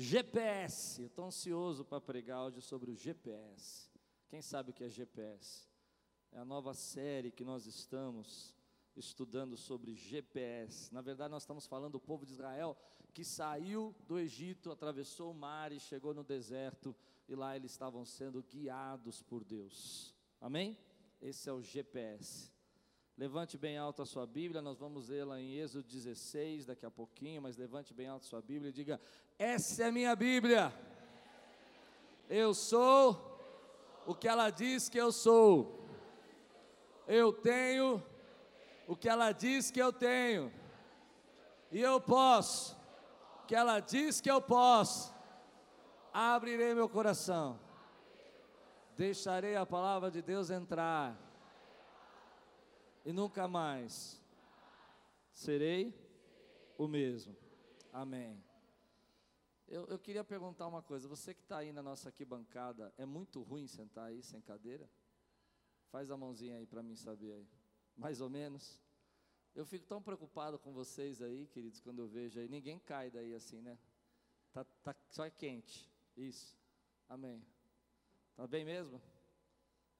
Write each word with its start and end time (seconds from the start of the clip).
GPS, 0.00 1.02
eu 1.02 1.08
estou 1.08 1.24
ansioso 1.24 1.84
para 1.84 2.00
pregar 2.00 2.44
hoje 2.44 2.62
sobre 2.62 2.88
o 2.88 2.94
GPS. 2.94 3.90
Quem 4.28 4.40
sabe 4.40 4.70
o 4.70 4.72
que 4.72 4.84
é 4.84 4.88
GPS? 4.88 5.68
É 6.30 6.38
a 6.38 6.44
nova 6.44 6.72
série 6.72 7.32
que 7.32 7.42
nós 7.42 7.66
estamos 7.66 8.54
estudando 8.94 9.56
sobre 9.56 9.96
GPS. 9.96 10.94
Na 10.94 11.00
verdade, 11.00 11.32
nós 11.32 11.42
estamos 11.42 11.66
falando 11.66 11.94
do 11.94 12.00
povo 12.00 12.24
de 12.24 12.32
Israel 12.32 12.76
que 13.12 13.24
saiu 13.24 13.92
do 14.06 14.20
Egito, 14.20 14.70
atravessou 14.70 15.32
o 15.32 15.34
mar 15.34 15.72
e 15.72 15.80
chegou 15.80 16.14
no 16.14 16.22
deserto, 16.22 16.94
e 17.28 17.34
lá 17.34 17.56
eles 17.56 17.72
estavam 17.72 18.04
sendo 18.04 18.40
guiados 18.40 19.20
por 19.20 19.42
Deus. 19.42 20.14
Amém? 20.40 20.78
Esse 21.20 21.50
é 21.50 21.52
o 21.52 21.60
GPS. 21.60 22.52
Levante 23.18 23.58
bem 23.58 23.76
alto 23.76 24.00
a 24.00 24.06
sua 24.06 24.24
Bíblia, 24.24 24.62
nós 24.62 24.78
vamos 24.78 25.08
lê-la 25.08 25.40
em 25.40 25.54
Êxodo 25.58 25.82
16 25.88 26.66
daqui 26.66 26.86
a 26.86 26.90
pouquinho, 26.90 27.42
mas 27.42 27.56
levante 27.56 27.92
bem 27.92 28.06
alto 28.06 28.22
a 28.22 28.28
sua 28.28 28.40
Bíblia 28.40 28.68
e 28.68 28.72
diga: 28.72 29.00
Essa 29.36 29.86
é 29.86 29.90
minha 29.90 30.14
Bíblia. 30.14 30.72
Eu 32.30 32.54
sou 32.54 33.20
o 34.06 34.14
que 34.14 34.28
ela 34.28 34.50
diz 34.50 34.88
que 34.88 34.98
eu 34.98 35.10
sou. 35.10 35.84
Eu 37.08 37.32
tenho 37.32 38.00
o 38.86 38.94
que 38.94 39.08
ela 39.08 39.32
diz 39.32 39.68
que 39.68 39.82
eu 39.82 39.92
tenho. 39.92 40.52
E 41.72 41.80
eu 41.80 42.00
posso 42.00 42.78
o 43.42 43.46
que 43.48 43.54
ela 43.56 43.80
diz 43.80 44.20
que 44.20 44.30
eu 44.30 44.40
posso. 44.40 45.12
Abrirei 46.12 46.72
meu 46.72 46.88
coração. 46.88 47.58
Deixarei 48.96 49.56
a 49.56 49.66
palavra 49.66 50.08
de 50.08 50.22
Deus 50.22 50.50
entrar 50.50 51.27
e 53.04 53.12
nunca 53.12 53.46
mais 53.48 54.20
serei 55.32 55.94
o 56.76 56.86
mesmo. 56.86 57.36
Amém. 57.92 58.42
Eu, 59.66 59.86
eu 59.86 59.98
queria 59.98 60.24
perguntar 60.24 60.66
uma 60.66 60.82
coisa: 60.82 61.08
você 61.08 61.34
que 61.34 61.42
está 61.42 61.58
aí 61.58 61.72
na 61.72 61.82
nossa 61.82 62.08
arquibancada, 62.08 62.92
é 62.96 63.04
muito 63.04 63.42
ruim 63.42 63.66
sentar 63.66 64.06
aí 64.06 64.22
sem 64.22 64.40
cadeira? 64.40 64.88
Faz 65.90 66.10
a 66.10 66.16
mãozinha 66.16 66.56
aí 66.56 66.66
para 66.66 66.82
mim 66.82 66.96
saber 66.96 67.32
aí. 67.32 67.48
Mais 67.96 68.20
ou 68.20 68.30
menos. 68.30 68.80
Eu 69.54 69.66
fico 69.66 69.86
tão 69.86 70.00
preocupado 70.00 70.58
com 70.58 70.72
vocês 70.72 71.20
aí, 71.20 71.46
queridos, 71.48 71.80
quando 71.80 71.98
eu 72.00 72.08
vejo 72.08 72.38
aí. 72.38 72.48
Ninguém 72.48 72.78
cai 72.78 73.10
daí 73.10 73.34
assim, 73.34 73.60
né? 73.60 73.78
Tá, 74.52 74.64
tá, 74.82 74.94
só 75.08 75.24
é 75.24 75.30
quente. 75.30 75.90
Isso. 76.16 76.56
Amém. 77.08 77.44
Tá 78.36 78.46
bem 78.46 78.64
mesmo? 78.64 79.00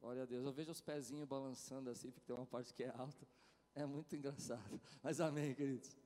Glória 0.00 0.22
a 0.22 0.26
Deus. 0.26 0.44
Eu 0.44 0.52
vejo 0.52 0.70
os 0.70 0.80
pezinhos 0.80 1.28
balançando 1.28 1.90
assim, 1.90 2.10
porque 2.10 2.26
tem 2.26 2.36
uma 2.36 2.46
parte 2.46 2.72
que 2.72 2.84
é 2.84 2.90
alta. 2.90 3.26
É 3.74 3.84
muito 3.84 4.14
engraçado. 4.16 4.80
Mas 5.02 5.20
amém, 5.20 5.54
queridos. 5.54 5.96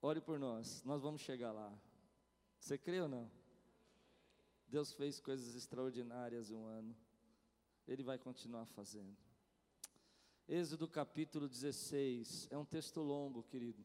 Ore 0.00 0.20
por 0.20 0.38
nós. 0.38 0.82
Nós 0.84 1.02
vamos 1.02 1.20
chegar 1.20 1.52
lá. 1.52 1.72
Você 2.58 2.76
crê 2.78 3.00
ou 3.00 3.08
não? 3.08 3.30
Deus 4.66 4.92
fez 4.92 5.20
coisas 5.20 5.54
extraordinárias 5.54 6.50
um 6.50 6.64
ano. 6.64 6.96
Ele 7.86 8.02
vai 8.02 8.18
continuar 8.18 8.66
fazendo. 8.66 9.16
Êxodo 10.48 10.88
capítulo 10.88 11.48
16. 11.48 12.48
É 12.50 12.58
um 12.58 12.64
texto 12.64 13.00
longo, 13.00 13.42
querido. 13.42 13.84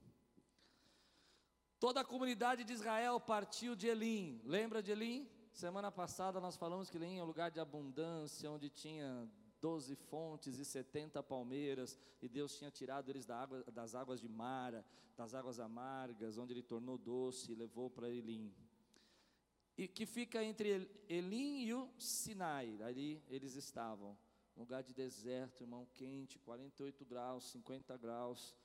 Toda 1.79 2.01
a 2.01 2.05
comunidade 2.05 2.65
de 2.65 2.73
Israel 2.73 3.19
partiu 3.19 3.75
de 3.75 3.87
Elim. 3.87 4.41
Lembra 4.43 4.83
de 4.83 4.91
Elim? 4.91 5.29
Semana 5.51 5.91
passada 5.91 6.39
nós 6.39 6.55
falamos 6.55 6.89
que 6.89 6.97
Elim 6.97 7.17
é 7.17 7.23
um 7.23 7.27
lugar 7.27 7.51
de 7.51 7.59
abundância, 7.59 8.49
onde 8.49 8.69
tinha 8.69 9.29
doze 9.59 9.95
fontes 9.95 10.57
e 10.57 10.63
setenta 10.63 11.21
palmeiras, 11.21 11.97
e 12.21 12.29
Deus 12.29 12.57
tinha 12.57 12.71
tirado 12.71 13.09
eles 13.09 13.25
da 13.25 13.41
água, 13.41 13.63
das 13.71 13.93
águas 13.93 14.21
de 14.21 14.29
Mara, 14.29 14.85
das 15.17 15.33
águas 15.33 15.59
amargas, 15.59 16.37
onde 16.37 16.53
Ele 16.53 16.63
tornou 16.63 16.97
doce 16.97 17.51
e 17.51 17.55
levou 17.55 17.89
para 17.89 18.09
Elim. 18.09 18.53
E 19.77 19.87
que 19.87 20.05
fica 20.05 20.43
entre 20.43 20.89
Elim 21.09 21.63
e 21.63 21.73
o 21.73 21.89
Sinai, 21.97 22.81
ali 22.81 23.21
eles 23.27 23.55
estavam, 23.55 24.17
um 24.55 24.61
lugar 24.61 24.83
de 24.83 24.93
deserto, 24.93 25.61
irmão, 25.61 25.87
quente, 25.93 26.39
48 26.39 27.05
graus, 27.05 27.51
50 27.51 27.97
graus, 27.97 28.55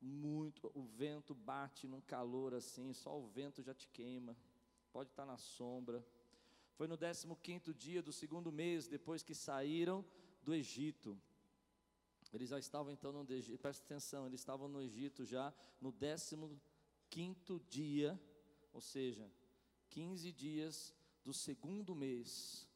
muito, 0.00 0.70
o 0.74 0.82
vento 0.82 1.34
bate 1.34 1.86
num 1.86 2.00
calor 2.00 2.54
assim, 2.54 2.92
só 2.92 3.18
o 3.18 3.26
vento 3.26 3.62
já 3.62 3.72
te 3.72 3.88
queima, 3.88 4.36
pode 4.92 5.10
estar 5.10 5.26
na 5.26 5.38
sombra. 5.38 6.04
Foi 6.74 6.86
no 6.86 6.96
15 7.36 7.72
dia 7.74 8.02
do 8.02 8.12
segundo 8.12 8.52
mês, 8.52 8.86
depois 8.86 9.22
que 9.22 9.34
saíram 9.34 10.04
do 10.42 10.54
Egito. 10.54 11.20
Eles 12.32 12.48
já 12.48 12.58
estavam 12.58 12.92
então 12.92 13.12
no 13.12 13.30
Egito, 13.30 13.58
presta 13.58 13.84
atenção, 13.84 14.26
eles 14.26 14.40
estavam 14.40 14.68
no 14.68 14.80
Egito 14.80 15.24
já 15.24 15.52
no 15.80 15.92
15 17.10 17.60
dia, 17.68 18.18
ou 18.72 18.80
seja, 18.80 19.30
15 19.90 20.32
dias 20.32 20.94
do 21.22 21.32
segundo 21.32 21.94
mês. 21.94 22.66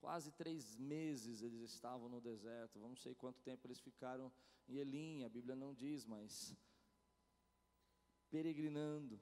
Quase 0.00 0.32
três 0.32 0.76
meses 0.76 1.40
eles 1.40 1.62
estavam 1.62 2.08
no 2.08 2.20
deserto. 2.20 2.80
Vamos 2.80 3.00
sei 3.00 3.14
quanto 3.14 3.40
tempo 3.40 3.66
eles 3.66 3.80
ficaram 3.80 4.30
em 4.68 4.76
Elim, 4.76 5.22
a 5.22 5.28
Bíblia 5.28 5.54
não 5.54 5.72
diz, 5.72 6.04
mas 6.04 6.54
peregrinando. 8.28 9.20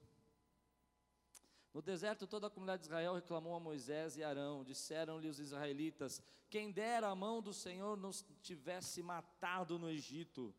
No 1.72 1.80
deserto, 1.80 2.26
toda 2.26 2.48
a 2.48 2.50
comunidade 2.50 2.82
de 2.82 2.88
Israel 2.88 3.14
reclamou 3.14 3.54
a 3.54 3.60
Moisés 3.60 4.16
e 4.16 4.22
Arão. 4.22 4.62
Disseram-lhe 4.62 5.28
os 5.28 5.38
israelitas: 5.38 6.20
Quem 6.50 6.70
dera 6.70 7.08
a 7.08 7.14
mão 7.14 7.40
do 7.40 7.52
Senhor 7.54 7.96
nos 7.96 8.24
tivesse 8.42 9.02
matado 9.02 9.78
no 9.78 9.88
Egito. 9.88 10.54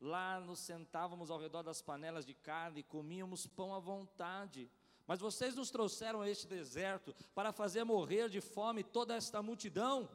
Lá 0.00 0.40
nos 0.40 0.60
sentávamos 0.60 1.30
ao 1.30 1.40
redor 1.40 1.62
das 1.62 1.80
panelas 1.80 2.24
de 2.24 2.34
carne 2.34 2.80
e 2.80 2.84
comíamos 2.84 3.46
pão 3.46 3.74
à 3.74 3.78
vontade. 3.78 4.70
Mas 5.06 5.20
vocês 5.20 5.54
nos 5.54 5.70
trouxeram 5.70 6.20
a 6.20 6.28
este 6.28 6.46
deserto 6.46 7.14
para 7.34 7.52
fazer 7.52 7.84
morrer 7.84 8.28
de 8.28 8.40
fome 8.40 8.84
toda 8.84 9.14
esta 9.14 9.42
multidão. 9.42 10.08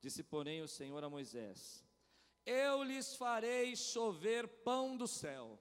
Disse, 0.00 0.22
porém, 0.22 0.62
o 0.62 0.68
Senhor 0.68 1.02
a 1.04 1.10
Moisés: 1.10 1.84
Eu 2.46 2.82
lhes 2.82 3.14
farei 3.16 3.76
chover 3.76 4.48
pão 4.48 4.96
do 4.96 5.06
céu 5.06 5.58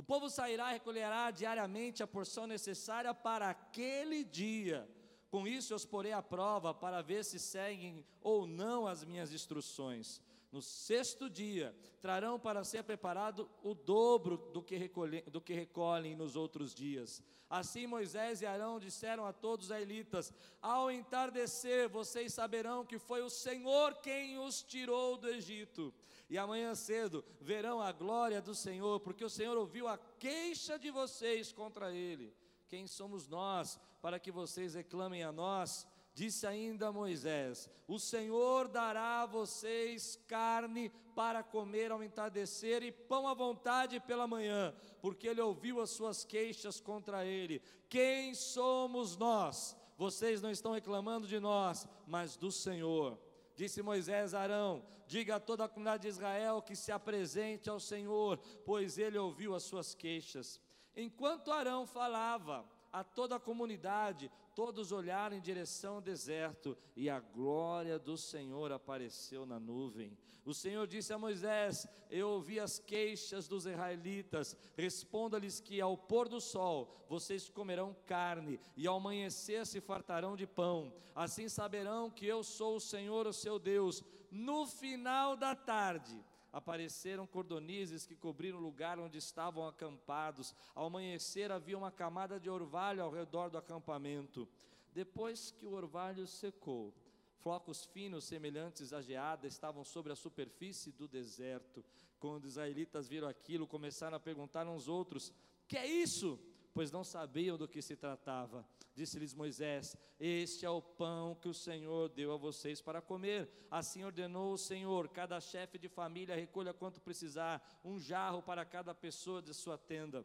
o 0.00 0.02
povo 0.02 0.30
sairá 0.30 0.70
e 0.70 0.72
recolherá 0.78 1.30
diariamente 1.30 2.02
a 2.02 2.06
porção 2.06 2.46
necessária 2.46 3.12
para 3.12 3.50
aquele 3.50 4.24
dia. 4.24 4.88
Com 5.28 5.46
isso 5.46 5.74
eu 5.74 5.76
os 5.76 5.84
porei 5.84 6.10
à 6.10 6.22
prova 6.22 6.72
para 6.72 7.02
ver 7.02 7.22
se 7.22 7.38
seguem 7.38 8.02
ou 8.22 8.46
não 8.46 8.86
as 8.86 9.04
minhas 9.04 9.30
instruções. 9.30 10.18
No 10.50 10.62
sexto 10.62 11.28
dia, 11.28 11.76
trarão 12.00 12.40
para 12.40 12.64
ser 12.64 12.82
preparado 12.82 13.46
o 13.62 13.74
dobro 13.74 14.38
do 14.54 14.62
que, 14.62 14.74
recolhem, 14.78 15.22
do 15.24 15.38
que 15.38 15.52
recolhem 15.52 16.16
nos 16.16 16.34
outros 16.34 16.74
dias. 16.74 17.22
Assim 17.50 17.86
Moisés 17.86 18.40
e 18.40 18.46
Arão 18.46 18.80
disseram 18.80 19.26
a 19.26 19.34
todos 19.34 19.66
os 19.66 19.70
israelitas: 19.70 20.32
Ao 20.62 20.90
entardecer, 20.90 21.90
vocês 21.90 22.32
saberão 22.32 22.86
que 22.86 22.98
foi 22.98 23.20
o 23.20 23.28
Senhor 23.28 23.96
quem 23.96 24.38
os 24.38 24.62
tirou 24.62 25.18
do 25.18 25.28
Egito 25.28 25.92
e 26.30 26.38
amanhã 26.38 26.76
cedo 26.76 27.24
verão 27.40 27.82
a 27.82 27.90
glória 27.90 28.40
do 28.40 28.54
Senhor, 28.54 29.00
porque 29.00 29.24
o 29.24 29.28
Senhor 29.28 29.58
ouviu 29.58 29.88
a 29.88 29.98
queixa 29.98 30.78
de 30.78 30.88
vocês 30.88 31.50
contra 31.52 31.92
Ele. 31.92 32.32
Quem 32.68 32.86
somos 32.86 33.26
nós 33.26 33.80
para 34.00 34.20
que 34.20 34.30
vocês 34.30 34.74
reclamem 34.74 35.24
a 35.24 35.32
nós? 35.32 35.84
Disse 36.14 36.46
ainda 36.46 36.92
Moisés: 36.92 37.68
O 37.88 37.98
Senhor 37.98 38.68
dará 38.68 39.22
a 39.22 39.26
vocês 39.26 40.20
carne 40.28 40.90
para 41.16 41.42
comer 41.42 41.90
ao 41.90 42.02
entardecer 42.02 42.84
e 42.84 42.92
pão 42.92 43.26
à 43.26 43.34
vontade 43.34 43.98
pela 43.98 44.28
manhã, 44.28 44.72
porque 45.02 45.26
Ele 45.26 45.40
ouviu 45.40 45.80
as 45.80 45.90
suas 45.90 46.24
queixas 46.24 46.80
contra 46.80 47.24
Ele. 47.26 47.60
Quem 47.88 48.34
somos 48.34 49.16
nós? 49.16 49.76
Vocês 49.98 50.40
não 50.40 50.50
estão 50.50 50.72
reclamando 50.72 51.26
de 51.26 51.40
nós, 51.40 51.88
mas 52.06 52.36
do 52.36 52.52
Senhor. 52.52 53.18
Disse 53.60 53.82
Moisés 53.82 54.32
a 54.32 54.40
Arão: 54.40 54.82
Diga 55.06 55.36
a 55.36 55.38
toda 55.38 55.64
a 55.64 55.68
comunidade 55.68 56.04
de 56.04 56.08
Israel 56.08 56.62
que 56.62 56.74
se 56.74 56.90
apresente 56.90 57.68
ao 57.68 57.78
Senhor, 57.78 58.38
pois 58.64 58.96
ele 58.96 59.18
ouviu 59.18 59.54
as 59.54 59.64
suas 59.64 59.94
queixas. 59.94 60.58
Enquanto 60.96 61.52
Arão 61.52 61.86
falava, 61.86 62.66
a 62.92 63.04
toda 63.04 63.36
a 63.36 63.40
comunidade, 63.40 64.30
todos 64.54 64.92
olharam 64.92 65.36
em 65.36 65.40
direção 65.40 65.96
ao 65.96 66.00
deserto, 66.00 66.76
e 66.96 67.08
a 67.08 67.20
glória 67.20 67.98
do 67.98 68.16
Senhor 68.16 68.72
apareceu 68.72 69.46
na 69.46 69.58
nuvem. 69.58 70.16
O 70.44 70.54
Senhor 70.54 70.86
disse 70.86 71.12
a 71.12 71.18
Moisés: 71.18 71.86
Eu 72.10 72.30
ouvi 72.30 72.58
as 72.58 72.78
queixas 72.78 73.46
dos 73.46 73.66
israelitas, 73.66 74.56
responda-lhes 74.76 75.60
que 75.60 75.80
ao 75.80 75.96
pôr 75.96 76.28
do 76.28 76.40
sol 76.40 77.04
vocês 77.08 77.48
comerão 77.48 77.96
carne, 78.06 78.58
e 78.76 78.86
ao 78.86 78.96
amanhecer 78.96 79.66
se 79.66 79.80
fartarão 79.80 80.36
de 80.36 80.46
pão. 80.46 80.92
Assim 81.14 81.48
saberão 81.48 82.10
que 82.10 82.26
eu 82.26 82.42
sou 82.42 82.76
o 82.76 82.80
Senhor, 82.80 83.26
o 83.26 83.32
seu 83.32 83.58
Deus. 83.58 84.02
No 84.30 84.66
final 84.66 85.36
da 85.36 85.54
tarde, 85.54 86.24
apareceram 86.52 87.26
cordonizes 87.26 88.06
que 88.06 88.16
cobriram 88.16 88.58
o 88.58 88.62
lugar 88.62 88.98
onde 88.98 89.18
estavam 89.18 89.66
acampados. 89.66 90.54
Ao 90.74 90.86
amanhecer 90.86 91.50
havia 91.50 91.78
uma 91.78 91.90
camada 91.90 92.38
de 92.38 92.50
orvalho 92.50 93.02
ao 93.02 93.10
redor 93.10 93.50
do 93.50 93.58
acampamento. 93.58 94.48
Depois 94.92 95.50
que 95.50 95.66
o 95.66 95.72
orvalho 95.72 96.26
secou, 96.26 96.92
flocos 97.38 97.84
finos 97.84 98.24
semelhantes 98.24 98.92
à 98.92 99.00
geada 99.00 99.46
estavam 99.46 99.84
sobre 99.84 100.12
a 100.12 100.16
superfície 100.16 100.92
do 100.92 101.06
deserto. 101.06 101.84
Quando 102.18 102.44
os 102.44 102.52
israelitas 102.52 103.08
viram 103.08 103.28
aquilo, 103.28 103.66
começaram 103.66 104.16
a 104.16 104.20
perguntar 104.20 104.66
uns 104.66 104.88
outros: 104.88 105.32
Que 105.68 105.76
é 105.76 105.86
isso? 105.86 106.38
pois 106.72 106.90
não 106.90 107.04
sabiam 107.04 107.56
do 107.56 107.68
que 107.68 107.82
se 107.82 107.96
tratava. 107.96 108.66
Disse-lhes 109.00 109.32
Moisés: 109.32 109.96
Este 110.18 110.66
é 110.66 110.68
o 110.68 110.82
pão 110.82 111.34
que 111.34 111.48
o 111.48 111.54
Senhor 111.54 112.10
deu 112.10 112.34
a 112.34 112.36
vocês 112.36 112.82
para 112.82 113.00
comer. 113.00 113.48
Assim 113.70 114.04
ordenou 114.04 114.52
o 114.52 114.58
Senhor: 114.58 115.08
cada 115.08 115.40
chefe 115.40 115.78
de 115.78 115.88
família 115.88 116.36
recolha 116.36 116.74
quanto 116.74 117.00
precisar, 117.00 117.80
um 117.82 117.98
jarro 117.98 118.42
para 118.42 118.62
cada 118.62 118.94
pessoa 118.94 119.40
de 119.40 119.54
sua 119.54 119.78
tenda. 119.78 120.22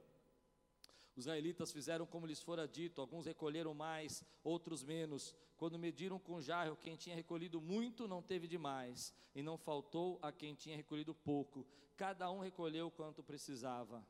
Os 1.15 1.23
israelitas 1.23 1.71
fizeram 1.71 2.05
como 2.05 2.27
lhes 2.27 2.41
fora 2.41 2.67
dito, 2.67 2.99
alguns 2.99 3.25
recolheram 3.25 3.73
mais, 3.73 4.25
outros 4.43 4.83
menos. 4.83 5.33
Quando 5.55 5.79
mediram 5.79 6.19
com 6.19 6.41
jarro, 6.41 6.75
quem 6.75 6.97
tinha 6.97 7.15
recolhido 7.15 7.61
muito 7.61 8.09
não 8.09 8.21
teve 8.21 8.45
demais, 8.45 9.13
e 9.33 9.41
não 9.41 9.57
faltou 9.57 10.19
a 10.21 10.33
quem 10.33 10.53
tinha 10.53 10.75
recolhido 10.75 11.15
pouco. 11.15 11.65
Cada 11.95 12.29
um 12.29 12.41
recolheu 12.41 12.91
quanto 12.91 13.23
precisava. 13.23 14.05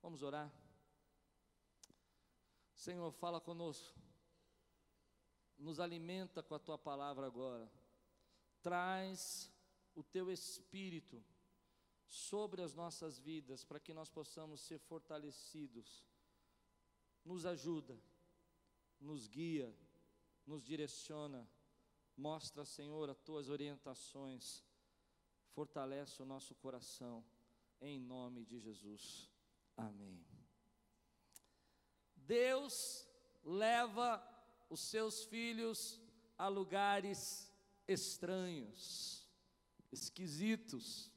Vamos 0.00 0.22
orar? 0.22 0.61
Senhor, 2.82 3.12
fala 3.12 3.40
conosco. 3.40 3.96
Nos 5.56 5.78
alimenta 5.78 6.42
com 6.42 6.54
a 6.54 6.58
tua 6.58 6.76
palavra 6.76 7.26
agora. 7.26 7.70
Traz 8.60 9.52
o 9.94 10.02
teu 10.02 10.30
espírito 10.30 11.22
sobre 12.08 12.60
as 12.60 12.74
nossas 12.74 13.18
vidas 13.18 13.64
para 13.64 13.78
que 13.78 13.94
nós 13.94 14.08
possamos 14.08 14.60
ser 14.60 14.78
fortalecidos 14.80 16.04
nos 17.24 17.46
ajuda, 17.46 17.96
nos 19.00 19.28
guia, 19.28 19.72
nos 20.46 20.64
direciona. 20.64 21.48
Mostra, 22.16 22.64
Senhor, 22.64 23.08
as 23.08 23.20
tuas 23.20 23.48
orientações. 23.48 24.64
Fortalece 25.54 26.20
o 26.20 26.26
nosso 26.26 26.54
coração, 26.56 27.24
em 27.80 28.00
nome 28.00 28.44
de 28.44 28.58
Jesus. 28.58 29.30
Amém. 29.76 30.31
Deus 32.26 33.06
leva 33.44 34.22
os 34.68 34.80
seus 34.80 35.24
filhos 35.24 36.00
a 36.38 36.48
lugares 36.48 37.52
estranhos, 37.86 39.28
esquisitos. 39.90 41.10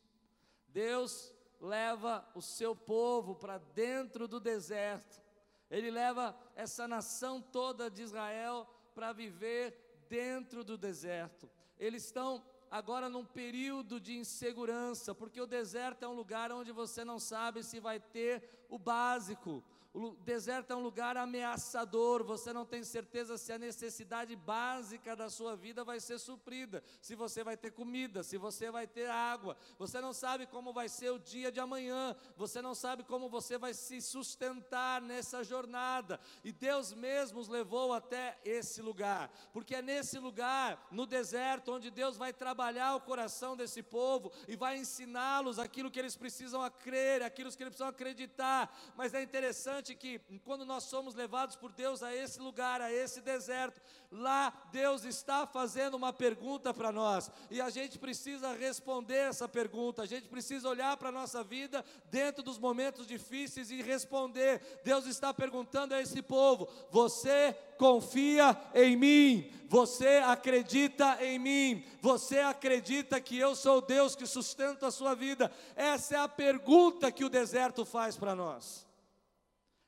Deus 0.67 1.33
leva 1.59 2.29
o 2.35 2.41
seu 2.41 2.75
povo 2.75 3.35
para 3.35 3.57
dentro 3.57 4.27
do 4.27 4.39
deserto 4.39 5.25
ele 5.69 5.89
leva 5.89 6.35
essa 6.55 6.87
nação 6.87 7.41
toda 7.41 7.89
de 7.89 8.03
Israel 8.03 8.67
para 8.93 9.11
viver 9.11 10.05
dentro 10.07 10.63
do 10.63 10.77
deserto. 10.77 11.49
Eles 11.77 12.05
estão 12.05 12.43
agora 12.75 13.07
num 13.07 13.23
período 13.23 14.01
de 14.01 14.17
insegurança, 14.17 15.15
porque 15.15 15.39
o 15.39 15.47
deserto 15.47 16.03
é 16.03 16.07
um 16.09 16.13
lugar 16.13 16.51
onde 16.51 16.73
você 16.73 17.05
não 17.05 17.17
sabe 17.19 17.63
se 17.63 17.79
vai 17.79 18.01
ter 18.01 18.43
o 18.67 18.77
básico, 18.77 19.63
o 19.95 20.11
deserto 20.25 20.71
é 20.71 20.75
um 20.75 20.83
lugar 20.83 21.15
ameaçador, 21.15 22.21
você 22.21 22.51
não 22.51 22.65
tem 22.65 22.83
certeza 22.83 23.37
se 23.37 23.53
a 23.53 23.57
necessidade 23.57 24.35
básica 24.35 25.15
da 25.15 25.29
sua 25.29 25.55
vida 25.55 25.85
vai 25.85 26.01
ser 26.01 26.19
suprida, 26.19 26.83
se 27.01 27.15
você 27.15 27.45
vai 27.45 27.55
ter 27.55 27.71
comida, 27.71 28.21
se 28.21 28.37
você 28.37 28.69
vai 28.69 28.85
ter 28.85 29.09
água, 29.09 29.55
você 29.79 30.01
não 30.01 30.11
sabe 30.11 30.47
como 30.47 30.73
vai 30.73 30.89
ser 30.89 31.11
o 31.11 31.17
dia 31.17 31.49
de 31.49 31.61
amanhã, 31.61 32.13
você 32.35 32.61
não 32.61 32.75
sabe 32.75 33.05
como 33.05 33.29
você 33.29 33.57
vai 33.57 33.73
se 33.73 34.01
sustentar 34.01 35.01
nessa 35.01 35.45
jornada, 35.45 36.19
e 36.43 36.51
Deus 36.51 36.93
mesmo 36.93 37.39
os 37.39 37.47
levou 37.47 37.93
até 37.93 38.37
esse 38.43 38.81
lugar, 38.81 39.31
porque 39.53 39.75
é 39.75 39.81
nesse 39.81 40.19
lugar, 40.19 40.89
no 40.91 41.05
deserto, 41.05 41.71
onde 41.71 41.89
Deus 41.89 42.17
vai 42.17 42.33
trabalhar 42.33 42.64
o 42.95 43.01
coração 43.01 43.55
desse 43.55 43.81
povo 43.81 44.31
e 44.47 44.55
vai 44.55 44.77
ensiná-los 44.77 45.59
aquilo 45.59 45.91
que 45.91 45.99
eles 45.99 46.15
precisam 46.15 46.61
a 46.61 46.69
crer, 46.69 47.21
aquilo 47.21 47.51
que 47.51 47.63
eles 47.63 47.71
precisam 47.71 47.87
acreditar, 47.87 48.75
mas 48.95 49.13
é 49.13 49.21
interessante 49.21 49.45
interessante 49.55 49.95
que 49.95 50.19
quando 50.43 50.65
nós 50.65 50.83
somos 50.85 51.13
levados 51.13 51.55
por 51.55 51.71
Deus 51.71 52.01
a 52.01 52.15
esse 52.15 52.39
lugar, 52.39 52.81
a 52.81 52.91
esse 52.91 53.21
deserto, 53.21 53.79
lá 54.11 54.51
Deus 54.71 55.03
está 55.05 55.45
fazendo 55.45 55.95
uma 55.95 56.11
pergunta 56.11 56.73
para 56.73 56.91
nós, 56.91 57.29
e 57.51 57.61
a 57.61 57.69
gente 57.69 57.99
precisa 57.99 58.53
responder 58.53 59.29
essa 59.29 59.47
pergunta, 59.47 60.01
a 60.01 60.05
gente 60.05 60.27
precisa 60.27 60.67
olhar 60.67 60.97
para 60.97 61.09
a 61.09 61.11
nossa 61.11 61.43
vida 61.43 61.83
dentro 62.09 62.41
dos 62.41 62.57
momentos 62.57 63.05
difíceis 63.05 63.69
e 63.69 63.81
responder. 63.81 64.61
Deus 64.83 65.05
está 65.05 65.33
perguntando 65.33 65.93
a 65.93 66.01
esse 66.01 66.21
povo: 66.21 66.67
Você 66.89 67.53
confia 67.77 68.57
em 68.73 68.95
mim? 68.95 69.51
Você 69.67 70.17
acredita 70.23 71.23
em 71.23 71.39
mim? 71.39 71.85
Você 72.01 72.39
acredita 72.39 73.19
que 73.19 73.37
eu 73.37 73.55
sou 73.55 73.81
Deus 73.81 74.15
que 74.15 74.25
sustenta 74.25 74.87
a 74.87 74.91
sua 74.91 75.15
vida? 75.15 75.51
Essa 75.75 76.15
é 76.15 76.19
a 76.19 76.27
pergunta 76.27 77.11
que 77.11 77.25
o 77.25 77.29
deserto 77.29 77.83
faz 77.83 78.15
para 78.15 78.35
nós. 78.35 78.85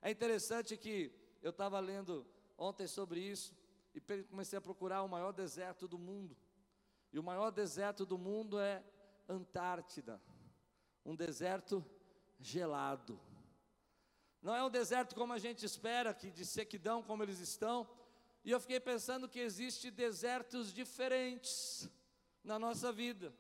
É 0.01 0.12
interessante 0.12 0.75
que 0.78 1.12
eu 1.42 1.51
estava 1.51 1.80
lendo 1.80 2.25
ontem 2.57 2.88
sobre 2.88 3.19
isso 3.19 3.56
e 3.94 4.01
comecei 4.25 4.57
a 4.57 4.62
procurar 4.62 5.04
o 5.04 5.10
maior 5.10 5.31
deserto 5.31 5.88
do 5.88 5.98
mundo. 5.98 6.36
E 7.12 7.19
o 7.19 7.24
maior 7.24 7.51
deserto 7.51 8.06
do 8.06 8.18
mundo 8.18 8.60
é 8.60 8.84
Antártida, 9.30 10.22
um 11.06 11.16
deserto 11.16 11.86
gelado. 12.39 13.19
Não 14.42 14.56
é 14.56 14.63
um 14.63 14.69
deserto 14.69 15.16
como 15.16 15.34
a 15.34 15.39
gente 15.39 15.66
espera, 15.66 16.13
que 16.13 16.30
de 16.30 16.45
sequidão 16.45 17.04
como 17.04 17.24
eles 17.24 17.39
estão. 17.39 17.88
E 18.44 18.51
eu 18.51 18.60
fiquei 18.60 18.80
pensando 18.80 19.28
que 19.28 19.39
existem 19.39 19.92
desertos 19.92 20.74
diferentes 20.74 21.89
na 22.44 22.57
nossa 22.57 22.92
vida. 22.92 23.34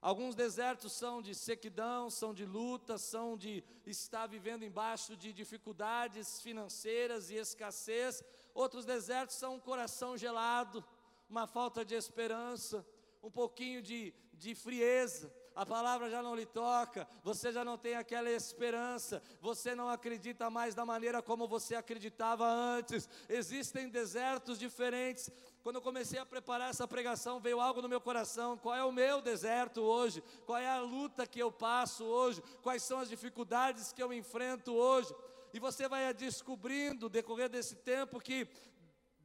Alguns 0.00 0.34
desertos 0.34 0.92
são 0.92 1.22
de 1.22 1.34
sequidão, 1.34 2.10
são 2.10 2.34
de 2.34 2.44
luta, 2.44 2.98
são 2.98 3.36
de 3.36 3.64
estar 3.86 4.26
vivendo 4.26 4.64
embaixo 4.64 5.16
de 5.16 5.32
dificuldades 5.32 6.40
financeiras 6.42 7.30
e 7.30 7.36
escassez. 7.36 8.22
Outros 8.54 8.84
desertos 8.84 9.36
são 9.36 9.54
um 9.54 9.60
coração 9.60 10.16
gelado, 10.16 10.84
uma 11.28 11.46
falta 11.46 11.84
de 11.84 11.94
esperança, 11.94 12.86
um 13.22 13.30
pouquinho 13.30 13.82
de, 13.82 14.12
de 14.34 14.54
frieza. 14.54 15.32
A 15.56 15.64
palavra 15.64 16.10
já 16.10 16.22
não 16.22 16.34
lhe 16.34 16.44
toca, 16.44 17.08
você 17.24 17.50
já 17.50 17.64
não 17.64 17.78
tem 17.78 17.96
aquela 17.96 18.30
esperança, 18.30 19.22
você 19.40 19.74
não 19.74 19.88
acredita 19.88 20.50
mais 20.50 20.74
da 20.74 20.84
maneira 20.84 21.22
como 21.22 21.48
você 21.48 21.74
acreditava 21.74 22.46
antes. 22.46 23.08
Existem 23.26 23.88
desertos 23.88 24.58
diferentes, 24.58 25.30
quando 25.62 25.76
eu 25.76 25.82
comecei 25.82 26.20
a 26.20 26.24
preparar 26.24 26.70
essa 26.70 26.86
pregação, 26.86 27.40
veio 27.40 27.58
algo 27.58 27.82
no 27.82 27.88
meu 27.88 28.00
coração: 28.00 28.56
qual 28.56 28.74
é 28.74 28.84
o 28.84 28.92
meu 28.92 29.20
deserto 29.20 29.80
hoje? 29.80 30.22
Qual 30.44 30.58
é 30.58 30.68
a 30.68 30.78
luta 30.78 31.26
que 31.26 31.40
eu 31.40 31.50
passo 31.50 32.04
hoje? 32.04 32.40
Quais 32.62 32.84
são 32.84 33.00
as 33.00 33.08
dificuldades 33.08 33.92
que 33.92 34.00
eu 34.00 34.12
enfrento 34.12 34.74
hoje? 34.74 35.12
E 35.52 35.58
você 35.58 35.88
vai 35.88 36.14
descobrindo, 36.14 37.08
decorrer 37.08 37.48
desse 37.48 37.74
tempo, 37.76 38.20
que 38.20 38.46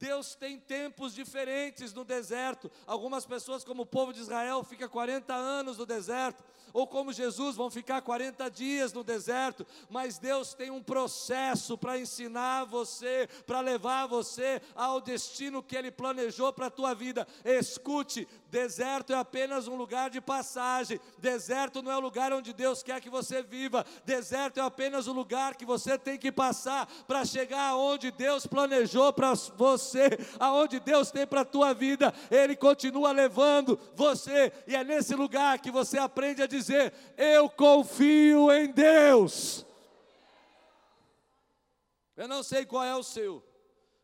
Deus 0.02 0.34
tem 0.34 0.58
tempos 0.58 1.14
diferentes 1.14 1.94
no 1.94 2.04
deserto. 2.04 2.68
Algumas 2.88 3.24
pessoas, 3.24 3.62
como 3.62 3.84
o 3.84 3.86
povo 3.86 4.12
de 4.12 4.18
Israel, 4.18 4.64
fica 4.64 4.88
40 4.88 5.32
anos 5.32 5.78
no 5.78 5.86
deserto, 5.86 6.42
ou 6.72 6.88
como 6.88 7.12
Jesus, 7.12 7.54
vão 7.54 7.70
ficar 7.70 8.02
40 8.02 8.50
dias 8.50 8.92
no 8.92 9.04
deserto, 9.04 9.64
mas 9.88 10.18
Deus 10.18 10.54
tem 10.54 10.70
um 10.70 10.82
processo 10.82 11.78
para 11.78 12.00
ensinar 12.00 12.64
você, 12.64 13.28
para 13.46 13.60
levar 13.60 14.08
você 14.08 14.60
ao 14.74 15.00
destino 15.00 15.62
que 15.62 15.76
Ele 15.76 15.92
planejou 15.92 16.52
para 16.52 16.66
a 16.66 16.70
tua 16.70 16.94
vida. 16.94 17.24
Escute, 17.44 18.26
deserto 18.52 19.14
é 19.14 19.16
apenas 19.16 19.66
um 19.66 19.74
lugar 19.74 20.10
de 20.10 20.20
passagem, 20.20 21.00
deserto 21.16 21.80
não 21.80 21.90
é 21.90 21.96
o 21.96 22.00
lugar 22.00 22.34
onde 22.34 22.52
Deus 22.52 22.82
quer 22.82 23.00
que 23.00 23.08
você 23.08 23.42
viva, 23.42 23.82
deserto 24.04 24.60
é 24.60 24.62
apenas 24.62 25.06
o 25.06 25.12
lugar 25.14 25.56
que 25.56 25.64
você 25.64 25.96
tem 25.96 26.18
que 26.18 26.30
passar 26.30 26.86
para 27.06 27.24
chegar 27.24 27.70
aonde 27.70 28.10
Deus 28.10 28.46
planejou 28.46 29.10
para 29.10 29.32
você 29.56 30.18
aonde 30.38 30.78
Deus 30.80 31.10
tem 31.10 31.26
para 31.26 31.40
a 31.40 31.46
tua 31.46 31.72
vida, 31.72 32.12
Ele 32.30 32.54
continua 32.54 33.10
levando 33.10 33.80
você, 33.94 34.52
e 34.66 34.76
é 34.76 34.84
nesse 34.84 35.14
lugar 35.14 35.58
que 35.58 35.70
você 35.70 35.98
aprende 35.98 36.42
a 36.42 36.46
dizer: 36.46 36.92
Eu 37.16 37.48
confio 37.48 38.52
em 38.52 38.70
Deus. 38.70 39.64
Eu 42.14 42.28
não 42.28 42.42
sei 42.42 42.66
qual 42.66 42.84
é 42.84 42.94
o 42.94 43.02
seu, 43.02 43.42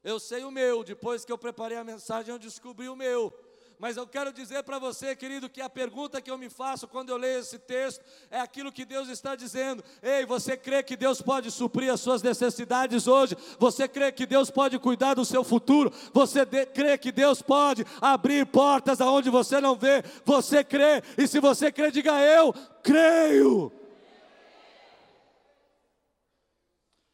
eu 0.03 0.19
sei 0.19 0.43
o 0.43 0.51
meu, 0.51 0.83
depois 0.83 1.23
que 1.23 1.31
eu 1.31 1.37
preparei 1.37 1.77
a 1.77 1.85
mensagem, 1.85 2.33
eu 2.33 2.39
descobri 2.39 2.89
o 2.89 2.97
meu 2.97 3.48
mas 3.79 3.97
eu 3.97 4.09
quero 4.09 4.33
dizer 4.33 4.65
para 4.65 4.77
você, 4.79 5.15
querido, 5.15 5.49
que 5.49 5.61
a 5.61 5.71
pergunta 5.71 6.21
que 6.21 6.29
eu 6.29 6.37
me 6.37 6.51
faço 6.51 6.89
quando 6.89 7.11
eu 7.11 7.17
leio 7.17 7.39
esse 7.39 7.61
texto 7.61 8.05
é 8.29 8.41
aquilo 8.41 8.73
que 8.73 8.85
Deus 8.85 9.09
está 9.09 9.37
dizendo. 9.37 9.85
Ei, 10.03 10.27
você 10.27 10.57
crê 10.57 10.83
que 10.83 10.97
Deus 10.97 11.23
pode 11.23 11.49
suprir 11.53 11.93
as 11.93 12.01
suas 12.01 12.21
necessidades 12.21 13.07
hoje? 13.07 13.37
Você 13.57 13.87
crê 13.87 14.11
que 14.11 14.27
Deus 14.27 14.51
pode 14.51 14.81
cuidar 14.81 15.15
do 15.15 15.25
seu 15.25 15.45
futuro? 15.45 15.93
Você 16.13 16.45
crê 16.67 16.99
que 16.99 17.13
Deus 17.13 17.41
pode 17.41 17.87
abrir 18.01 18.47
portas 18.47 19.01
aonde 19.01 19.31
você 19.31 19.61
não 19.61 19.77
vê? 19.77 20.03
Você 20.25 20.65
crê? 20.65 21.01
E 21.17 21.29
se 21.29 21.39
você 21.39 21.71
crê, 21.71 21.93
diga 21.93 22.21
eu 22.21 22.53
creio. 22.83 23.73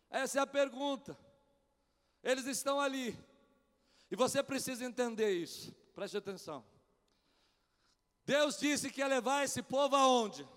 Essa 0.08 0.38
é 0.38 0.42
a 0.42 0.46
pergunta. 0.46 1.14
Eles 2.22 2.46
estão 2.46 2.80
ali. 2.80 3.14
E 4.10 4.16
você 4.16 4.42
precisa 4.42 4.82
entender 4.82 5.30
isso. 5.30 5.83
Preste 5.94 6.16
atenção. 6.16 6.64
Deus 8.26 8.58
disse 8.58 8.90
que 8.90 9.00
ia 9.00 9.06
levar 9.06 9.44
esse 9.44 9.62
povo 9.62 9.94
aonde? 9.94 10.48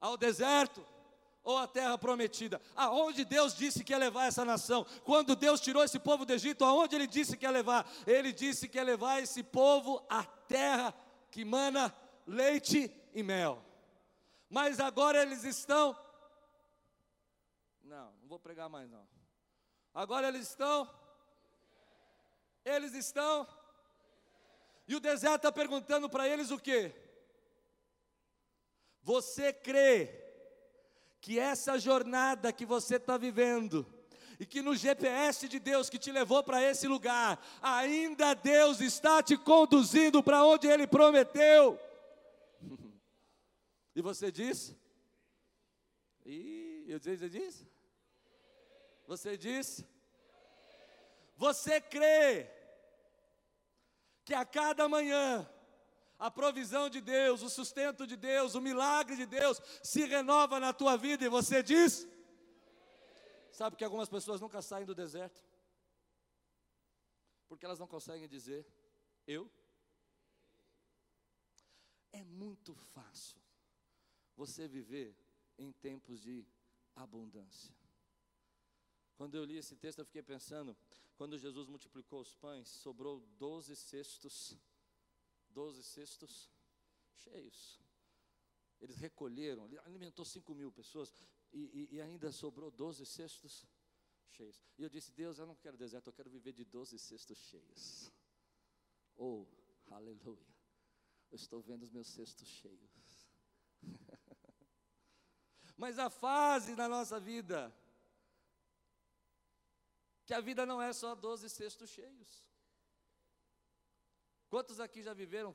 Ao 0.00 0.16
deserto. 0.16 0.84
ou 1.42 1.56
a 1.56 1.66
terra 1.66 1.96
prometida? 1.96 2.60
Aonde 2.76 3.24
Deus 3.24 3.56
disse 3.56 3.82
que 3.82 3.92
ia 3.92 3.98
levar 3.98 4.26
essa 4.26 4.44
nação? 4.44 4.84
Quando 5.04 5.34
Deus 5.34 5.60
tirou 5.60 5.82
esse 5.82 5.98
povo 5.98 6.24
do 6.24 6.32
Egito, 6.32 6.64
aonde 6.64 6.94
Ele 6.94 7.06
disse 7.06 7.36
que 7.36 7.46
ia 7.46 7.50
levar? 7.50 7.90
Ele 8.06 8.32
disse 8.32 8.68
que 8.68 8.78
ia 8.78 8.84
levar 8.84 9.22
esse 9.22 9.42
povo 9.42 10.04
à 10.08 10.22
terra 10.22 10.94
que 11.30 11.44
mana 11.44 11.94
leite 12.26 12.92
e 13.14 13.22
mel. 13.22 13.64
Mas 14.48 14.80
agora 14.80 15.22
eles 15.22 15.44
estão. 15.44 15.96
Não, 17.82 18.12
não 18.20 18.28
vou 18.28 18.38
pregar 18.38 18.68
mais 18.68 18.88
não. 18.90 19.06
Agora 19.94 20.28
eles 20.28 20.48
estão. 20.48 20.88
Eles 22.64 22.94
estão. 22.94 23.46
E 24.90 24.94
o 24.96 24.98
deserto 24.98 25.36
está 25.36 25.52
perguntando 25.52 26.10
para 26.10 26.28
eles 26.28 26.50
o 26.50 26.58
quê? 26.58 26.92
Você 29.04 29.52
crê 29.52 30.12
que 31.20 31.38
essa 31.38 31.78
jornada 31.78 32.52
que 32.52 32.66
você 32.66 32.96
está 32.96 33.16
vivendo, 33.16 33.86
e 34.40 34.44
que 34.44 34.60
no 34.60 34.74
GPS 34.74 35.48
de 35.48 35.60
Deus 35.60 35.88
que 35.88 35.96
te 35.96 36.10
levou 36.10 36.42
para 36.42 36.60
esse 36.60 36.88
lugar, 36.88 37.40
ainda 37.62 38.34
Deus 38.34 38.80
está 38.80 39.22
te 39.22 39.36
conduzindo 39.36 40.24
para 40.24 40.44
onde 40.44 40.66
Ele 40.66 40.88
prometeu. 40.88 41.78
e 43.94 44.02
você 44.02 44.32
diz? 44.32 44.74
E 46.26 46.86
eu 46.88 46.98
disse, 46.98 47.16
você 47.16 47.28
diz? 47.28 47.66
Você 49.06 49.36
diz? 49.36 49.84
Você 51.36 51.80
crê 51.80 52.58
que 54.24 54.34
a 54.34 54.44
cada 54.44 54.88
manhã 54.88 55.48
a 56.20 56.30
provisão 56.30 56.90
de 56.90 57.00
Deus, 57.00 57.42
o 57.42 57.48
sustento 57.48 58.06
de 58.06 58.14
Deus, 58.14 58.54
o 58.54 58.60
milagre 58.60 59.16
de 59.16 59.24
Deus 59.24 59.58
se 59.82 60.04
renova 60.04 60.60
na 60.60 60.70
tua 60.70 60.94
vida 60.94 61.24
e 61.24 61.30
você 61.30 61.62
diz? 61.62 62.06
Sabe 63.50 63.74
que 63.74 63.84
algumas 63.84 64.08
pessoas 64.08 64.38
nunca 64.38 64.60
saem 64.60 64.84
do 64.84 64.94
deserto? 64.94 65.42
Porque 67.48 67.64
elas 67.64 67.78
não 67.78 67.86
conseguem 67.86 68.28
dizer, 68.28 68.66
eu? 69.26 69.50
É 72.12 72.22
muito 72.22 72.74
fácil 72.74 73.40
você 74.36 74.68
viver 74.68 75.16
em 75.56 75.72
tempos 75.72 76.20
de 76.20 76.46
abundância. 76.94 77.79
Quando 79.20 79.34
eu 79.34 79.44
li 79.44 79.58
esse 79.58 79.76
texto, 79.76 79.98
eu 79.98 80.06
fiquei 80.06 80.22
pensando, 80.22 80.74
quando 81.14 81.36
Jesus 81.36 81.68
multiplicou 81.68 82.22
os 82.22 82.34
pães, 82.34 82.66
sobrou 82.70 83.20
doze 83.36 83.76
cestos 83.76 84.56
doze 85.50 85.82
cestos 85.82 86.50
cheios. 87.12 87.78
Eles 88.80 88.96
recolheram, 88.96 89.68
alimentou 89.84 90.24
cinco 90.24 90.54
mil 90.54 90.72
pessoas 90.72 91.12
e, 91.52 91.88
e, 91.90 91.96
e 91.96 92.00
ainda 92.00 92.32
sobrou 92.32 92.70
doze 92.70 93.04
cestos 93.04 93.66
cheios. 94.30 94.58
E 94.78 94.82
eu 94.82 94.88
disse, 94.88 95.12
Deus, 95.12 95.38
eu 95.38 95.44
não 95.44 95.54
quero 95.54 95.76
deserto, 95.76 96.06
eu 96.06 96.14
quero 96.14 96.30
viver 96.30 96.54
de 96.54 96.64
doze 96.64 96.98
cestos 96.98 97.36
cheios. 97.36 98.10
Oh, 99.18 99.46
aleluia. 99.90 100.48
Eu 101.30 101.36
estou 101.36 101.60
vendo 101.60 101.82
os 101.82 101.90
meus 101.90 102.08
cestos 102.08 102.48
cheios. 102.48 103.28
Mas 105.76 105.98
a 105.98 106.08
fase 106.08 106.74
da 106.74 106.88
nossa 106.88 107.20
vida, 107.20 107.70
que 110.30 110.34
a 110.34 110.40
vida 110.40 110.64
não 110.64 110.80
é 110.80 110.92
só 110.92 111.16
doze 111.16 111.50
cestos 111.50 111.90
cheios. 111.90 112.46
Quantos 114.48 114.78
aqui 114.78 115.02
já 115.02 115.12
viveram 115.12 115.52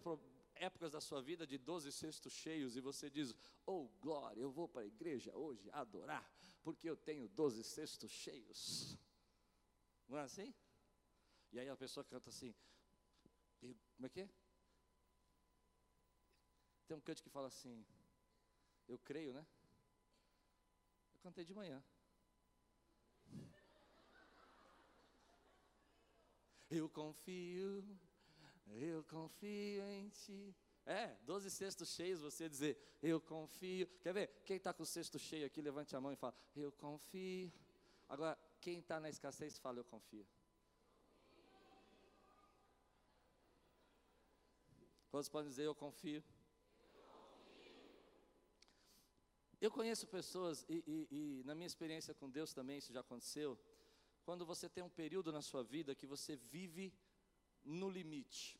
épocas 0.53 0.91
da 0.91 1.00
sua 1.00 1.22
vida 1.22 1.48
de 1.48 1.58
12 1.58 1.94
cestos 1.94 2.34
cheios 2.34 2.75
e 2.75 2.82
você 2.82 3.10
diz: 3.10 3.34
Oh, 3.65 3.88
glória, 4.01 4.41
eu 4.41 4.51
vou 4.51 4.67
para 4.67 4.82
a 4.82 4.86
igreja 4.86 5.34
hoje 5.34 5.70
adorar, 5.72 6.29
porque 6.62 6.89
eu 6.89 6.98
tenho 6.98 7.29
12 7.29 7.63
cestos 7.63 8.12
cheios. 8.12 8.98
Não 10.10 10.17
é 10.17 10.24
assim? 10.24 10.53
E 11.53 11.58
aí 11.58 11.70
a 11.70 11.77
pessoa 11.77 12.03
canta 12.03 12.29
assim: 12.29 12.53
Como 13.96 14.05
é 14.08 14.10
que 14.10 14.20
é? 14.20 14.29
Tem 16.86 16.98
um 16.98 17.01
cante 17.01 17.24
que 17.24 17.29
fala 17.29 17.48
assim: 17.48 17.86
Eu 18.89 19.00
creio, 19.00 19.32
né? 19.32 19.48
Eu 21.13 21.20
cantei 21.22 21.46
de 21.46 21.53
manhã. 21.53 21.82
Eu 26.69 26.89
confio 26.89 27.84
eu 28.67 29.03
confio 29.03 29.84
em 29.88 30.10
ti. 30.10 30.55
É, 30.86 31.15
12 31.24 31.50
cestos 31.50 31.89
cheios, 31.89 32.22
você 32.22 32.48
dizer, 32.48 32.77
eu 33.01 33.19
confio. 33.19 33.88
Quer 34.01 34.13
ver? 34.13 34.27
Quem 34.45 34.57
está 34.57 34.74
com 34.74 34.84
o 34.84 34.86
cesto 34.86 35.17
cheio 35.17 35.45
aqui, 35.45 35.62
levante 35.62 35.95
a 35.95 36.01
mão 36.01 36.12
e 36.12 36.15
fala, 36.15 36.36
eu 36.55 36.72
confio. 36.72 37.51
Agora, 38.07 38.38
quem 38.62 38.79
está 38.79 39.00
na 39.00 39.10
escassez, 39.10 39.57
fala, 39.57 39.79
eu 39.79 39.86
confio. 39.86 40.25
Quantos 45.10 45.29
podem 45.29 45.50
dizer, 45.50 45.63
eu 45.63 45.74
confio? 45.74 46.24
Eu 49.62 49.72
conheço 49.72 50.05
pessoas, 50.05 50.65
e, 50.69 50.84
e, 50.86 51.07
e 51.39 51.43
na 51.45 51.55
minha 51.55 51.65
experiência 51.65 52.13
com 52.13 52.29
Deus 52.29 52.53
também, 52.53 52.77
isso 52.77 52.93
já 52.93 53.00
aconteceu. 53.00 53.57
Quando 54.25 54.46
você 54.46 54.67
tem 54.67 54.84
um 54.84 54.89
período 54.89 55.32
na 55.32 55.41
sua 55.41 55.63
vida 55.63 55.94
que 55.94 56.08
você 56.08 56.36
vive 56.36 56.91
no 57.63 57.89
limite. 57.89 58.60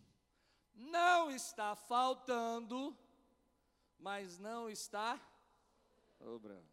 Não 0.74 1.32
está 1.32 1.76
faltando, 1.76 2.96
mas 3.98 4.38
não 4.38 4.70
está 4.70 5.20
sobrando. 6.18 6.70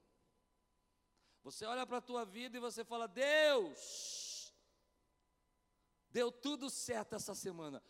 Você 1.42 1.64
olha 1.64 1.86
para 1.86 1.98
a 1.98 2.02
tua 2.02 2.24
vida 2.24 2.56
e 2.56 2.60
você 2.60 2.84
fala: 2.84 3.06
Deus, 3.08 4.52
deu 6.10 6.30
tudo 6.30 6.68
certo 6.68 7.14
essa 7.14 7.34
semana. 7.34 7.82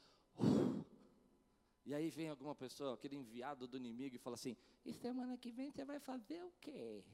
E 1.85 1.93
aí 1.95 2.11
vem 2.11 2.29
alguma 2.29 2.55
pessoa, 2.55 2.95
aquele 2.95 3.17
enviado 3.17 3.67
do 3.67 3.77
inimigo, 3.77 4.15
e 4.15 4.19
fala 4.19 4.35
assim: 4.35 4.57
E 4.85 4.93
semana 4.93 5.37
que 5.37 5.51
vem 5.51 5.71
você 5.71 5.85
vai 5.85 5.99
fazer 5.99 6.43
o 6.45 6.53
quê? 6.61 7.05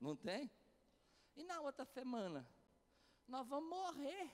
Não 0.00 0.14
tem? 0.14 0.50
E 1.40 1.44
na 1.44 1.58
outra 1.62 1.86
semana? 1.86 2.46
Nós 3.26 3.48
vamos 3.48 3.70
morrer. 3.70 4.30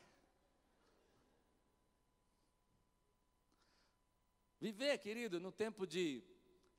Viver, 4.59 4.99
querido, 4.99 5.39
no 5.39 5.53
tempo 5.53 5.87
de, 5.87 6.25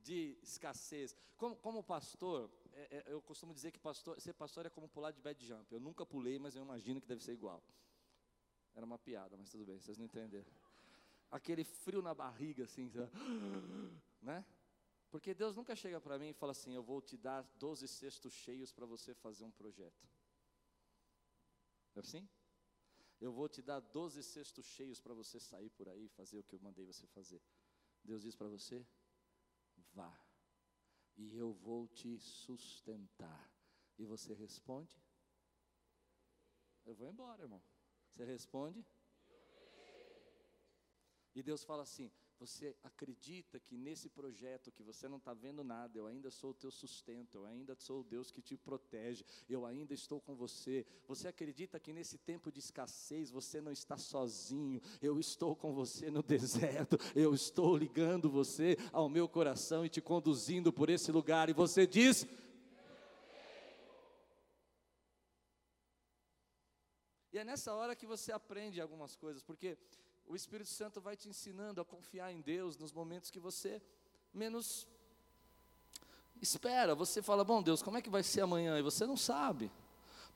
de 0.01 0.37
escassez. 0.43 1.15
Como, 1.37 1.55
como 1.55 1.81
pastor, 1.81 2.51
é, 2.73 2.97
é, 2.97 3.13
eu 3.13 3.21
costumo 3.21 3.53
dizer 3.53 3.71
que 3.71 3.79
pastor, 3.79 4.19
ser 4.19 4.33
pastor 4.33 4.65
é 4.65 4.69
como 4.69 4.89
pular 4.89 5.11
de 5.11 5.21
bad 5.21 5.45
jump. 5.45 5.71
Eu 5.71 5.79
nunca 5.79 6.05
pulei, 6.05 6.37
mas 6.37 6.57
eu 6.57 6.61
imagino 6.61 6.99
que 6.99 7.07
deve 7.07 7.23
ser 7.23 7.31
igual. 7.31 7.63
Era 8.75 8.85
uma 8.85 8.99
piada, 8.99 9.37
mas 9.37 9.49
tudo 9.49 9.65
bem, 9.65 9.79
vocês 9.79 9.97
não 9.97 10.03
entenderam. 10.03 10.51
Aquele 11.31 11.63
frio 11.63 12.01
na 12.01 12.13
barriga, 12.13 12.65
assim, 12.65 12.91
né? 14.21 14.45
Porque 15.09 15.33
Deus 15.33 15.55
nunca 15.55 15.73
chega 15.73 16.01
para 16.01 16.19
mim 16.19 16.29
e 16.29 16.33
fala 16.33 16.51
assim: 16.51 16.75
Eu 16.75 16.83
vou 16.83 17.01
te 17.01 17.15
dar 17.15 17.43
12 17.57 17.87
cestos 17.87 18.33
cheios 18.33 18.73
para 18.73 18.85
você 18.85 19.13
fazer 19.13 19.45
um 19.45 19.51
projeto. 19.51 20.16
É 21.97 21.99
assim? 21.99 22.29
Eu 23.19 23.31
vou 23.33 23.49
te 23.49 23.59
dar 23.59 23.79
12 23.79 24.21
cestos 24.21 24.65
cheios 24.65 24.99
para 24.99 25.15
você 25.15 25.39
sair 25.39 25.71
por 25.71 25.89
aí 25.89 26.05
e 26.05 26.09
fazer 26.09 26.37
o 26.37 26.43
que 26.43 26.53
eu 26.53 26.59
mandei 26.59 26.85
você 26.85 27.07
fazer. 27.07 27.41
Deus 28.03 28.21
diz 28.21 28.35
para 28.35 28.47
você: 28.47 28.85
vá, 29.93 30.15
e 31.15 31.35
eu 31.35 31.51
vou 31.53 31.87
te 31.87 32.19
sustentar. 32.19 33.51
E 33.97 34.05
você 34.05 34.35
responde: 34.35 34.95
eu 36.85 36.93
vou 36.93 37.07
embora, 37.07 37.41
irmão. 37.41 37.63
Você 38.11 38.23
responde? 38.23 38.85
E 41.33 41.41
Deus 41.41 41.63
fala 41.63 41.81
assim: 41.81 42.11
você 42.39 42.75
acredita 42.83 43.59
que 43.59 43.77
nesse 43.77 44.09
projeto 44.09 44.71
que 44.71 44.83
você 44.83 45.07
não 45.07 45.17
está 45.17 45.33
vendo 45.33 45.63
nada, 45.63 45.97
eu 45.97 46.05
ainda 46.05 46.29
sou 46.29 46.51
o 46.51 46.53
teu 46.53 46.69
sustento, 46.69 47.37
eu 47.37 47.45
ainda 47.45 47.75
sou 47.75 48.01
o 48.01 48.03
Deus 48.03 48.31
que 48.31 48.41
te 48.41 48.55
protege, 48.55 49.25
eu 49.49 49.65
ainda 49.65 49.93
estou 49.93 50.21
com 50.21 50.35
você. 50.35 50.85
Você 51.07 51.27
acredita 51.27 51.79
que 51.79 51.91
nesse 51.91 52.17
tempo 52.17 52.51
de 52.51 52.59
escassez 52.59 53.31
você 53.31 53.59
não 53.59 53.71
está 53.71 53.97
sozinho, 53.97 54.81
eu 55.01 55.19
estou 55.19 55.55
com 55.55 55.73
você 55.73 56.11
no 56.11 56.21
deserto, 56.21 56.97
eu 57.15 57.33
estou 57.33 57.75
ligando 57.75 58.29
você 58.29 58.77
ao 58.91 59.09
meu 59.09 59.27
coração 59.27 59.85
e 59.85 59.89
te 59.89 60.01
conduzindo 60.01 60.71
por 60.71 60.89
esse 60.89 61.11
lugar, 61.11 61.49
e 61.49 61.53
você 61.53 61.87
diz. 61.87 62.25
E 67.33 67.37
é 67.39 67.43
nessa 67.43 67.73
hora 67.73 67.95
que 67.95 68.07
você 68.07 68.31
aprende 68.31 68.81
algumas 68.81 69.15
coisas, 69.15 69.43
porque 69.43 69.77
o 70.27 70.35
Espírito 70.35 70.69
Santo 70.69 70.99
vai 70.99 71.15
te 71.15 71.29
ensinando 71.29 71.81
a 71.81 71.85
confiar 71.85 72.31
em 72.31 72.41
Deus 72.41 72.77
nos 72.77 72.91
momentos 72.91 73.31
que 73.31 73.39
você 73.39 73.81
menos 74.33 74.87
espera. 76.41 76.93
Você 76.95 77.21
fala, 77.21 77.43
bom 77.43 77.61
Deus, 77.61 77.81
como 77.81 77.97
é 77.97 78.01
que 78.01 78.09
vai 78.09 78.23
ser 78.23 78.41
amanhã? 78.41 78.77
E 78.77 78.81
você 78.81 79.05
não 79.05 79.17
sabe. 79.17 79.71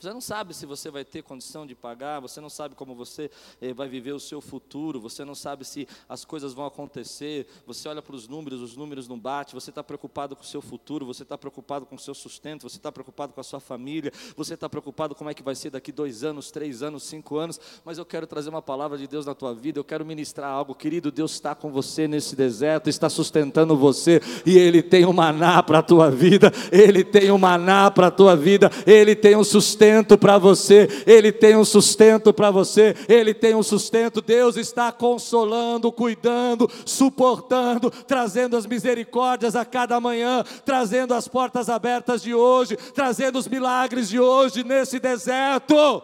Você 0.02 0.12
não 0.12 0.20
sabe 0.20 0.56
se 0.56 0.66
você 0.66 0.90
vai 0.90 1.06
ter 1.06 1.22
condição 1.22 1.64
de 1.64 1.76
pagar, 1.76 2.20
você 2.20 2.42
não 2.42 2.50
sabe 2.50 2.74
como 2.74 2.96
você 2.96 3.30
eh, 3.62 3.72
vai 3.72 3.88
viver 3.88 4.14
o 4.14 4.20
seu 4.20 4.42
futuro, 4.42 5.00
você 5.00 5.24
não 5.24 5.36
sabe 5.36 5.64
se 5.64 5.88
as 6.10 6.26
coisas 6.26 6.54
vão 6.54 6.66
acontecer. 6.66 7.46
Você 7.68 7.88
olha 7.88 8.02
para 8.02 8.16
os 8.16 8.28
números, 8.28 8.62
os 8.62 8.76
números 8.76 9.08
não 9.08 9.20
batem, 9.20 9.54
você 9.54 9.70
está 9.70 9.84
preocupado 9.84 10.36
com 10.36 10.42
o 10.42 10.46
seu 10.46 10.60
futuro, 10.60 11.06
você 11.06 11.22
está 11.22 11.38
preocupado 11.38 11.86
com 11.86 11.94
o 11.94 12.00
seu 12.00 12.16
sustento, 12.16 12.68
você 12.68 12.78
está 12.78 12.92
preocupado 12.92 13.32
com 13.32 13.42
a 13.42 13.44
sua 13.44 13.60
família, 13.60 14.12
você 14.36 14.56
está 14.56 14.68
preocupado 14.68 15.14
como 15.14 15.30
é 15.30 15.36
que 15.36 15.44
vai 15.44 15.54
ser 15.54 15.70
daqui 15.70 15.92
dois 15.92 16.24
anos, 16.24 16.50
três 16.50 16.82
anos, 16.82 17.04
cinco 17.04 17.38
anos. 17.38 17.60
Mas 17.86 18.00
eu 18.00 18.06
quero 18.06 18.26
trazer 18.26 18.50
uma 18.50 18.60
palavra 18.60 18.98
de 18.98 19.06
Deus 19.06 19.28
na 19.28 19.36
tua 19.36 19.54
vida, 19.54 19.78
eu 19.78 19.84
quero 19.84 20.04
ministrar 20.04 20.50
algo, 20.50 20.74
querido. 20.74 21.12
Deus 21.12 21.34
está 21.34 21.54
com 21.54 21.72
você 21.72 22.08
nesse 22.08 22.36
deserto, 22.36 22.90
está 22.90 23.08
sustentando 23.08 23.78
você 23.78 24.20
e 24.48 24.58
Ele 24.58 24.82
tem 24.82 25.06
um 25.06 25.14
maná 25.14 25.62
para 25.62 25.78
a 25.78 25.84
tua 25.84 26.10
vida, 26.10 26.52
Ele 26.72 27.04
tem 27.04 27.30
um 27.30 27.38
maná 27.38 27.92
para 27.92 28.08
a 28.08 28.12
tua 28.12 28.36
vida, 28.36 28.72
Ele 28.88 29.16
tem 29.16 29.36
um 29.36 29.44
sustento 29.44 29.91
sustento 29.92 30.18
para 30.18 30.38
você, 30.38 30.88
Ele 31.06 31.32
tem 31.32 31.56
um 31.56 31.66
sustento 31.66 32.34
para 32.34 32.50
você, 32.50 32.96
Ele 33.10 33.34
tem 33.34 33.54
um 33.56 33.64
sustento. 33.64 34.22
Deus 34.22 34.56
está 34.56 34.92
consolando, 34.92 35.92
cuidando, 35.92 36.70
suportando, 36.86 37.92
trazendo 37.92 38.56
as 38.56 38.66
misericórdias 38.66 39.56
a 39.56 39.66
cada 39.66 40.00
manhã, 40.00 40.44
trazendo 40.66 41.14
as 41.14 41.28
portas 41.28 41.70
abertas 41.70 42.22
de 42.22 42.34
hoje, 42.34 42.78
trazendo 42.94 43.38
os 43.38 43.48
milagres 43.48 44.08
de 44.08 44.20
hoje 44.20 44.64
nesse 44.64 45.00
deserto. 45.00 46.02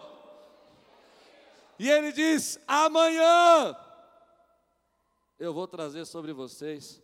E 1.78 1.88
Ele 1.88 2.12
diz: 2.12 2.58
amanhã 2.66 3.74
eu 5.38 5.54
vou 5.54 5.66
trazer 5.66 6.04
sobre 6.04 6.32
vocês 6.32 7.02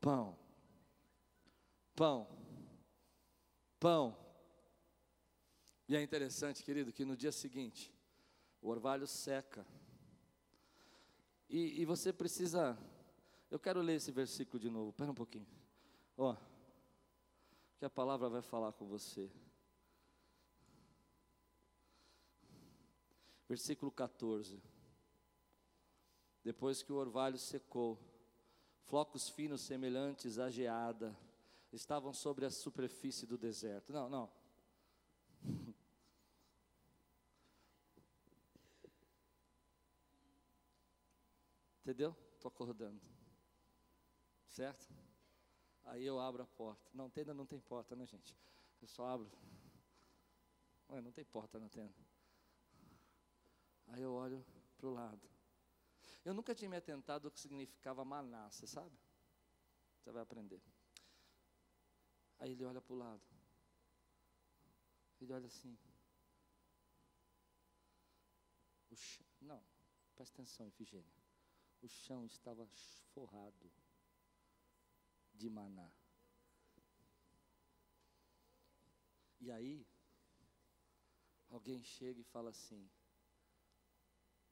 pão, 0.00 0.36
pão, 1.94 2.26
pão 3.80 4.25
e 5.88 5.94
é 5.94 6.02
interessante, 6.02 6.64
querido, 6.64 6.92
que 6.92 7.04
no 7.04 7.16
dia 7.16 7.30
seguinte, 7.30 7.92
o 8.60 8.68
orvalho 8.68 9.06
seca. 9.06 9.66
E, 11.48 11.80
e 11.80 11.84
você 11.84 12.12
precisa. 12.12 12.76
Eu 13.50 13.58
quero 13.58 13.80
ler 13.80 13.94
esse 13.94 14.10
versículo 14.10 14.58
de 14.58 14.68
novo, 14.68 14.90
espera 14.90 15.10
um 15.10 15.14
pouquinho. 15.14 15.46
Ó, 16.16 16.36
que 17.78 17.84
a 17.84 17.90
palavra 17.90 18.28
vai 18.28 18.42
falar 18.42 18.72
com 18.72 18.86
você. 18.86 19.30
Versículo 23.48 23.92
14. 23.92 24.60
Depois 26.42 26.82
que 26.82 26.92
o 26.92 26.96
orvalho 26.96 27.38
secou, 27.38 27.98
flocos 28.82 29.28
finos 29.28 29.60
semelhantes 29.60 30.38
à 30.38 30.50
geada 30.50 31.16
estavam 31.72 32.12
sobre 32.12 32.44
a 32.44 32.50
superfície 32.50 33.26
do 33.26 33.38
deserto. 33.38 33.92
Não, 33.92 34.08
não. 34.08 34.45
Entendeu? 41.86 42.16
Estou 42.34 42.48
acordando. 42.48 43.00
Certo? 44.48 44.92
Aí 45.84 46.04
eu 46.04 46.18
abro 46.18 46.42
a 46.42 46.46
porta. 46.46 46.90
Não, 46.92 47.08
tenda 47.08 47.32
não 47.32 47.46
tem 47.46 47.60
porta, 47.60 47.94
né, 47.94 48.04
gente? 48.04 48.36
Eu 48.82 48.88
só 48.88 49.06
abro. 49.06 49.30
Ué, 50.90 51.00
não 51.00 51.12
tem 51.12 51.24
porta 51.24 51.60
na 51.60 51.68
tenda. 51.68 51.94
Aí 53.86 54.02
eu 54.02 54.12
olho 54.12 54.44
para 54.76 54.88
o 54.88 54.90
lado. 54.90 55.30
Eu 56.24 56.34
nunca 56.34 56.56
tinha 56.56 56.68
me 56.68 56.76
atentado 56.76 57.28
ao 57.28 57.30
que 57.30 57.38
significava 57.38 58.04
maná, 58.04 58.50
você 58.50 58.66
sabe? 58.66 58.98
Você 60.00 60.10
vai 60.10 60.24
aprender. 60.24 60.60
Aí 62.40 62.50
ele 62.50 62.64
olha 62.64 62.82
para 62.82 62.94
o 62.94 62.98
lado. 62.98 63.22
Ele 65.20 65.32
olha 65.32 65.46
assim. 65.46 65.78
Não, 69.40 69.62
presta 70.16 70.34
atenção, 70.34 70.66
Efigênia 70.66 71.25
o 71.82 71.88
chão 71.88 72.24
estava 72.24 72.66
forrado 73.14 73.70
de 75.34 75.48
maná. 75.50 75.90
E 79.40 79.50
aí, 79.50 79.86
alguém 81.50 81.82
chega 81.82 82.20
e 82.20 82.24
fala 82.24 82.50
assim: 82.50 82.90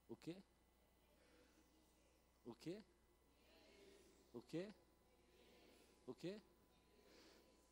O 0.09 0.17
quê? 0.17 0.37
O 2.45 2.55
quê? 2.55 2.85
O 4.33 4.43
quê? 4.43 4.75
O 6.07 6.15
quê? 6.15 6.41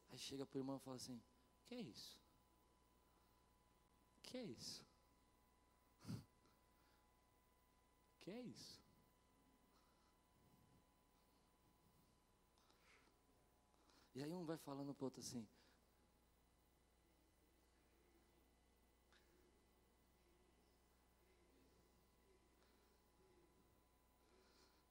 Aí 0.09 0.18
chega 0.18 0.46
para 0.46 0.57
o 0.57 0.61
irmão 0.61 0.77
e 0.77 0.81
fala 0.81 0.96
assim: 0.96 1.22
Que 1.64 1.74
é 1.74 1.81
isso? 1.81 2.18
Que 4.22 4.38
é 4.38 4.44
isso? 4.44 4.87
Que 8.20 8.31
é 8.31 8.40
isso? 8.40 8.82
E 14.14 14.22
aí 14.22 14.35
um 14.35 14.44
vai 14.44 14.59
falando 14.59 14.94
para 14.94 15.05
o 15.05 15.07
outro 15.07 15.20
assim. 15.20 15.46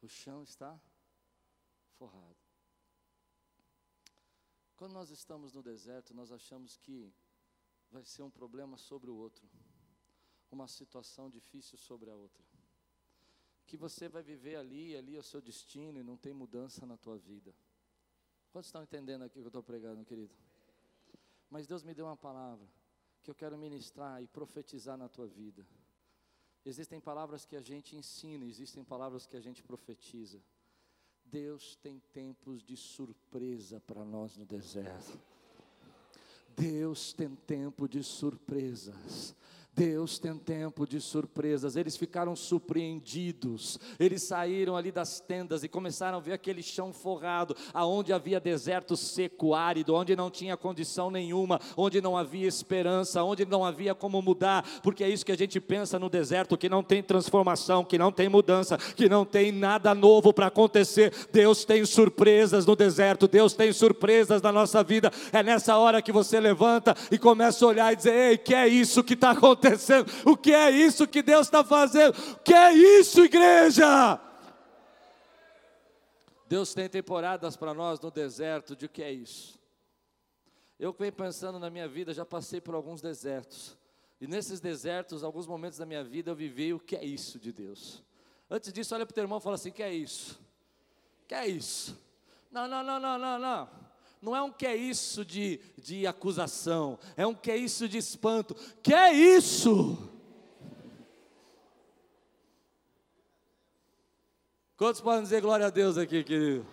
O 0.02 0.08
chão 0.08 0.42
está 0.42 0.82
forrado. 1.98 2.36
Quando 4.76 4.94
nós 4.94 5.12
estamos 5.12 5.54
no 5.54 5.62
deserto, 5.62 6.12
nós 6.12 6.32
achamos 6.32 6.76
que 6.76 7.14
vai 7.92 8.04
ser 8.04 8.24
um 8.24 8.32
problema 8.32 8.78
sobre 8.78 9.12
o 9.12 9.16
outro, 9.16 9.48
uma 10.50 10.68
situação 10.68 11.30
difícil 11.30 11.78
sobre 11.78 12.10
a 12.10 12.16
outra. 12.16 12.44
Que 13.68 13.78
você 13.78 14.10
vai 14.10 14.24
viver 14.24 14.56
ali, 14.56 14.96
ali 14.96 15.16
é 15.16 15.20
o 15.20 15.24
seu 15.24 15.40
destino 15.40 16.00
e 16.00 16.04
não 16.04 16.18
tem 16.18 16.34
mudança 16.34 16.84
na 16.84 16.98
tua 16.98 17.20
vida. 17.20 17.54
Quantos 18.52 18.68
estão 18.68 18.84
entendendo 18.84 19.24
aqui 19.24 19.40
o 19.40 19.42
que 19.42 19.48
eu 19.48 19.50
estou 19.50 19.64
pregando, 19.64 20.04
querido? 20.04 20.34
Mas 21.50 21.68
Deus 21.68 21.84
me 21.84 21.94
deu 21.94 22.06
uma 22.06 22.18
palavra 22.18 22.68
que 23.24 23.32
eu 23.32 23.36
quero 23.36 23.58
ministrar 23.58 24.22
e 24.22 24.28
profetizar 24.28 24.98
na 24.98 25.08
tua 25.08 25.28
vida. 25.28 25.66
Existem 26.66 27.00
palavras 27.00 27.46
que 27.46 27.56
a 27.56 27.62
gente 27.62 27.96
ensina, 27.96 28.46
existem 28.46 28.84
palavras 28.84 29.26
que 29.26 29.38
a 29.38 29.40
gente 29.40 29.64
profetiza. 29.64 30.42
Deus 31.24 31.76
tem 31.78 32.00
tempos 32.12 32.62
de 32.62 32.76
surpresa 32.76 33.80
para 33.80 34.04
nós 34.04 34.36
no 34.36 34.46
deserto. 34.46 35.20
Deus 36.56 37.14
tem 37.14 37.34
tempo 37.36 37.88
de 37.88 38.04
surpresas. 38.04 39.34
Deus 39.74 40.20
tem 40.20 40.38
tempo 40.38 40.86
de 40.86 41.00
surpresas. 41.00 41.78
Eles 41.78 41.96
ficaram 41.96 42.36
surpreendidos. 42.36 43.80
Eles 43.98 44.24
saíram 44.24 44.76
ali 44.76 44.92
das 44.92 45.22
tendas 45.22 45.64
e 45.64 45.70
começaram 45.70 46.18
a 46.18 46.22
ver 46.22 46.34
aquele 46.34 46.62
chão 46.62 46.92
forrado, 46.92 47.56
aonde 47.74 48.12
havia 48.12 48.40
deserto 48.40 48.98
seco, 48.98 49.54
árido, 49.54 49.96
onde 49.96 50.14
não 50.14 50.30
tinha 50.30 50.58
condição 50.58 51.10
nenhuma, 51.10 51.60
onde 51.78 52.02
não 52.02 52.18
havia 52.18 52.48
esperança, 52.48 53.24
onde 53.24 53.46
não 53.46 53.64
havia 53.64 53.96
como 53.96 54.22
mudar, 54.22 54.66
porque 54.84 55.06
é 55.06 55.10
isso 55.10 55.26
que 55.26 55.32
a 55.32 55.38
gente 55.38 55.60
pensa 55.60 55.98
no 55.98 56.10
deserto, 56.10 56.58
que 56.58 56.68
não 56.68 56.84
tem 56.84 57.02
transformação, 57.02 57.86
que 57.86 57.98
não 57.98 58.12
tem 58.12 58.28
mudança, 58.28 58.78
que 58.78 59.08
não 59.08 59.24
tem 59.24 59.54
nada 59.54 59.96
novo 59.96 60.34
para 60.34 60.48
acontecer. 60.48 61.14
Deus 61.32 61.64
tem 61.64 61.86
surpresas 61.86 62.66
no 62.66 62.76
deserto, 62.76 63.28
Deus 63.28 63.54
tem 63.54 63.72
surpresas 63.72 64.42
na 64.42 64.52
nossa 64.52 64.84
vida. 64.84 65.12
É 65.32 65.42
nessa 65.42 65.78
hora 65.78 66.02
que 66.02 66.12
você 66.12 66.42
levanta 66.42 66.94
e 67.10 67.18
começa 67.18 67.64
a 67.64 67.68
olhar 67.70 67.94
e 67.94 67.96
dizer: 67.96 68.14
"Ei, 68.14 68.38
que 68.38 68.54
é 68.54 68.68
isso 68.68 69.04
que 69.04 69.14
está 69.14 69.32
acontecendo?" 69.32 69.61
Acontecendo? 69.68 70.12
O 70.26 70.36
que 70.36 70.54
é 70.54 70.72
isso 70.72 71.08
que 71.08 71.22
Deus 71.22 71.48
está 71.48 71.64
fazendo? 71.64 72.18
O 72.34 72.40
que 72.40 72.54
é 72.54 72.74
isso, 72.74 73.24
igreja? 73.24 74.20
Deus 76.48 76.74
tem 76.74 76.90
temporadas 76.90 77.56
para 77.56 77.74
nós 77.74 78.00
no 78.00 78.12
deserto, 78.12 78.76
de 78.76 78.88
que 78.90 79.02
é 79.02 79.12
isso? 79.12 79.60
Eu 80.80 80.92
venho 80.92 81.14
pensando 81.14 81.60
na 81.60 81.70
minha 81.70 81.88
vida, 81.88 82.14
já 82.14 82.26
passei 82.26 82.60
por 82.60 82.74
alguns 82.74 83.02
desertos. 83.02 83.78
E 84.20 84.28
nesses 84.28 84.60
desertos, 84.60 85.24
alguns 85.24 85.48
momentos 85.48 85.78
da 85.78 85.86
minha 85.86 86.04
vida, 86.04 86.32
eu 86.32 86.36
vivi 86.36 86.74
o 86.74 86.80
que 86.80 86.96
é 86.96 87.06
isso 87.06 87.40
de 87.40 87.54
Deus. 87.54 88.04
Antes 88.50 88.74
disso, 88.74 88.94
olha 88.94 89.06
para 89.06 89.14
o 89.14 89.16
teu 89.16 89.24
irmão 89.24 89.38
e 89.38 89.42
fala 89.42 89.56
assim: 89.56 89.72
que 89.72 89.82
é 89.82 89.94
isso? 89.94 90.40
Que 91.28 91.36
é 91.36 91.48
isso? 91.48 91.98
Não, 92.52 92.68
não, 92.68 92.84
não, 92.84 93.00
não, 93.00 93.18
não, 93.18 93.40
não 93.40 93.91
não 94.22 94.36
é 94.36 94.42
um 94.42 94.52
que 94.52 94.68
é 94.68 94.76
isso 94.76 95.26
de, 95.26 95.60
de 95.78 96.06
acusação, 96.06 97.00
é 97.18 97.26
um 97.26 97.34
que 97.34 97.50
é 97.50 97.58
isso 97.58 97.90
de 97.90 97.98
espanto. 97.98 98.56
Que 98.84 98.94
é 98.94 99.12
isso? 99.12 99.98
Quantos 104.78 105.02
podem 105.02 105.24
dizer 105.24 105.42
glória 105.42 105.66
a 105.66 105.70
Deus 105.72 105.98
aqui, 105.98 106.24
querido? 106.24 106.66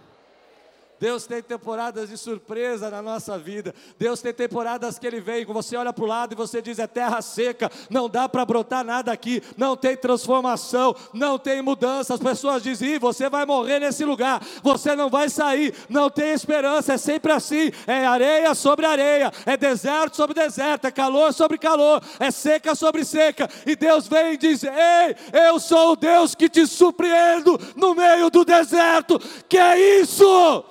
Deus 1.00 1.26
tem 1.26 1.42
temporadas 1.42 2.08
de 2.08 2.18
surpresa 2.18 2.90
na 2.90 3.00
nossa 3.00 3.38
vida. 3.38 3.74
Deus 3.98 4.20
tem 4.20 4.32
temporadas 4.32 4.98
que 4.98 5.06
Ele 5.06 5.20
vem, 5.20 5.44
você 5.44 5.76
olha 5.76 5.92
para 5.92 6.04
o 6.04 6.06
lado 6.06 6.32
e 6.32 6.36
você 6.36 6.60
diz: 6.60 6.78
é 6.78 6.86
terra 6.86 7.22
seca, 7.22 7.70
não 7.88 8.08
dá 8.08 8.28
para 8.28 8.44
brotar 8.44 8.84
nada 8.84 9.12
aqui, 9.12 9.42
não 9.56 9.76
tem 9.76 9.96
transformação, 9.96 10.94
não 11.12 11.38
tem 11.38 11.62
mudança. 11.62 12.14
As 12.14 12.20
pessoas 12.20 12.62
dizem: 12.62 12.98
você 12.98 13.28
vai 13.28 13.46
morrer 13.46 13.78
nesse 13.78 14.04
lugar, 14.04 14.42
você 14.62 14.96
não 14.96 15.08
vai 15.08 15.28
sair, 15.28 15.74
não 15.88 16.10
tem 16.10 16.32
esperança, 16.32 16.94
é 16.94 16.98
sempre 16.98 17.32
assim: 17.32 17.70
é 17.86 18.04
areia 18.06 18.54
sobre 18.54 18.84
areia, 18.84 19.32
é 19.46 19.56
deserto 19.56 20.16
sobre 20.16 20.34
deserto, 20.34 20.86
é 20.86 20.90
calor 20.90 21.32
sobre 21.32 21.58
calor, 21.58 22.02
é 22.18 22.30
seca 22.30 22.74
sobre 22.74 23.04
seca. 23.04 23.48
E 23.64 23.76
Deus 23.76 24.08
vem 24.08 24.34
e 24.34 24.36
diz: 24.36 24.64
Ei, 24.64 25.16
eu 25.32 25.60
sou 25.60 25.92
o 25.92 25.96
Deus 25.96 26.34
que 26.34 26.48
te 26.48 26.66
surpreendo 26.66 27.58
no 27.76 27.94
meio 27.94 28.30
do 28.30 28.44
deserto. 28.44 29.18
Que 29.48 29.58
é 29.58 30.00
isso? 30.00 30.64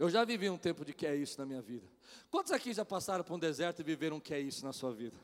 Eu 0.00 0.08
já 0.08 0.24
vivi 0.24 0.48
um 0.48 0.56
tempo 0.56 0.82
de 0.82 0.94
que 0.94 1.06
é 1.06 1.14
isso 1.14 1.38
na 1.38 1.44
minha 1.44 1.60
vida. 1.60 1.86
Quantos 2.30 2.52
aqui 2.52 2.72
já 2.72 2.86
passaram 2.86 3.22
por 3.22 3.34
um 3.34 3.38
deserto 3.38 3.80
e 3.80 3.82
viveram 3.82 4.16
um 4.16 4.20
que 4.20 4.32
é 4.32 4.40
isso 4.40 4.64
na 4.64 4.72
sua 4.72 4.94
vida? 4.94 5.14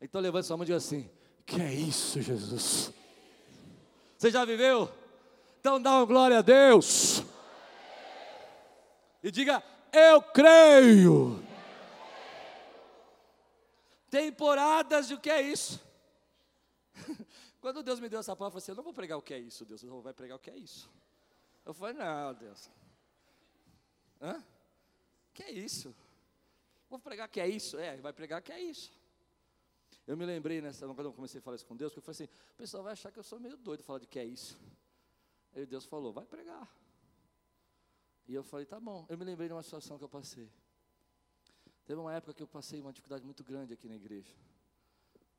Então 0.00 0.18
levante 0.18 0.46
sua 0.46 0.56
mão 0.56 0.64
e 0.64 0.66
diga 0.68 0.78
assim: 0.78 1.10
Que 1.44 1.60
é 1.60 1.74
isso, 1.74 2.22
Jesus? 2.22 2.90
Você 4.16 4.30
já 4.30 4.46
viveu? 4.46 4.90
Então 5.60 5.78
dá 5.78 5.90
uma 5.90 6.06
glória 6.06 6.38
a 6.38 6.40
Deus. 6.40 7.22
E 9.22 9.30
diga: 9.30 9.62
Eu 9.92 10.22
creio. 10.22 11.44
Temporadas 14.08 15.08
de 15.08 15.14
o 15.14 15.20
que 15.20 15.28
é 15.28 15.42
isso? 15.42 15.78
Quando 17.60 17.82
Deus 17.82 18.00
me 18.00 18.08
deu 18.08 18.20
essa 18.20 18.34
palavra, 18.34 18.56
eu 18.56 18.62
falei 18.62 18.62
assim: 18.62 18.72
Eu 18.72 18.76
não 18.76 18.84
vou 18.84 18.94
pregar 18.94 19.18
o 19.18 19.22
que 19.22 19.34
é 19.34 19.38
isso, 19.38 19.66
Deus. 19.66 19.82
Eu 19.82 20.00
vou 20.00 20.14
pregar 20.14 20.36
o 20.36 20.40
que 20.40 20.48
é 20.48 20.56
isso. 20.56 20.90
Eu 21.66 21.74
falei: 21.74 21.92
Não, 21.92 22.32
Deus. 22.32 22.70
Hã? 24.22 24.42
Que 25.34 25.42
é 25.42 25.50
isso? 25.50 25.94
Vou 26.88 26.98
pregar 26.98 27.28
que 27.28 27.40
é 27.40 27.48
isso? 27.48 27.76
É, 27.78 27.96
vai 27.96 28.12
pregar 28.12 28.40
que 28.40 28.52
é 28.52 28.60
isso. 28.60 28.92
Eu 30.06 30.16
me 30.16 30.24
lembrei 30.24 30.60
nessa, 30.60 30.86
quando 30.86 31.06
eu 31.06 31.12
comecei 31.12 31.38
a 31.38 31.42
falar 31.42 31.56
isso 31.56 31.66
com 31.66 31.76
Deus, 31.76 31.92
porque 31.92 32.08
eu 32.08 32.14
falei 32.14 32.28
assim, 32.28 32.42
o 32.52 32.56
pessoal 32.56 32.82
vai 32.82 32.92
achar 32.92 33.10
que 33.10 33.18
eu 33.18 33.22
sou 33.22 33.40
meio 33.40 33.56
doido 33.56 33.82
falar 33.82 33.98
de 33.98 34.06
que 34.06 34.18
é 34.18 34.24
isso. 34.24 34.58
Aí 35.54 35.66
Deus 35.66 35.84
falou, 35.84 36.12
vai 36.12 36.24
pregar. 36.24 36.68
E 38.28 38.34
eu 38.34 38.44
falei, 38.44 38.64
tá 38.64 38.78
bom. 38.78 39.04
Eu 39.08 39.18
me 39.18 39.24
lembrei 39.24 39.48
de 39.48 39.54
uma 39.54 39.62
situação 39.62 39.98
que 39.98 40.04
eu 40.04 40.08
passei. 40.08 40.50
Teve 41.84 42.00
uma 42.00 42.14
época 42.14 42.32
que 42.32 42.42
eu 42.42 42.46
passei 42.46 42.80
uma 42.80 42.92
dificuldade 42.92 43.24
muito 43.24 43.42
grande 43.42 43.72
aqui 43.72 43.88
na 43.88 43.96
igreja. 43.96 44.32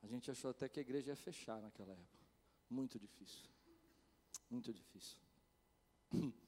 A 0.01 0.07
gente 0.07 0.29
achou 0.29 0.51
até 0.51 0.67
que 0.67 0.79
a 0.79 0.81
igreja 0.81 1.11
ia 1.11 1.15
fechar 1.15 1.61
naquela 1.61 1.93
época. 1.93 2.27
Muito 2.69 2.99
difícil. 2.99 3.49
Muito 4.49 4.73
difícil. 4.73 5.17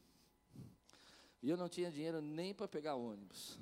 E 1.45 1.49
eu 1.51 1.55
não 1.55 1.69
tinha 1.69 1.91
dinheiro 1.91 2.21
nem 2.21 2.55
para 2.55 2.67
pegar 2.67 2.95
ônibus. 2.95 3.59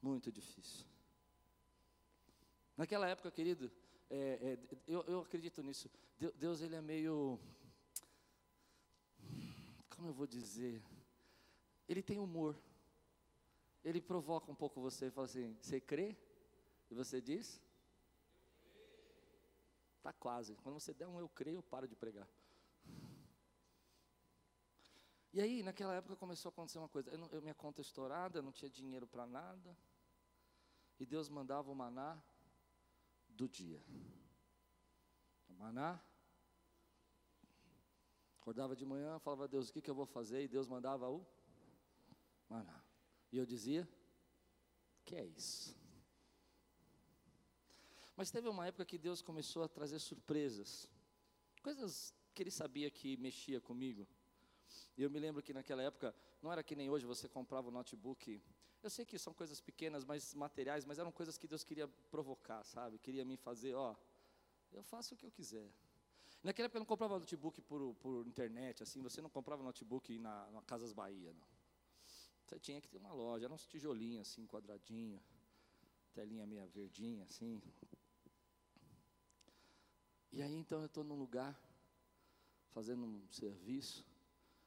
Muito 0.00 0.30
difícil. 0.30 0.86
Naquela 2.76 3.08
época, 3.08 3.28
querido, 3.28 3.72
é, 4.08 4.16
é, 4.40 4.58
eu, 4.86 5.02
eu 5.02 5.20
acredito 5.22 5.60
nisso. 5.64 5.90
Deus, 6.36 6.60
ele 6.60 6.76
é 6.76 6.80
meio. 6.80 7.40
Como 9.96 10.06
eu 10.06 10.12
vou 10.12 10.28
dizer? 10.28 10.80
Ele 11.88 12.04
tem 12.04 12.20
humor. 12.20 12.56
Ele 13.84 14.00
provoca 14.00 14.48
um 14.48 14.54
pouco 14.54 14.80
você 14.80 15.06
e 15.06 15.10
fala 15.10 15.24
assim: 15.24 15.56
Você 15.60 15.80
crê? 15.80 16.16
E 16.88 16.94
você 16.94 17.20
diz? 17.20 17.60
Está 19.96 20.12
quase. 20.12 20.54
Quando 20.62 20.78
você 20.78 20.94
der 20.94 21.08
um 21.08 21.18
eu 21.18 21.28
creio, 21.28 21.56
eu 21.56 21.64
paro 21.64 21.88
de 21.88 21.96
pregar. 21.96 22.28
E 25.34 25.40
aí, 25.40 25.64
naquela 25.64 25.92
época, 25.92 26.14
começou 26.14 26.48
a 26.48 26.52
acontecer 26.52 26.78
uma 26.78 26.88
coisa. 26.88 27.10
Eu, 27.10 27.18
não, 27.18 27.28
eu 27.32 27.42
minha 27.42 27.56
conta 27.56 27.80
estourada, 27.80 28.40
não 28.40 28.52
tinha 28.52 28.70
dinheiro 28.70 29.04
para 29.04 29.26
nada. 29.26 29.76
E 30.96 31.04
Deus 31.04 31.28
mandava 31.28 31.72
o 31.72 31.74
maná 31.74 32.22
do 33.30 33.48
dia. 33.48 33.82
O 35.48 35.54
maná. 35.54 36.00
Acordava 38.38 38.76
de 38.76 38.86
manhã, 38.86 39.18
falava 39.18 39.42
a 39.42 39.46
Deus, 39.48 39.70
o 39.70 39.72
que, 39.72 39.82
que 39.82 39.90
eu 39.90 39.94
vou 39.94 40.06
fazer? 40.06 40.44
E 40.44 40.46
Deus 40.46 40.68
mandava 40.68 41.10
o 41.10 41.26
maná. 42.48 42.80
E 43.32 43.36
eu 43.36 43.44
dizia, 43.44 43.88
que 45.04 45.16
é 45.16 45.24
isso? 45.24 45.76
Mas 48.16 48.30
teve 48.30 48.48
uma 48.48 48.68
época 48.68 48.84
que 48.84 48.98
Deus 48.98 49.20
começou 49.20 49.64
a 49.64 49.68
trazer 49.68 49.98
surpresas. 49.98 50.88
Coisas 51.60 52.14
que 52.32 52.40
Ele 52.40 52.52
sabia 52.52 52.88
que 52.88 53.16
mexia 53.16 53.60
comigo. 53.60 54.06
E 54.96 55.02
eu 55.02 55.10
me 55.10 55.18
lembro 55.18 55.42
que 55.42 55.52
naquela 55.52 55.82
época, 55.82 56.14
não 56.42 56.52
era 56.52 56.62
que 56.62 56.76
nem 56.76 56.88
hoje 56.90 57.04
você 57.06 57.28
comprava 57.28 57.68
o 57.68 57.70
um 57.70 57.74
notebook. 57.74 58.40
Eu 58.82 58.90
sei 58.90 59.04
que 59.04 59.18
são 59.18 59.32
coisas 59.32 59.60
pequenas, 59.60 60.04
mas 60.04 60.34
materiais, 60.34 60.84
mas 60.84 60.98
eram 60.98 61.10
coisas 61.10 61.38
que 61.38 61.48
Deus 61.48 61.64
queria 61.64 61.88
provocar, 62.10 62.62
sabe? 62.64 62.98
Queria 62.98 63.24
me 63.24 63.36
fazer, 63.36 63.74
ó, 63.74 63.96
eu 64.72 64.82
faço 64.82 65.14
o 65.14 65.16
que 65.16 65.24
eu 65.24 65.30
quiser. 65.30 65.70
Naquela 66.42 66.66
época 66.66 66.76
eu 66.76 66.80
não 66.80 66.86
comprava 66.86 67.18
notebook 67.18 67.62
por, 67.62 67.94
por 67.94 68.26
internet, 68.26 68.82
assim, 68.82 69.00
você 69.00 69.22
não 69.22 69.30
comprava 69.30 69.62
notebook 69.62 70.18
na, 70.18 70.50
na 70.50 70.60
Casas 70.62 70.92
Bahia, 70.92 71.32
não. 71.32 71.46
Você 72.46 72.58
tinha 72.58 72.80
que 72.80 72.88
ter 72.88 72.98
uma 72.98 73.12
loja, 73.12 73.46
era 73.46 73.54
uns 73.54 73.66
tijolinhos 73.66 74.28
assim, 74.28 74.46
quadradinho, 74.46 75.18
telinha 76.12 76.46
meia 76.46 76.66
verdinha, 76.66 77.24
assim. 77.24 77.62
E 80.30 80.42
aí 80.42 80.52
então 80.52 80.80
eu 80.80 80.86
estou 80.86 81.02
num 81.02 81.16
lugar, 81.16 81.58
fazendo 82.72 83.04
um 83.06 83.26
serviço, 83.30 84.04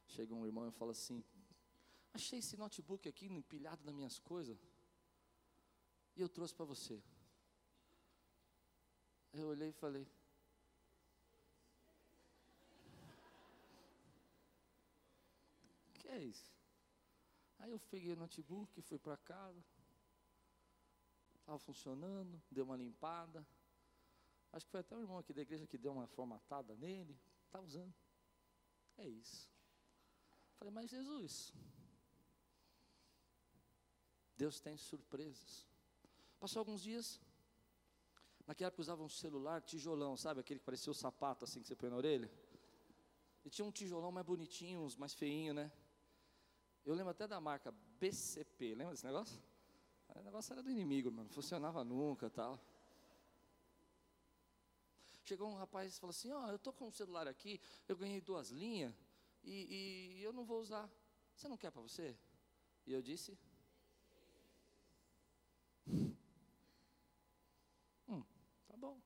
Chega 0.08 0.34
um 0.34 0.46
irmão 0.46 0.66
e 0.66 0.72
fala 0.72 0.92
assim: 0.92 1.22
Achei 2.12 2.38
esse 2.38 2.56
notebook 2.56 3.08
aqui 3.08 3.26
empilhado 3.26 3.84
nas 3.84 3.94
minhas 3.94 4.18
coisas. 4.18 4.58
E 6.16 6.20
eu 6.20 6.28
trouxe 6.28 6.54
para 6.54 6.64
você. 6.64 7.00
Eu 9.32 9.48
olhei 9.48 9.68
e 9.68 9.72
falei: 9.72 10.08
Que 15.94 16.08
é 16.08 16.24
isso? 16.24 16.52
Aí 17.58 17.70
eu 17.70 17.78
peguei 17.78 18.12
o 18.12 18.16
notebook, 18.16 18.80
fui 18.82 18.98
para 18.98 19.16
casa. 19.18 19.62
Estava 21.40 21.58
funcionando, 21.58 22.42
deu 22.50 22.64
uma 22.64 22.76
limpada. 22.76 23.46
Acho 24.52 24.64
que 24.64 24.70
foi 24.70 24.80
até 24.80 24.96
o 24.96 25.00
irmão 25.00 25.18
aqui 25.18 25.32
da 25.32 25.42
igreja 25.42 25.66
que 25.66 25.76
deu 25.76 25.92
uma 25.92 26.06
formatada 26.06 26.74
nele. 26.76 27.18
Está 27.46 27.60
usando. 27.60 27.94
É 28.96 29.06
isso. 29.06 29.48
Falei, 30.58 30.74
mas 30.74 30.90
Jesus, 30.90 31.52
Deus 34.36 34.58
tem 34.58 34.76
surpresas. 34.76 35.66
Passou 36.40 36.60
alguns 36.60 36.82
dias, 36.82 37.20
naquela 38.44 38.68
época 38.68 38.82
usava 38.82 39.02
um 39.02 39.08
celular 39.08 39.62
tijolão, 39.62 40.16
sabe? 40.16 40.40
Aquele 40.40 40.58
que 40.58 40.66
parecia 40.66 40.90
o 40.90 40.94
sapato 40.94 41.44
assim 41.44 41.62
que 41.62 41.68
você 41.68 41.76
põe 41.76 41.88
na 41.88 41.96
orelha. 41.96 42.30
E 43.44 43.50
tinha 43.50 43.64
um 43.64 43.70
tijolão 43.70 44.10
mais 44.10 44.26
bonitinho, 44.26 44.80
uns 44.80 44.96
mais 44.96 45.14
feinho, 45.14 45.54
né? 45.54 45.70
Eu 46.84 46.94
lembro 46.94 47.10
até 47.10 47.28
da 47.28 47.40
marca 47.40 47.72
BCP, 48.00 48.74
lembra 48.74 48.94
desse 48.94 49.06
negócio? 49.06 49.40
O 50.16 50.22
negócio 50.22 50.52
era 50.52 50.62
do 50.62 50.70
inimigo, 50.70 51.10
mano, 51.10 51.24
não 51.24 51.30
funcionava 51.30 51.84
nunca 51.84 52.28
tal. 52.30 52.60
Chegou 55.22 55.50
um 55.50 55.54
rapaz 55.54 55.96
e 55.96 56.00
falou 56.00 56.10
assim: 56.10 56.32
Ó, 56.32 56.46
oh, 56.46 56.50
eu 56.50 56.58
tô 56.58 56.72
com 56.72 56.88
um 56.88 56.90
celular 56.90 57.28
aqui, 57.28 57.60
eu 57.86 57.96
ganhei 57.96 58.20
duas 58.20 58.50
linhas 58.50 58.92
e, 59.44 60.18
e 60.18 60.22
eu 60.22 60.32
não 60.32 60.44
vou 60.44 60.60
usar. 60.60 60.90
Você 61.34 61.48
não 61.48 61.56
quer 61.56 61.70
para 61.70 61.82
você? 61.82 62.16
E 62.86 62.92
eu 62.92 63.02
disse: 63.02 63.38
Hum, 68.08 68.24
tá 68.66 68.76
bom. 68.76 69.00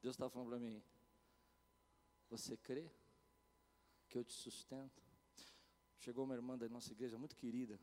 Deus 0.00 0.14
estava 0.14 0.30
falando 0.30 0.48
para 0.48 0.58
mim: 0.58 0.82
Você 2.30 2.56
crê 2.56 2.90
que 4.08 4.18
eu 4.18 4.24
te 4.24 4.32
sustento? 4.32 5.02
Chegou 5.98 6.24
uma 6.24 6.34
irmã 6.34 6.58
da 6.58 6.68
nossa 6.68 6.90
igreja, 6.90 7.16
muito 7.16 7.36
querida, 7.36 7.78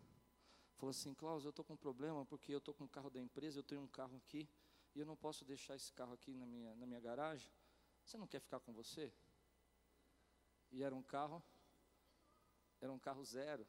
falou 0.76 0.92
assim: 0.92 1.14
Klaus, 1.14 1.46
eu 1.46 1.52
estou 1.52 1.64
com 1.64 1.74
um 1.74 1.78
problema 1.78 2.26
porque 2.26 2.54
eu 2.54 2.58
estou 2.58 2.74
com 2.74 2.84
o 2.84 2.90
carro 2.90 3.10
da 3.10 3.20
empresa, 3.20 3.60
eu 3.60 3.64
tenho 3.64 3.82
um 3.82 3.88
carro 3.88 4.18
aqui 4.18 4.50
e 4.94 5.00
eu 5.00 5.06
não 5.06 5.16
posso 5.16 5.46
deixar 5.46 5.76
esse 5.76 5.94
carro 5.94 6.14
aqui 6.14 6.34
na 6.34 6.46
minha, 6.46 6.76
na 6.76 6.86
minha 6.86 7.00
garagem. 7.00 7.50
Você 8.04 8.18
não 8.18 8.28
quer 8.28 8.40
ficar 8.42 8.60
com 8.60 8.74
você? 8.74 9.14
E 10.72 10.84
era 10.84 10.96
um 10.96 11.02
carro, 11.02 11.42
era 12.82 12.92
um 12.92 13.00
carro 13.00 13.24
zero. 13.24 13.66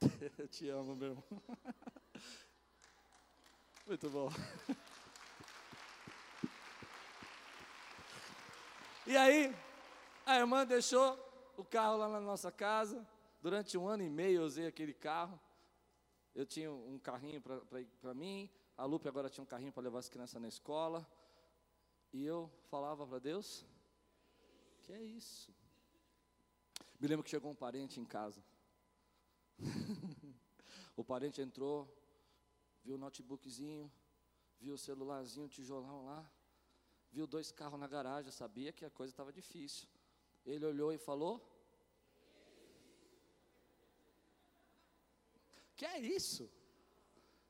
Eu 0.38 0.48
te 0.48 0.68
amo, 0.68 0.96
meu 0.96 1.10
irmão. 1.10 1.24
Muito 3.86 4.10
bom. 4.10 4.28
E 9.06 9.16
aí, 9.16 9.54
a 10.26 10.36
irmã 10.36 10.66
deixou 10.66 11.16
o 11.56 11.64
carro 11.64 11.96
lá 11.96 12.08
na 12.08 12.20
nossa 12.20 12.50
casa. 12.50 13.06
Durante 13.40 13.78
um 13.78 13.86
ano 13.86 14.02
e 14.02 14.10
meio 14.10 14.40
eu 14.40 14.44
usei 14.44 14.66
aquele 14.66 14.92
carro. 14.92 15.38
eu 16.34 16.44
tinha 16.44 16.72
um 16.72 16.98
carrinho 16.98 17.40
para 17.40 18.12
mim, 18.12 18.50
a 18.76 18.84
Lupe 18.84 19.08
agora 19.08 19.30
tinha 19.30 19.42
um 19.42 19.46
carrinho 19.46 19.72
para 19.72 19.82
levar 19.82 20.00
as 20.00 20.08
crianças 20.08 20.40
na 20.40 20.48
escola, 20.48 21.06
e 22.12 22.24
eu 22.24 22.50
falava 22.70 23.06
para 23.06 23.18
Deus: 23.18 23.64
Que 24.82 24.92
é 24.92 25.02
isso? 25.02 25.54
Me 27.00 27.08
lembro 27.08 27.24
que 27.24 27.30
chegou 27.30 27.50
um 27.50 27.54
parente 27.54 27.98
em 28.00 28.04
casa. 28.04 28.42
o 30.96 31.02
parente 31.02 31.40
entrou, 31.40 31.88
viu 32.84 32.96
o 32.96 32.98
notebookzinho, 32.98 33.90
viu 34.60 34.74
o 34.74 34.78
celularzinho, 34.78 35.46
o 35.46 35.48
tijolão 35.48 36.04
lá, 36.04 36.30
viu 37.10 37.26
dois 37.26 37.50
carros 37.50 37.80
na 37.80 37.86
garagem, 37.86 38.30
sabia 38.30 38.72
que 38.72 38.84
a 38.84 38.90
coisa 38.90 39.12
estava 39.12 39.32
difícil. 39.32 39.88
Ele 40.44 40.64
olhou 40.64 40.92
e 40.92 40.98
falou: 40.98 41.40
Que 45.74 45.84
é 45.84 45.98
isso? 45.98 46.50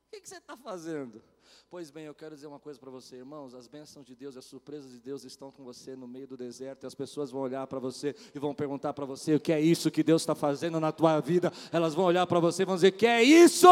O 0.07 0.09
que, 0.09 0.21
que 0.21 0.29
você 0.29 0.37
está 0.37 0.55
fazendo? 0.55 1.21
Pois 1.69 1.91
bem, 1.91 2.05
eu 2.05 2.15
quero 2.15 2.33
dizer 2.33 2.47
uma 2.47 2.59
coisa 2.59 2.79
para 2.79 2.89
você, 2.89 3.17
irmãos: 3.17 3.53
as 3.53 3.67
bênçãos 3.67 4.05
de 4.05 4.15
Deus, 4.15 4.37
as 4.37 4.45
surpresas 4.45 4.89
de 4.89 4.99
Deus 4.99 5.25
estão 5.25 5.51
com 5.51 5.65
você 5.65 5.97
no 5.97 6.07
meio 6.07 6.25
do 6.25 6.37
deserto, 6.37 6.85
e 6.85 6.87
as 6.87 6.95
pessoas 6.95 7.29
vão 7.29 7.41
olhar 7.41 7.67
para 7.67 7.77
você 7.77 8.15
e 8.33 8.39
vão 8.39 8.55
perguntar 8.55 8.93
para 8.93 9.03
você 9.05 9.35
o 9.35 9.39
que 9.39 9.51
é 9.51 9.59
isso 9.59 9.91
que 9.91 10.03
Deus 10.03 10.21
está 10.21 10.33
fazendo 10.33 10.79
na 10.79 10.93
tua 10.93 11.19
vida. 11.19 11.51
Elas 11.73 11.93
vão 11.93 12.05
olhar 12.05 12.25
para 12.25 12.39
você 12.39 12.63
e 12.63 12.65
vão 12.65 12.75
dizer: 12.75 12.91
Que 12.91 13.05
é 13.05 13.21
isso? 13.21 13.67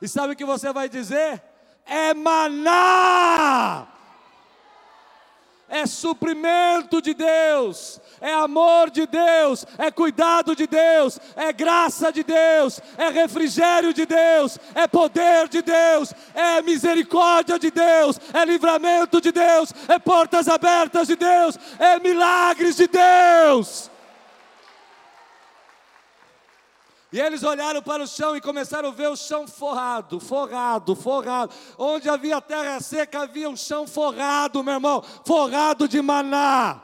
E 0.00 0.06
sabe 0.06 0.34
o 0.34 0.36
que 0.36 0.44
você 0.44 0.72
vai 0.72 0.88
dizer? 0.88 1.42
É 1.84 2.14
maná! 2.14 3.93
É 5.68 5.86
suprimento 5.86 7.00
de 7.00 7.14
Deus, 7.14 8.00
é 8.20 8.32
amor 8.32 8.90
de 8.90 9.06
Deus, 9.06 9.64
é 9.78 9.90
cuidado 9.90 10.54
de 10.54 10.66
Deus, 10.66 11.18
é 11.34 11.52
graça 11.52 12.12
de 12.12 12.22
Deus, 12.22 12.80
é 12.96 13.08
refrigério 13.08 13.92
de 13.92 14.06
Deus, 14.06 14.58
é 14.74 14.86
poder 14.86 15.48
de 15.48 15.62
Deus, 15.62 16.12
é 16.34 16.62
misericórdia 16.62 17.58
de 17.58 17.70
Deus, 17.70 18.20
é 18.32 18.44
livramento 18.44 19.20
de 19.20 19.32
Deus, 19.32 19.72
é 19.88 19.98
portas 19.98 20.48
abertas 20.48 21.08
de 21.08 21.16
Deus, 21.16 21.58
é 21.78 21.98
milagres 21.98 22.76
de 22.76 22.86
Deus. 22.86 23.93
E 27.14 27.20
eles 27.20 27.44
olharam 27.44 27.80
para 27.80 28.02
o 28.02 28.08
chão 28.08 28.36
e 28.36 28.40
começaram 28.40 28.88
a 28.88 28.92
ver 28.92 29.08
o 29.08 29.14
chão 29.14 29.46
forrado, 29.46 30.18
forrado, 30.18 30.96
forrado. 30.96 31.54
Onde 31.78 32.08
havia 32.08 32.40
terra 32.40 32.80
seca, 32.80 33.20
havia 33.20 33.48
um 33.48 33.54
chão 33.54 33.86
forrado, 33.86 34.64
meu 34.64 34.74
irmão, 34.74 35.00
forrado 35.24 35.86
de 35.86 36.02
maná. 36.02 36.82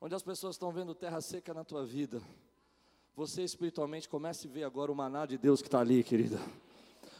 Onde 0.00 0.16
as 0.16 0.22
pessoas 0.24 0.56
estão 0.56 0.72
vendo 0.72 0.96
terra 0.96 1.20
seca 1.20 1.54
na 1.54 1.62
tua 1.62 1.86
vida, 1.86 2.20
você 3.14 3.44
espiritualmente 3.44 4.08
comece 4.08 4.48
a 4.48 4.50
ver 4.50 4.64
agora 4.64 4.90
o 4.90 4.96
maná 4.96 5.26
de 5.26 5.38
Deus 5.38 5.62
que 5.62 5.68
está 5.68 5.78
ali, 5.78 6.02
querida 6.02 6.40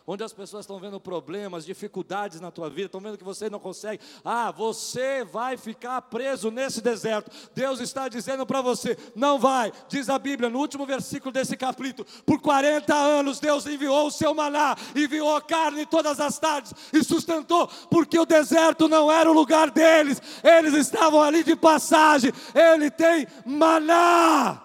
onde 0.06 0.22
as 0.22 0.32
pessoas 0.32 0.64
estão 0.64 0.78
vendo 0.78 1.00
problemas, 1.00 1.66
dificuldades 1.66 2.40
na 2.40 2.50
tua 2.50 2.70
vida, 2.70 2.86
estão 2.86 3.00
vendo 3.00 3.18
que 3.18 3.24
você 3.24 3.50
não 3.50 3.58
consegue. 3.58 4.02
Ah, 4.24 4.52
você 4.52 5.24
vai 5.24 5.56
ficar 5.56 6.00
preso 6.02 6.50
nesse 6.50 6.80
deserto. 6.80 7.30
Deus 7.54 7.80
está 7.80 8.08
dizendo 8.08 8.46
para 8.46 8.60
você: 8.60 8.96
não 9.14 9.38
vai. 9.38 9.72
Diz 9.88 10.08
a 10.08 10.18
Bíblia 10.18 10.48
no 10.48 10.60
último 10.60 10.86
versículo 10.86 11.32
desse 11.32 11.56
capítulo: 11.56 12.06
por 12.24 12.40
40 12.40 12.94
anos 12.94 13.40
Deus 13.40 13.66
enviou 13.66 14.06
o 14.06 14.10
seu 14.10 14.32
maná, 14.32 14.76
enviou 14.94 15.40
carne 15.42 15.84
todas 15.84 16.20
as 16.20 16.38
tardes 16.38 16.72
e 16.92 17.02
sustentou, 17.02 17.66
porque 17.90 18.18
o 18.18 18.26
deserto 18.26 18.88
não 18.88 19.10
era 19.10 19.30
o 19.30 19.34
lugar 19.34 19.70
deles, 19.70 20.22
eles 20.42 20.74
estavam 20.74 21.20
ali 21.20 21.42
de 21.42 21.56
passagem. 21.56 22.32
Ele 22.54 22.90
tem 22.90 23.26
maná. 23.44 24.62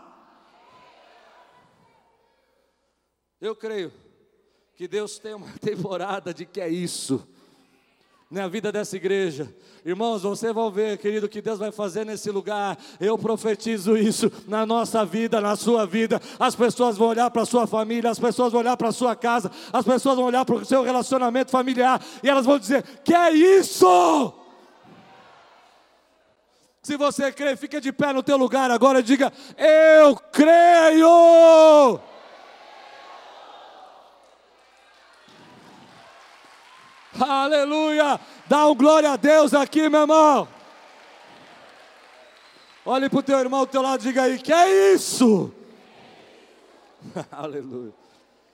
Eu 3.40 3.56
creio 3.56 4.01
que 4.82 4.88
Deus 4.88 5.20
tem 5.20 5.36
uma 5.36 5.46
temporada 5.62 6.34
de 6.34 6.44
que 6.44 6.60
é 6.60 6.68
isso 6.68 7.24
na 8.32 8.48
vida 8.48 8.72
dessa 8.72 8.96
igreja. 8.96 9.54
Irmãos, 9.86 10.24
você 10.24 10.52
vai 10.52 10.72
ver, 10.72 10.98
querido, 10.98 11.28
o 11.28 11.30
que 11.30 11.40
Deus 11.40 11.60
vai 11.60 11.72
fazer 11.72 12.04
nesse 12.04 12.32
lugar. 12.32 12.76
Eu 13.00 13.16
profetizo 13.16 13.96
isso 13.96 14.32
na 14.48 14.66
nossa 14.66 15.06
vida, 15.06 15.40
na 15.40 15.56
sua 15.56 15.86
vida. 15.86 16.20
As 16.40 16.56
pessoas 16.56 16.98
vão 16.98 17.10
olhar 17.10 17.30
para 17.30 17.44
a 17.44 17.46
sua 17.46 17.68
família, 17.68 18.10
as 18.10 18.18
pessoas 18.18 18.52
vão 18.52 18.62
olhar 18.62 18.76
para 18.76 18.88
a 18.88 18.92
sua 18.92 19.16
casa, 19.16 19.52
as 19.72 19.86
pessoas 19.86 20.16
vão 20.16 20.26
olhar 20.26 20.44
para 20.46 20.56
o 20.56 20.66
seu 20.66 20.82
relacionamento 20.82 21.52
familiar 21.52 22.04
e 22.24 22.28
elas 22.28 22.48
vão 22.48 22.58
dizer: 22.58 22.84
Que 23.04 23.14
é 23.14 23.30
isso? 23.30 24.34
Se 26.82 26.98
você 26.98 27.32
crê, 27.32 27.56
fica 27.56 27.80
de 27.80 27.92
pé 27.92 28.12
no 28.14 28.24
teu 28.24 28.36
lugar 28.36 28.72
agora 28.72 29.02
e 29.02 29.04
diga: 29.04 29.32
Eu 29.56 30.16
creio. 30.16 32.02
Aleluia! 37.22 38.20
Dá 38.48 38.68
um 38.68 38.76
glória 38.76 39.12
a 39.12 39.16
Deus 39.16 39.54
aqui, 39.54 39.88
meu 39.90 40.02
irmão. 40.02 40.48
Olhe 42.86 43.10
para 43.10 43.20
o 43.20 43.24
teu 43.24 43.40
irmão 43.40 43.62
do 43.62 43.72
teu 43.72 43.82
lado 43.82 44.02
e 44.02 44.04
diga 44.04 44.24
aí: 44.24 44.40
Que 44.40 44.52
é 44.52 44.94
isso? 44.94 45.54
Aleluia. 47.32 47.94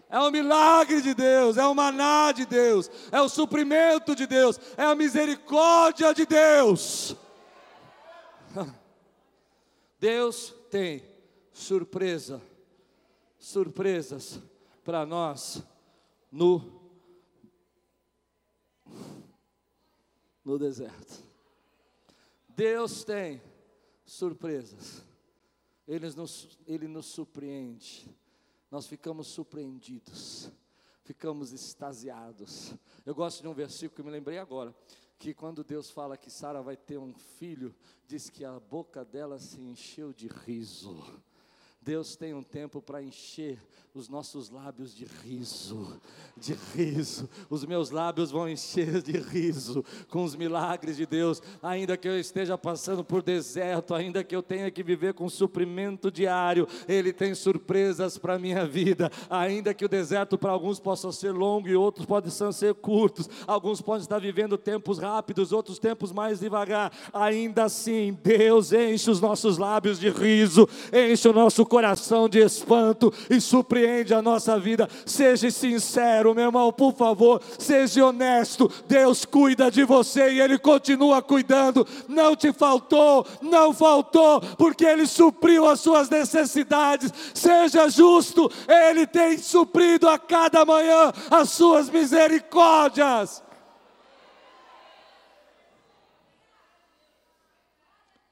É 0.09 0.19
o 0.19 0.31
milagre 0.31 1.01
de 1.01 1.13
Deus, 1.13 1.57
é 1.57 1.65
o 1.65 1.75
maná 1.75 2.31
de 2.31 2.45
Deus, 2.45 2.89
é 3.11 3.21
o 3.21 3.27
suprimento 3.27 4.15
de 4.15 4.25
Deus, 4.25 4.57
é 4.77 4.83
a 4.83 4.95
misericórdia 4.95 6.13
de 6.13 6.25
Deus. 6.25 7.15
Deus 9.99 10.53
tem 10.71 11.03
surpresa, 11.51 12.41
surpresas 13.37 14.39
para 14.85 15.05
nós 15.05 15.61
no 16.31 16.76
no 20.47 20.57
deserto. 20.57 21.21
Deus 22.47 23.03
tem 23.03 23.41
surpresas. 24.05 25.03
Ele 25.85 26.09
nos, 26.11 26.57
ele 26.65 26.87
nos 26.87 27.07
surpreende. 27.07 28.07
Nós 28.71 28.87
ficamos 28.87 29.27
surpreendidos. 29.27 30.49
Ficamos 31.03 31.51
extasiados. 31.51 32.73
Eu 33.05 33.13
gosto 33.13 33.41
de 33.41 33.47
um 33.49 33.53
versículo 33.53 33.97
que 33.97 34.03
me 34.03 34.09
lembrei 34.09 34.37
agora. 34.37 34.73
Que 35.19 35.33
quando 35.33 35.65
Deus 35.65 35.91
fala 35.91 36.15
que 36.15 36.29
Sara 36.31 36.61
vai 36.61 36.77
ter 36.77 36.97
um 36.97 37.13
filho, 37.13 37.75
diz 38.07 38.29
que 38.29 38.45
a 38.45 38.57
boca 38.57 39.03
dela 39.03 39.39
se 39.39 39.59
encheu 39.59 40.13
de 40.13 40.27
riso. 40.27 41.03
Deus 41.87 42.17
tem 42.17 42.33
um 42.33 42.43
tempo 42.43 42.81
para 42.81 43.01
encher 43.01 43.57
os 43.93 44.09
nossos 44.09 44.51
lábios 44.51 44.93
de 44.93 45.07
riso, 45.23 45.99
de 46.35 46.53
riso. 46.75 47.27
Os 47.49 47.65
meus 47.65 47.89
lábios 47.89 48.29
vão 48.29 48.47
encher 48.47 49.01
de 49.01 49.13
riso 49.13 49.83
com 50.09 50.23
os 50.23 50.35
milagres 50.35 50.97
de 50.97 51.05
Deus, 51.05 51.41
ainda 51.63 51.97
que 51.97 52.07
eu 52.07 52.19
esteja 52.19 52.57
passando 52.57 53.03
por 53.03 53.23
deserto, 53.23 53.95
ainda 53.95 54.23
que 54.23 54.35
eu 54.35 54.43
tenha 54.43 54.69
que 54.69 54.83
viver 54.83 55.15
com 55.15 55.27
suprimento 55.29 56.11
diário, 56.11 56.67
Ele 56.87 57.11
tem 57.11 57.33
surpresas 57.33 58.17
para 58.19 58.35
a 58.35 58.39
minha 58.39 58.67
vida. 58.67 59.09
Ainda 59.29 59.73
que 59.73 59.85
o 59.85 59.89
deserto 59.89 60.37
para 60.37 60.51
alguns 60.51 60.79
possa 60.79 61.11
ser 61.11 61.31
longo 61.31 61.67
e 61.69 61.75
outros 61.75 62.05
podem 62.05 62.29
ser 62.29 62.75
curtos, 62.75 63.27
alguns 63.47 63.81
podem 63.81 64.01
estar 64.01 64.19
vivendo 64.19 64.57
tempos 64.57 64.99
rápidos, 64.99 65.51
outros 65.51 65.79
tempos 65.79 66.11
mais 66.11 66.39
devagar. 66.39 66.91
Ainda 67.13 67.63
assim, 67.63 68.15
Deus 68.21 68.73
enche 68.73 69.09
os 69.09 69.21
nossos 69.21 69.57
lábios 69.57 69.99
de 69.99 70.09
riso, 70.09 70.69
enche 70.93 71.27
o 71.27 71.33
nosso 71.33 71.65
coração 71.65 71.76
de 72.29 72.39
espanto 72.39 73.13
e 73.29 73.39
surpreende 73.39 74.13
a 74.13 74.21
nossa 74.21 74.59
vida. 74.59 74.89
Seja 75.05 75.49
sincero, 75.51 76.33
meu 76.33 76.45
irmão, 76.45 76.71
por 76.71 76.93
favor, 76.93 77.41
seja 77.57 78.05
honesto. 78.05 78.71
Deus 78.87 79.25
cuida 79.25 79.69
de 79.69 79.83
você 79.83 80.31
e 80.31 80.41
Ele 80.41 80.57
continua 80.57 81.21
cuidando. 81.21 81.87
Não 82.07 82.35
te 82.35 82.51
faltou, 82.51 83.25
não 83.41 83.73
faltou, 83.73 84.41
porque 84.57 84.85
Ele 84.85 85.05
supriu 85.05 85.67
as 85.67 85.79
suas 85.79 86.09
necessidades. 86.09 87.11
Seja 87.33 87.89
justo, 87.89 88.51
Ele 88.67 89.05
tem 89.05 89.37
suprido 89.37 90.09
a 90.09 90.17
cada 90.17 90.65
manhã 90.65 91.11
as 91.29 91.49
suas 91.49 91.89
misericórdias. 91.89 93.43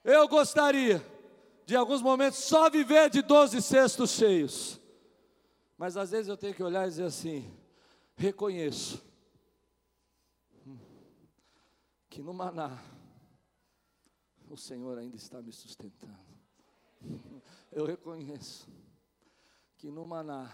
Eu 0.03 0.27
gostaria 0.27 1.14
de 1.65 1.75
alguns 1.75 2.01
momentos 2.01 2.39
só 2.39 2.69
viver 2.69 3.09
de 3.09 3.21
doze 3.21 3.61
cestos 3.61 4.11
cheios. 4.11 4.79
Mas 5.77 5.97
às 5.97 6.11
vezes 6.11 6.27
eu 6.27 6.37
tenho 6.37 6.53
que 6.53 6.63
olhar 6.63 6.85
e 6.85 6.89
dizer 6.89 7.05
assim: 7.05 7.51
reconheço 8.15 9.03
que 12.09 12.21
no 12.21 12.33
maná 12.33 12.81
o 14.49 14.55
Senhor 14.55 14.97
ainda 14.97 15.17
está 15.17 15.41
me 15.41 15.51
sustentando. 15.51 16.25
Eu 17.71 17.85
reconheço 17.85 18.69
que 19.77 19.89
no 19.89 20.05
maná 20.05 20.49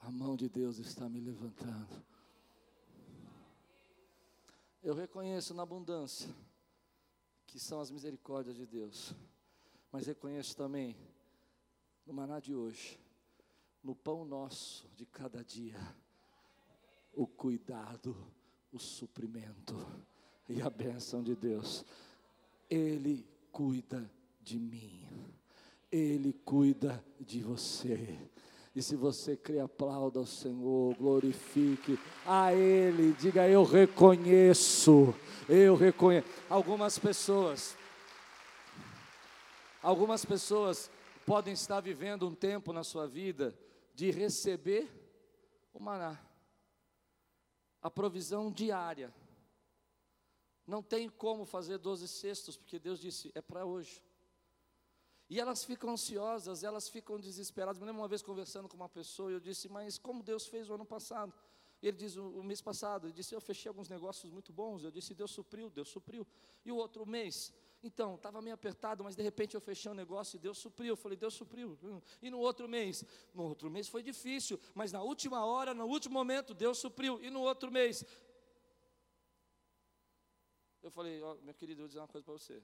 a 0.00 0.10
mão 0.10 0.34
de 0.34 0.48
Deus 0.48 0.78
está 0.78 1.08
me 1.08 1.20
levantando. 1.20 2.02
Eu 4.82 4.94
reconheço 4.94 5.54
na 5.54 5.62
abundância 5.62 6.28
que 7.52 7.60
são 7.60 7.82
as 7.82 7.90
misericórdias 7.90 8.56
de 8.56 8.64
Deus, 8.64 9.14
mas 9.92 10.06
reconheço 10.06 10.56
também 10.56 10.96
no 12.06 12.14
maná 12.14 12.40
de 12.40 12.54
hoje, 12.54 12.98
no 13.84 13.94
pão 13.94 14.24
nosso 14.24 14.88
de 14.96 15.04
cada 15.04 15.44
dia, 15.44 15.78
o 17.12 17.26
cuidado, 17.26 18.16
o 18.72 18.78
suprimento 18.78 19.86
e 20.48 20.62
a 20.62 20.70
bênção 20.70 21.22
de 21.22 21.36
Deus. 21.36 21.84
Ele 22.70 23.28
cuida 23.50 24.10
de 24.40 24.58
mim, 24.58 25.06
Ele 25.90 26.32
cuida 26.32 27.04
de 27.20 27.42
você. 27.42 28.18
E 28.74 28.80
se 28.82 28.96
você 28.96 29.36
crê, 29.36 29.60
aplauda 29.60 30.18
ao 30.18 30.26
Senhor, 30.26 30.94
glorifique 30.94 31.98
a 32.26 32.54
Ele, 32.54 33.12
diga 33.20 33.46
eu 33.46 33.64
reconheço, 33.64 35.14
eu 35.46 35.76
reconheço. 35.76 36.26
Algumas 36.48 36.98
pessoas, 36.98 37.76
algumas 39.82 40.24
pessoas 40.24 40.90
podem 41.26 41.52
estar 41.52 41.80
vivendo 41.80 42.26
um 42.26 42.34
tempo 42.34 42.72
na 42.72 42.82
sua 42.82 43.06
vida 43.06 43.54
de 43.94 44.10
receber 44.10 44.90
o 45.74 45.78
maná, 45.78 46.18
a 47.82 47.90
provisão 47.90 48.50
diária. 48.50 49.12
Não 50.66 50.82
tem 50.82 51.10
como 51.10 51.44
fazer 51.44 51.76
doze 51.76 52.08
cestos, 52.08 52.56
porque 52.56 52.78
Deus 52.78 53.00
disse, 53.00 53.30
é 53.34 53.42
para 53.42 53.66
hoje. 53.66 54.02
E 55.32 55.40
elas 55.40 55.64
ficam 55.64 55.88
ansiosas, 55.88 56.62
elas 56.62 56.90
ficam 56.90 57.18
desesperadas. 57.18 57.78
Me 57.78 57.86
lembro 57.86 58.02
uma 58.02 58.06
vez 58.14 58.20
conversando 58.20 58.68
com 58.68 58.76
uma 58.76 58.88
pessoa 58.98 59.30
e 59.30 59.34
eu 59.34 59.40
disse, 59.40 59.66
mas 59.66 59.96
como 59.96 60.22
Deus 60.22 60.46
fez 60.46 60.68
o 60.68 60.74
ano 60.74 60.84
passado? 60.84 61.32
Ele 61.82 61.96
diz, 61.96 62.16
o, 62.16 62.42
mês 62.42 62.60
passado, 62.60 63.06
ele 63.06 63.14
disse, 63.14 63.34
eu 63.34 63.40
fechei 63.40 63.70
alguns 63.70 63.88
negócios 63.88 64.30
muito 64.30 64.52
bons. 64.52 64.84
Eu 64.84 64.90
disse, 64.90 65.14
Deus 65.14 65.30
supriu, 65.30 65.70
Deus 65.70 65.88
supriu. 65.88 66.26
E 66.66 66.70
o 66.70 66.76
outro 66.76 67.06
mês, 67.06 67.50
então, 67.82 68.16
estava 68.16 68.42
meio 68.42 68.52
apertado, 68.52 69.02
mas 69.02 69.16
de 69.16 69.22
repente 69.22 69.54
eu 69.54 69.60
fechei 69.62 69.90
um 69.90 69.94
negócio 69.94 70.36
e 70.36 70.38
Deus 70.38 70.58
supriu. 70.58 70.90
Eu 70.90 70.98
falei, 70.98 71.16
Deus 71.16 71.32
supriu. 71.32 71.78
E 72.20 72.28
no 72.28 72.38
outro 72.38 72.68
mês? 72.68 73.02
No 73.32 73.44
outro 73.44 73.70
mês 73.70 73.88
foi 73.88 74.02
difícil, 74.02 74.60
mas 74.74 74.92
na 74.92 75.00
última 75.00 75.46
hora, 75.46 75.72
no 75.72 75.86
último 75.86 76.12
momento, 76.12 76.52
Deus 76.52 76.76
supriu. 76.76 77.18
E 77.22 77.30
no 77.30 77.40
outro 77.40 77.72
mês? 77.72 78.04
Eu 80.82 80.90
falei, 80.90 81.22
ó, 81.22 81.36
meu 81.36 81.54
querido, 81.54 81.80
eu 81.80 81.84
vou 81.84 81.88
dizer 81.88 82.00
uma 82.00 82.08
coisa 82.08 82.22
para 82.22 82.34
você. 82.34 82.62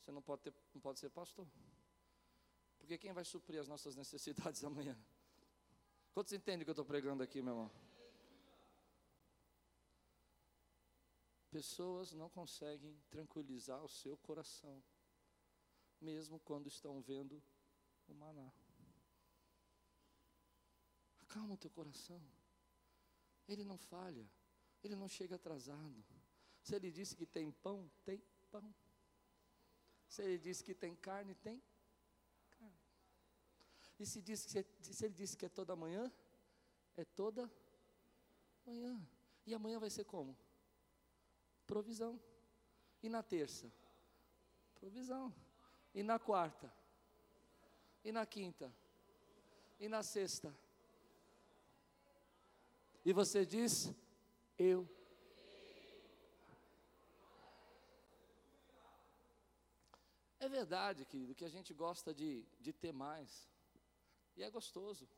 Você 0.00 0.10
não 0.10 0.22
pode, 0.22 0.40
ter, 0.40 0.54
não 0.72 0.80
pode 0.80 0.98
ser 0.98 1.10
pastor. 1.10 1.46
Porque 2.82 2.98
quem 2.98 3.12
vai 3.12 3.24
suprir 3.24 3.60
as 3.60 3.68
nossas 3.68 3.94
necessidades 3.94 4.62
amanhã? 4.64 4.98
Quantos 6.12 6.32
entendem 6.32 6.62
o 6.62 6.64
que 6.64 6.70
eu 6.70 6.72
estou 6.72 6.84
pregando 6.84 7.22
aqui, 7.22 7.40
meu 7.40 7.52
irmão? 7.52 7.70
Pessoas 11.48 12.12
não 12.12 12.28
conseguem 12.28 13.00
tranquilizar 13.08 13.80
o 13.84 13.88
seu 13.88 14.16
coração, 14.16 14.82
mesmo 16.00 16.40
quando 16.40 16.66
estão 16.66 17.00
vendo 17.00 17.40
o 18.08 18.14
maná. 18.14 18.52
Acalma 21.20 21.54
o 21.54 21.58
teu 21.58 21.70
coração. 21.70 22.20
Ele 23.46 23.62
não 23.62 23.78
falha, 23.78 24.28
ele 24.82 24.96
não 24.96 25.08
chega 25.08 25.36
atrasado. 25.36 26.04
Se 26.64 26.74
ele 26.74 26.90
disse 26.90 27.14
que 27.14 27.26
tem 27.26 27.52
pão, 27.52 27.88
tem 28.04 28.20
pão. 28.50 28.74
Se 30.08 30.22
ele 30.22 30.38
disse 30.38 30.64
que 30.64 30.74
tem 30.74 30.96
carne, 30.96 31.34
tem 31.36 31.62
e 34.02 34.06
se, 34.06 34.20
diz 34.20 34.44
que, 34.44 34.66
se 34.80 35.04
ele 35.04 35.14
disse 35.14 35.36
que 35.36 35.46
é 35.46 35.48
toda 35.48 35.76
manhã, 35.76 36.10
é 36.96 37.04
toda 37.04 37.48
manhã. 38.66 39.00
E 39.46 39.54
amanhã 39.54 39.78
vai 39.78 39.90
ser 39.90 40.04
como? 40.04 40.36
Provisão. 41.68 42.20
E 43.00 43.08
na 43.08 43.22
terça? 43.22 43.72
Provisão. 44.74 45.32
E 45.94 46.02
na 46.02 46.18
quarta? 46.18 46.72
E 48.04 48.10
na 48.10 48.26
quinta? 48.26 48.74
E 49.78 49.88
na 49.88 50.02
sexta? 50.02 50.52
E 53.04 53.12
você 53.12 53.46
diz: 53.46 53.92
Eu. 54.58 54.88
É 60.40 60.48
verdade, 60.48 61.04
querido, 61.04 61.36
que 61.36 61.44
a 61.44 61.48
gente 61.48 61.72
gosta 61.72 62.12
de, 62.12 62.44
de 62.58 62.72
ter 62.72 62.92
mais. 62.92 63.51
E 64.36 64.42
é 64.42 64.50
gostoso. 64.50 65.08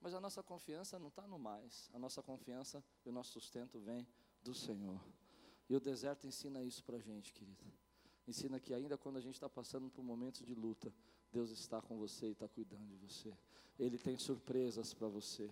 Mas 0.00 0.14
a 0.14 0.20
nossa 0.20 0.42
confiança 0.42 0.98
não 0.98 1.08
está 1.08 1.26
no 1.26 1.38
mais. 1.38 1.90
A 1.92 1.98
nossa 1.98 2.22
confiança 2.22 2.82
e 3.04 3.08
o 3.08 3.12
nosso 3.12 3.32
sustento 3.32 3.78
vem 3.78 4.06
do 4.42 4.54
Senhor. 4.54 4.98
E 5.68 5.76
o 5.76 5.80
deserto 5.80 6.26
ensina 6.26 6.62
isso 6.62 6.82
para 6.82 6.96
a 6.96 7.00
gente, 7.00 7.32
querido. 7.32 7.64
Ensina 8.26 8.58
que 8.58 8.72
ainda 8.72 8.96
quando 8.96 9.18
a 9.18 9.20
gente 9.20 9.34
está 9.34 9.48
passando 9.48 9.90
por 9.90 10.02
momentos 10.02 10.44
de 10.44 10.54
luta, 10.54 10.92
Deus 11.32 11.50
está 11.50 11.80
com 11.80 11.96
você 11.96 12.26
e 12.26 12.32
está 12.32 12.48
cuidando 12.48 12.86
de 12.86 12.96
você. 12.96 13.32
Ele 13.78 13.96
tem 13.96 14.18
surpresas 14.18 14.92
para 14.92 15.08
você. 15.08 15.48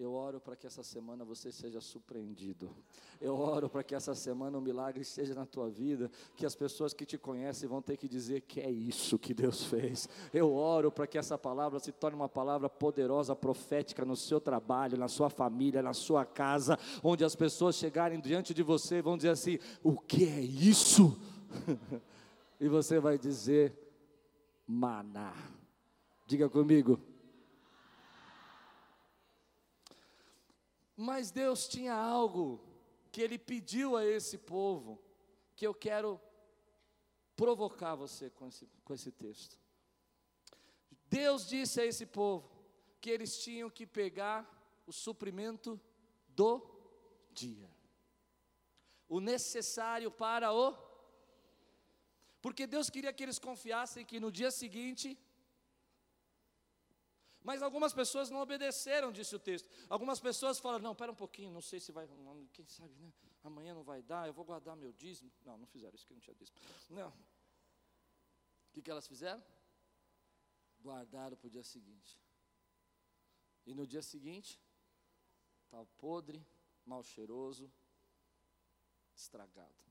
Eu 0.00 0.14
oro 0.14 0.40
para 0.40 0.56
que 0.56 0.66
essa 0.66 0.82
semana 0.82 1.26
você 1.26 1.52
seja 1.52 1.78
surpreendido. 1.78 2.74
Eu 3.20 3.36
oro 3.36 3.68
para 3.68 3.84
que 3.84 3.94
essa 3.94 4.14
semana 4.14 4.56
um 4.56 4.60
milagre 4.60 5.02
esteja 5.02 5.34
na 5.34 5.44
tua 5.44 5.68
vida, 5.68 6.10
que 6.34 6.46
as 6.46 6.54
pessoas 6.54 6.94
que 6.94 7.04
te 7.04 7.18
conhecem 7.18 7.68
vão 7.68 7.82
ter 7.82 7.98
que 7.98 8.08
dizer 8.08 8.40
que 8.40 8.60
é 8.60 8.70
isso 8.70 9.18
que 9.18 9.34
Deus 9.34 9.62
fez. 9.64 10.08
Eu 10.32 10.54
oro 10.54 10.90
para 10.90 11.06
que 11.06 11.18
essa 11.18 11.36
palavra 11.36 11.78
se 11.78 11.92
torne 11.92 12.16
uma 12.16 12.30
palavra 12.30 12.66
poderosa, 12.66 13.36
profética 13.36 14.02
no 14.02 14.16
seu 14.16 14.40
trabalho, 14.40 14.96
na 14.96 15.06
sua 15.06 15.28
família, 15.28 15.82
na 15.82 15.92
sua 15.92 16.24
casa, 16.24 16.78
onde 17.04 17.22
as 17.22 17.36
pessoas 17.36 17.76
chegarem 17.76 18.20
diante 18.20 18.54
de 18.54 18.62
você 18.62 18.96
e 18.96 19.02
vão 19.02 19.18
dizer 19.18 19.30
assim: 19.30 19.58
"O 19.82 19.98
que 19.98 20.24
é 20.24 20.40
isso?" 20.40 21.20
e 22.58 22.70
você 22.70 22.98
vai 22.98 23.18
dizer: 23.18 23.89
"Maná". 24.70 25.34
Diga 26.26 26.48
comigo, 26.48 27.00
Mas 31.02 31.30
Deus 31.30 31.66
tinha 31.66 31.94
algo 31.94 32.60
que 33.10 33.22
Ele 33.22 33.38
pediu 33.38 33.96
a 33.96 34.04
esse 34.04 34.36
povo, 34.36 35.02
que 35.56 35.66
eu 35.66 35.72
quero 35.72 36.20
provocar 37.34 37.94
você 37.94 38.28
com 38.28 38.46
esse, 38.48 38.68
com 38.84 38.92
esse 38.92 39.10
texto. 39.10 39.58
Deus 41.06 41.48
disse 41.48 41.80
a 41.80 41.86
esse 41.86 42.04
povo 42.04 42.50
que 43.00 43.08
eles 43.08 43.42
tinham 43.42 43.70
que 43.70 43.86
pegar 43.86 44.46
o 44.86 44.92
suprimento 44.92 45.80
do 46.28 46.60
dia, 47.32 47.70
o 49.08 49.20
necessário 49.20 50.10
para 50.10 50.52
o. 50.52 50.76
Porque 52.40 52.66
Deus 52.66 52.88
queria 52.88 53.12
que 53.12 53.22
eles 53.22 53.38
confiassem 53.38 54.04
que 54.04 54.18
no 54.18 54.30
dia 54.32 54.50
seguinte 54.50 55.18
mas 57.42 57.62
algumas 57.62 57.92
pessoas 57.92 58.28
não 58.28 58.40
obedeceram, 58.40 59.10
disse 59.10 59.34
o 59.34 59.38
texto. 59.38 59.68
Algumas 59.88 60.20
pessoas 60.20 60.58
falaram: 60.58 60.84
não, 60.84 60.92
espera 60.92 61.10
um 61.10 61.14
pouquinho, 61.14 61.50
não 61.50 61.62
sei 61.62 61.80
se 61.80 61.90
vai, 61.90 62.06
quem 62.52 62.66
sabe, 62.66 62.94
né? 62.96 63.12
Amanhã 63.42 63.72
não 63.74 63.82
vai 63.82 64.02
dar, 64.02 64.26
eu 64.26 64.32
vou 64.34 64.44
guardar 64.44 64.76
meu 64.76 64.92
dízimo. 64.92 65.32
Não, 65.44 65.56
não 65.56 65.66
fizeram 65.66 65.94
isso 65.94 66.06
que 66.06 66.12
não 66.12 66.20
tinha 66.20 66.34
dízimo. 66.34 66.58
Não. 66.90 67.08
O 67.08 68.72
que, 68.72 68.82
que 68.82 68.90
elas 68.90 69.06
fizeram? 69.06 69.42
Guardaram 70.82 71.36
para 71.36 71.46
o 71.46 71.50
dia 71.50 71.64
seguinte. 71.64 72.20
E 73.66 73.74
no 73.74 73.86
dia 73.86 74.02
seguinte, 74.02 74.60
estava 75.64 75.86
podre, 75.98 76.46
mal 76.84 77.02
cheiroso, 77.02 77.72
estragado. 79.14 79.89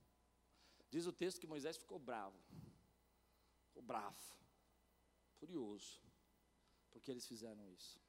Diz 0.90 1.06
o 1.06 1.14
texto 1.14 1.40
que 1.40 1.48
Moisés 1.48 1.78
ficou 1.78 2.00
bravo. 2.00 2.38
Ficou 3.68 3.84
bravo, 3.84 4.18
furioso 5.40 6.10
porque 6.92 7.12
eles 7.12 7.26
fizeram 7.26 7.68
isso. 7.70 8.00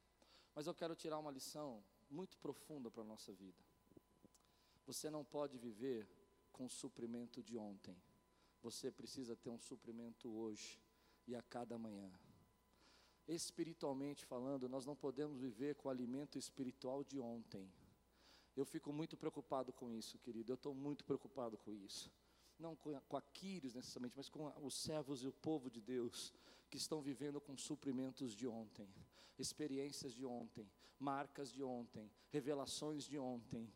Mas 0.53 0.67
eu 0.67 0.73
quero 0.73 0.95
tirar 0.95 1.17
uma 1.17 1.31
lição 1.31 1.83
muito 2.09 2.37
profunda 2.37 2.91
para 2.91 3.01
a 3.01 3.05
nossa 3.05 3.31
vida. 3.31 3.63
Você 4.85 5.09
não 5.09 5.23
pode 5.23 5.57
viver 5.57 6.07
com 6.51 6.65
o 6.65 6.69
suprimento 6.69 7.41
de 7.41 7.57
ontem. 7.57 7.95
Você 8.61 8.91
precisa 8.91 9.35
ter 9.35 9.49
um 9.49 9.59
suprimento 9.59 10.29
hoje 10.29 10.79
e 11.25 11.35
a 11.35 11.41
cada 11.41 11.77
manhã. 11.77 12.11
Espiritualmente 13.27 14.25
falando, 14.25 14.67
nós 14.67 14.85
não 14.85 14.95
podemos 14.95 15.39
viver 15.39 15.75
com 15.75 15.87
o 15.87 15.91
alimento 15.91 16.37
espiritual 16.37 17.03
de 17.03 17.19
ontem. 17.19 17.71
Eu 18.55 18.65
fico 18.65 18.91
muito 18.91 19.15
preocupado 19.15 19.71
com 19.71 19.89
isso, 19.89 20.19
querido. 20.19 20.51
Eu 20.51 20.55
estou 20.55 20.75
muito 20.75 21.05
preocupado 21.05 21.57
com 21.57 21.71
isso. 21.71 22.11
Não 22.61 22.75
com, 22.75 22.97
com 23.09 23.17
necessariamente, 23.73 24.15
mas 24.15 24.29
com 24.29 24.53
os 24.63 24.75
servos 24.75 25.23
e 25.23 25.27
o 25.27 25.33
povo 25.33 25.69
de 25.69 25.81
Deus 25.81 26.31
que 26.69 26.77
estão 26.77 27.01
vivendo 27.01 27.41
com 27.41 27.57
suprimentos 27.57 28.33
de 28.33 28.47
ontem, 28.47 28.87
experiências 29.37 30.13
de 30.13 30.25
ontem, 30.25 30.69
marcas 30.99 31.51
de 31.51 31.63
ontem, 31.63 32.09
revelações 32.29 33.05
de 33.05 33.17
ontem, 33.17 33.67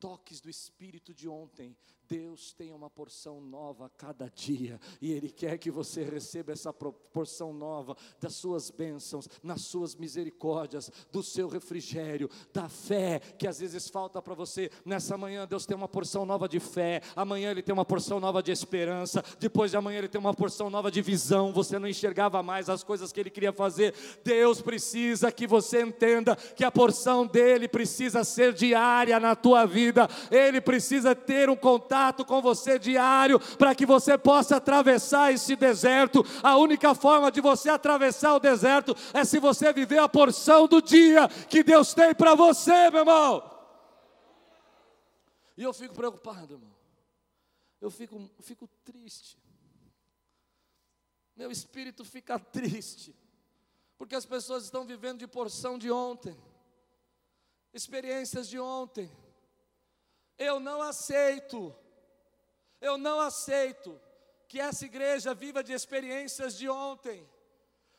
toques 0.00 0.40
do 0.40 0.48
Espírito 0.48 1.12
de 1.14 1.28
ontem. 1.28 1.76
Deus 2.08 2.52
tem 2.52 2.72
uma 2.72 2.90
porção 2.90 3.40
nova 3.40 3.86
a 3.86 3.88
cada 3.88 4.28
dia, 4.28 4.80
e 5.00 5.12
Ele 5.12 5.30
quer 5.30 5.58
que 5.58 5.70
você 5.70 6.02
receba 6.02 6.50
essa 6.50 6.72
porção 6.72 7.52
nova 7.52 7.96
das 8.20 8.34
suas 8.34 8.68
bênçãos, 8.68 9.28
nas 9.44 9.60
suas 9.60 9.94
misericórdias, 9.94 10.90
do 11.12 11.22
seu 11.22 11.46
refrigério, 11.46 12.28
da 12.52 12.68
fé 12.68 13.20
que 13.38 13.46
às 13.46 13.60
vezes 13.60 13.88
falta 13.88 14.20
para 14.20 14.34
você. 14.34 14.72
Nessa 14.84 15.16
manhã, 15.16 15.46
Deus 15.46 15.64
tem 15.64 15.76
uma 15.76 15.86
porção 15.86 16.26
nova 16.26 16.48
de 16.48 16.58
fé, 16.58 17.00
amanhã 17.14 17.52
Ele 17.52 17.62
tem 17.62 17.72
uma 17.72 17.84
porção 17.84 18.18
nova 18.18 18.42
de 18.42 18.50
esperança, 18.50 19.22
depois 19.38 19.70
de 19.70 19.76
amanhã, 19.76 19.98
Ele 19.98 20.08
tem 20.08 20.20
uma 20.20 20.34
porção 20.34 20.68
nova 20.68 20.90
de 20.90 21.00
visão. 21.00 21.52
Você 21.52 21.78
não 21.78 21.86
enxergava 21.86 22.42
mais 22.42 22.68
as 22.68 22.82
coisas 22.82 23.12
que 23.12 23.20
Ele 23.20 23.30
queria 23.30 23.52
fazer. 23.52 23.94
Deus 24.24 24.60
precisa 24.60 25.30
que 25.30 25.46
você 25.46 25.82
entenda 25.82 26.34
que 26.34 26.64
a 26.64 26.72
porção 26.72 27.24
dele 27.24 27.68
precisa 27.68 28.24
ser 28.24 28.52
diária 28.52 29.20
na 29.20 29.36
tua 29.36 29.64
vida, 29.64 29.89
Ele 30.30 30.60
precisa 30.60 31.14
ter 31.14 31.48
um 31.50 31.56
contato 31.56 32.24
com 32.24 32.40
você 32.40 32.78
diário, 32.78 33.38
para 33.56 33.74
que 33.74 33.86
você 33.86 34.16
possa 34.16 34.56
atravessar 34.56 35.32
esse 35.32 35.56
deserto. 35.56 36.24
A 36.42 36.56
única 36.56 36.94
forma 36.94 37.30
de 37.30 37.40
você 37.40 37.68
atravessar 37.68 38.34
o 38.34 38.40
deserto 38.40 38.96
é 39.12 39.24
se 39.24 39.38
você 39.38 39.72
viver 39.72 39.98
a 39.98 40.08
porção 40.08 40.66
do 40.66 40.80
dia 40.80 41.28
que 41.48 41.62
Deus 41.62 41.94
tem 41.94 42.14
para 42.14 42.34
você, 42.34 42.90
meu 42.90 43.00
irmão. 43.00 43.50
E 45.56 45.62
eu 45.62 45.72
fico 45.72 45.94
preocupado, 45.94 46.54
irmão. 46.54 46.74
Eu 47.80 47.90
fico, 47.90 48.30
fico 48.40 48.68
triste. 48.84 49.38
Meu 51.36 51.50
espírito 51.50 52.04
fica 52.04 52.38
triste. 52.38 53.14
Porque 53.96 54.14
as 54.14 54.24
pessoas 54.24 54.64
estão 54.64 54.86
vivendo 54.86 55.18
de 55.18 55.26
porção 55.26 55.78
de 55.78 55.90
ontem, 55.90 56.34
experiências 57.72 58.48
de 58.48 58.58
ontem. 58.58 59.10
Eu 60.40 60.58
não 60.58 60.82
aceito 60.82 61.72
eu 62.80 62.96
não 62.96 63.20
aceito 63.20 64.00
que 64.48 64.58
essa 64.58 64.84
igreja 64.86 65.34
viva 65.34 65.62
de 65.62 65.72
experiências 65.72 66.56
de 66.56 66.68
ontem. 66.68 67.28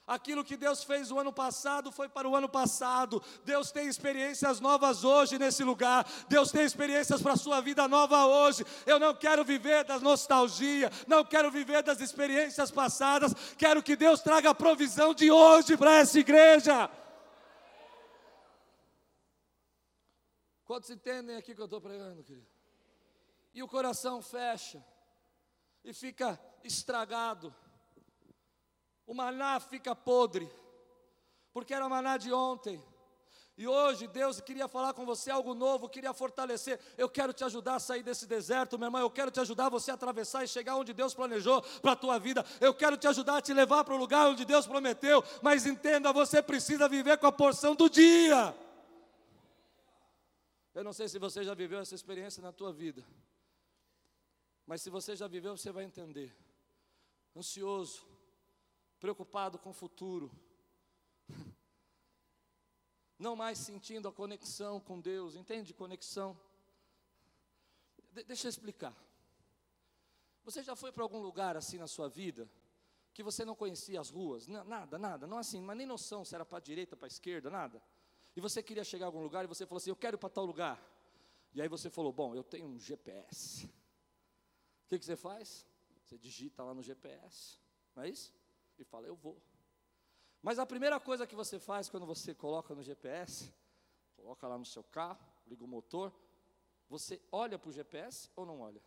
Aquilo 0.07 0.43
que 0.43 0.57
Deus 0.57 0.83
fez 0.83 1.11
o 1.11 1.19
ano 1.19 1.31
passado 1.31 1.91
foi 1.91 2.09
para 2.09 2.27
o 2.27 2.35
ano 2.35 2.49
passado. 2.49 3.23
Deus 3.45 3.71
tem 3.71 3.87
experiências 3.87 4.59
novas 4.59 5.03
hoje 5.03 5.37
nesse 5.37 5.63
lugar. 5.63 6.05
Deus 6.27 6.51
tem 6.51 6.63
experiências 6.65 7.21
para 7.21 7.33
a 7.33 7.37
sua 7.37 7.61
vida 7.61 7.87
nova 7.87 8.25
hoje. 8.25 8.65
Eu 8.85 8.99
não 8.99 9.13
quero 9.13 9.45
viver 9.45 9.85
da 9.85 9.99
nostalgia, 9.99 10.91
não 11.07 11.23
quero 11.23 11.51
viver 11.51 11.83
das 11.83 12.01
experiências 12.01 12.71
passadas. 12.71 13.33
Quero 13.57 13.83
que 13.83 13.95
Deus 13.95 14.19
traga 14.19 14.49
a 14.49 14.55
provisão 14.55 15.13
de 15.13 15.31
hoje 15.31 15.77
para 15.77 15.97
essa 15.97 16.19
igreja. 16.19 16.89
Quantos 20.71 20.89
entendem 20.89 21.35
aqui 21.35 21.53
que 21.53 21.59
eu 21.59 21.65
estou 21.65 21.81
pregando, 21.81 22.23
querido? 22.23 22.47
e 23.53 23.61
o 23.61 23.67
coração 23.67 24.21
fecha 24.21 24.81
e 25.83 25.91
fica 25.93 26.39
estragado. 26.63 27.53
O 29.05 29.13
maná 29.13 29.59
fica 29.59 29.93
podre, 29.93 30.49
porque 31.51 31.73
era 31.73 31.89
maná 31.89 32.15
de 32.15 32.31
ontem. 32.31 32.81
E 33.57 33.67
hoje 33.67 34.07
Deus 34.07 34.39
queria 34.39 34.69
falar 34.69 34.93
com 34.93 35.05
você 35.05 35.29
algo 35.29 35.53
novo, 35.53 35.89
queria 35.89 36.13
fortalecer. 36.13 36.79
Eu 36.97 37.09
quero 37.09 37.33
te 37.33 37.43
ajudar 37.43 37.75
a 37.75 37.79
sair 37.81 38.01
desse 38.01 38.25
deserto, 38.25 38.79
meu 38.79 38.87
irmão. 38.87 39.01
Eu 39.01 39.09
quero 39.09 39.29
te 39.29 39.41
ajudar 39.41 39.67
você 39.67 39.91
a 39.91 39.95
atravessar 39.95 40.45
e 40.45 40.47
chegar 40.47 40.77
onde 40.77 40.93
Deus 40.93 41.13
planejou 41.13 41.61
para 41.81 41.91
a 41.91 41.97
tua 41.97 42.17
vida. 42.17 42.45
Eu 42.61 42.73
quero 42.73 42.95
te 42.95 43.09
ajudar 43.09 43.39
a 43.39 43.41
te 43.41 43.53
levar 43.53 43.83
para 43.83 43.93
o 43.93 43.97
lugar 43.97 44.29
onde 44.29 44.45
Deus 44.45 44.65
prometeu. 44.65 45.21
Mas 45.41 45.65
entenda, 45.65 46.13
você 46.13 46.41
precisa 46.41 46.87
viver 46.87 47.17
com 47.17 47.27
a 47.27 47.31
porção 47.33 47.75
do 47.75 47.89
dia. 47.89 48.55
Eu 50.73 50.83
não 50.83 50.93
sei 50.93 51.07
se 51.07 51.19
você 51.19 51.43
já 51.43 51.53
viveu 51.53 51.79
essa 51.79 51.95
experiência 51.95 52.41
na 52.41 52.51
tua 52.51 52.71
vida. 52.71 53.05
Mas 54.65 54.81
se 54.81 54.89
você 54.89 55.15
já 55.15 55.27
viveu, 55.27 55.57
você 55.57 55.71
vai 55.71 55.83
entender. 55.83 56.33
Ansioso, 57.35 58.05
preocupado 58.99 59.59
com 59.59 59.71
o 59.71 59.73
futuro, 59.73 60.31
não 63.19 63.35
mais 63.35 63.57
sentindo 63.57 64.07
a 64.07 64.13
conexão 64.13 64.79
com 64.79 64.99
Deus, 64.99 65.35
entende? 65.35 65.73
Conexão. 65.73 66.39
De 68.11 68.23
deixa 68.23 68.47
eu 68.47 68.49
explicar. 68.49 68.95
Você 70.43 70.63
já 70.63 70.75
foi 70.75 70.91
para 70.91 71.03
algum 71.03 71.19
lugar 71.19 71.57
assim 71.57 71.77
na 71.77 71.87
sua 71.87 72.07
vida 72.07 72.49
que 73.13 73.23
você 73.23 73.43
não 73.43 73.55
conhecia 73.55 73.99
as 73.99 74.09
ruas, 74.09 74.47
nada, 74.47 74.97
nada, 74.97 75.27
não 75.27 75.37
assim, 75.37 75.61
mas 75.61 75.77
nem 75.77 75.85
noção 75.85 76.23
se 76.23 76.33
era 76.33 76.45
para 76.45 76.59
a 76.59 76.61
direita, 76.61 76.95
para 76.95 77.07
a 77.07 77.09
esquerda, 77.09 77.49
nada. 77.49 77.81
E 78.35 78.41
você 78.41 78.63
queria 78.63 78.83
chegar 78.83 79.05
a 79.05 79.09
algum 79.09 79.21
lugar 79.21 79.43
e 79.43 79.47
você 79.47 79.65
falou 79.65 79.77
assim: 79.77 79.89
Eu 79.89 79.95
quero 79.95 80.15
ir 80.15 80.19
para 80.19 80.29
tal 80.29 80.45
lugar. 80.45 80.81
E 81.53 81.61
aí 81.61 81.67
você 81.67 81.89
falou: 81.89 82.11
Bom, 82.11 82.35
eu 82.35 82.43
tenho 82.43 82.65
um 82.65 82.79
GPS 82.79 83.69
que, 84.91 84.99
que 84.99 85.05
você 85.05 85.15
faz? 85.15 85.65
Você 86.03 86.17
digita 86.17 86.63
lá 86.63 86.73
no 86.73 86.83
GPS, 86.83 87.57
não 87.95 88.03
é 88.03 88.09
isso? 88.09 88.33
E 88.77 88.83
fala, 88.83 89.07
eu 89.07 89.15
vou. 89.15 89.41
Mas 90.41 90.59
a 90.59 90.65
primeira 90.65 90.99
coisa 90.99 91.25
que 91.25 91.33
você 91.33 91.57
faz 91.57 91.89
quando 91.89 92.05
você 92.05 92.35
coloca 92.35 92.75
no 92.75 92.83
GPS, 92.83 93.53
coloca 94.17 94.45
lá 94.49 94.57
no 94.57 94.65
seu 94.65 94.83
carro, 94.83 95.25
liga 95.47 95.63
o 95.63 95.67
motor, 95.67 96.13
você 96.89 97.21
olha 97.31 97.57
para 97.57 97.69
o 97.69 97.71
GPS 97.71 98.29
ou 98.35 98.45
não 98.45 98.59
olha? 98.59 98.83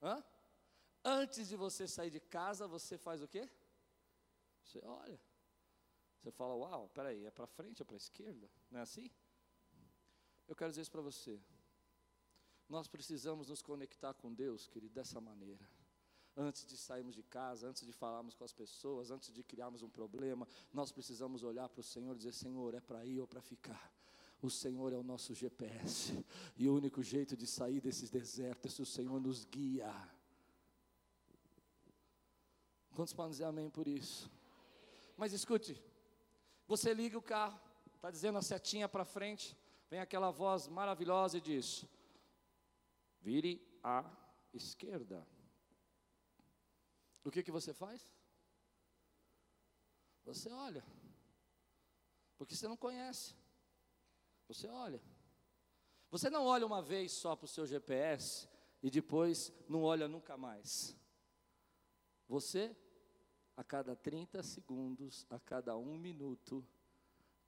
Hã? 0.00 0.24
Antes 1.04 1.48
de 1.48 1.56
você 1.56 1.88
sair 1.88 2.10
de 2.10 2.20
casa, 2.20 2.68
você 2.68 2.96
faz 2.96 3.22
o 3.22 3.26
quê? 3.26 3.50
Você 4.62 4.80
olha. 4.84 5.20
Você 6.24 6.30
fala, 6.30 6.54
uau, 6.54 6.88
peraí, 6.94 7.26
é 7.26 7.30
para 7.30 7.46
frente, 7.46 7.82
é 7.82 7.84
para 7.84 7.98
esquerda? 7.98 8.48
Não 8.70 8.80
é 8.80 8.82
assim? 8.82 9.10
Eu 10.48 10.56
quero 10.56 10.70
dizer 10.70 10.80
isso 10.80 10.90
para 10.90 11.02
você. 11.02 11.38
Nós 12.66 12.88
precisamos 12.88 13.50
nos 13.50 13.60
conectar 13.60 14.14
com 14.14 14.32
Deus, 14.32 14.66
querido, 14.66 14.94
dessa 14.94 15.20
maneira. 15.20 15.68
Antes 16.34 16.64
de 16.64 16.78
sairmos 16.78 17.14
de 17.14 17.22
casa, 17.22 17.68
antes 17.68 17.84
de 17.84 17.92
falarmos 17.92 18.34
com 18.34 18.42
as 18.42 18.54
pessoas, 18.54 19.10
antes 19.10 19.34
de 19.34 19.44
criarmos 19.44 19.82
um 19.82 19.90
problema, 19.90 20.48
nós 20.72 20.90
precisamos 20.90 21.42
olhar 21.42 21.68
para 21.68 21.80
o 21.80 21.84
Senhor 21.84 22.14
e 22.14 22.16
dizer: 22.16 22.32
Senhor, 22.32 22.72
é 22.72 22.80
para 22.80 23.04
ir 23.04 23.20
ou 23.20 23.28
para 23.28 23.42
ficar? 23.42 23.92
O 24.40 24.48
Senhor 24.48 24.94
é 24.94 24.96
o 24.96 25.02
nosso 25.02 25.34
GPS, 25.34 26.24
e 26.56 26.70
o 26.70 26.74
único 26.74 27.02
jeito 27.02 27.36
de 27.36 27.46
sair 27.46 27.82
desses 27.82 28.08
desertos 28.08 28.72
é 28.72 28.74
se 28.74 28.80
o 28.80 28.86
Senhor 28.86 29.20
nos 29.20 29.44
guia. 29.44 29.92
Quantos 32.94 33.12
podem 33.12 33.32
dizer 33.32 33.44
amém 33.44 33.68
por 33.68 33.86
isso? 33.86 34.30
Mas 35.18 35.34
escute, 35.34 35.80
você 36.66 36.94
liga 36.94 37.18
o 37.18 37.22
carro, 37.22 37.60
está 37.94 38.10
dizendo 38.10 38.38
a 38.38 38.42
setinha 38.42 38.88
para 38.88 39.04
frente, 39.04 39.56
vem 39.90 40.00
aquela 40.00 40.30
voz 40.30 40.68
maravilhosa 40.68 41.38
e 41.38 41.40
diz: 41.40 41.84
Vire 43.20 43.66
à 43.82 44.04
esquerda. 44.52 45.26
O 47.24 47.30
que, 47.30 47.42
que 47.42 47.50
você 47.50 47.72
faz? 47.72 48.14
Você 50.24 50.50
olha. 50.50 50.84
Porque 52.36 52.54
você 52.54 52.68
não 52.68 52.76
conhece. 52.76 53.34
Você 54.48 54.68
olha. 54.68 55.02
Você 56.10 56.30
não 56.30 56.44
olha 56.44 56.66
uma 56.66 56.82
vez 56.82 57.12
só 57.12 57.34
para 57.34 57.46
o 57.46 57.48
seu 57.48 57.66
GPS 57.66 58.48
e 58.82 58.90
depois 58.90 59.52
não 59.68 59.82
olha 59.82 60.06
nunca 60.06 60.36
mais. 60.36 60.96
Você, 62.28 62.76
a 63.56 63.62
cada 63.64 63.94
30 63.94 64.42
segundos, 64.42 65.26
a 65.30 65.38
cada 65.38 65.76
um 65.76 65.98
minuto, 65.98 66.66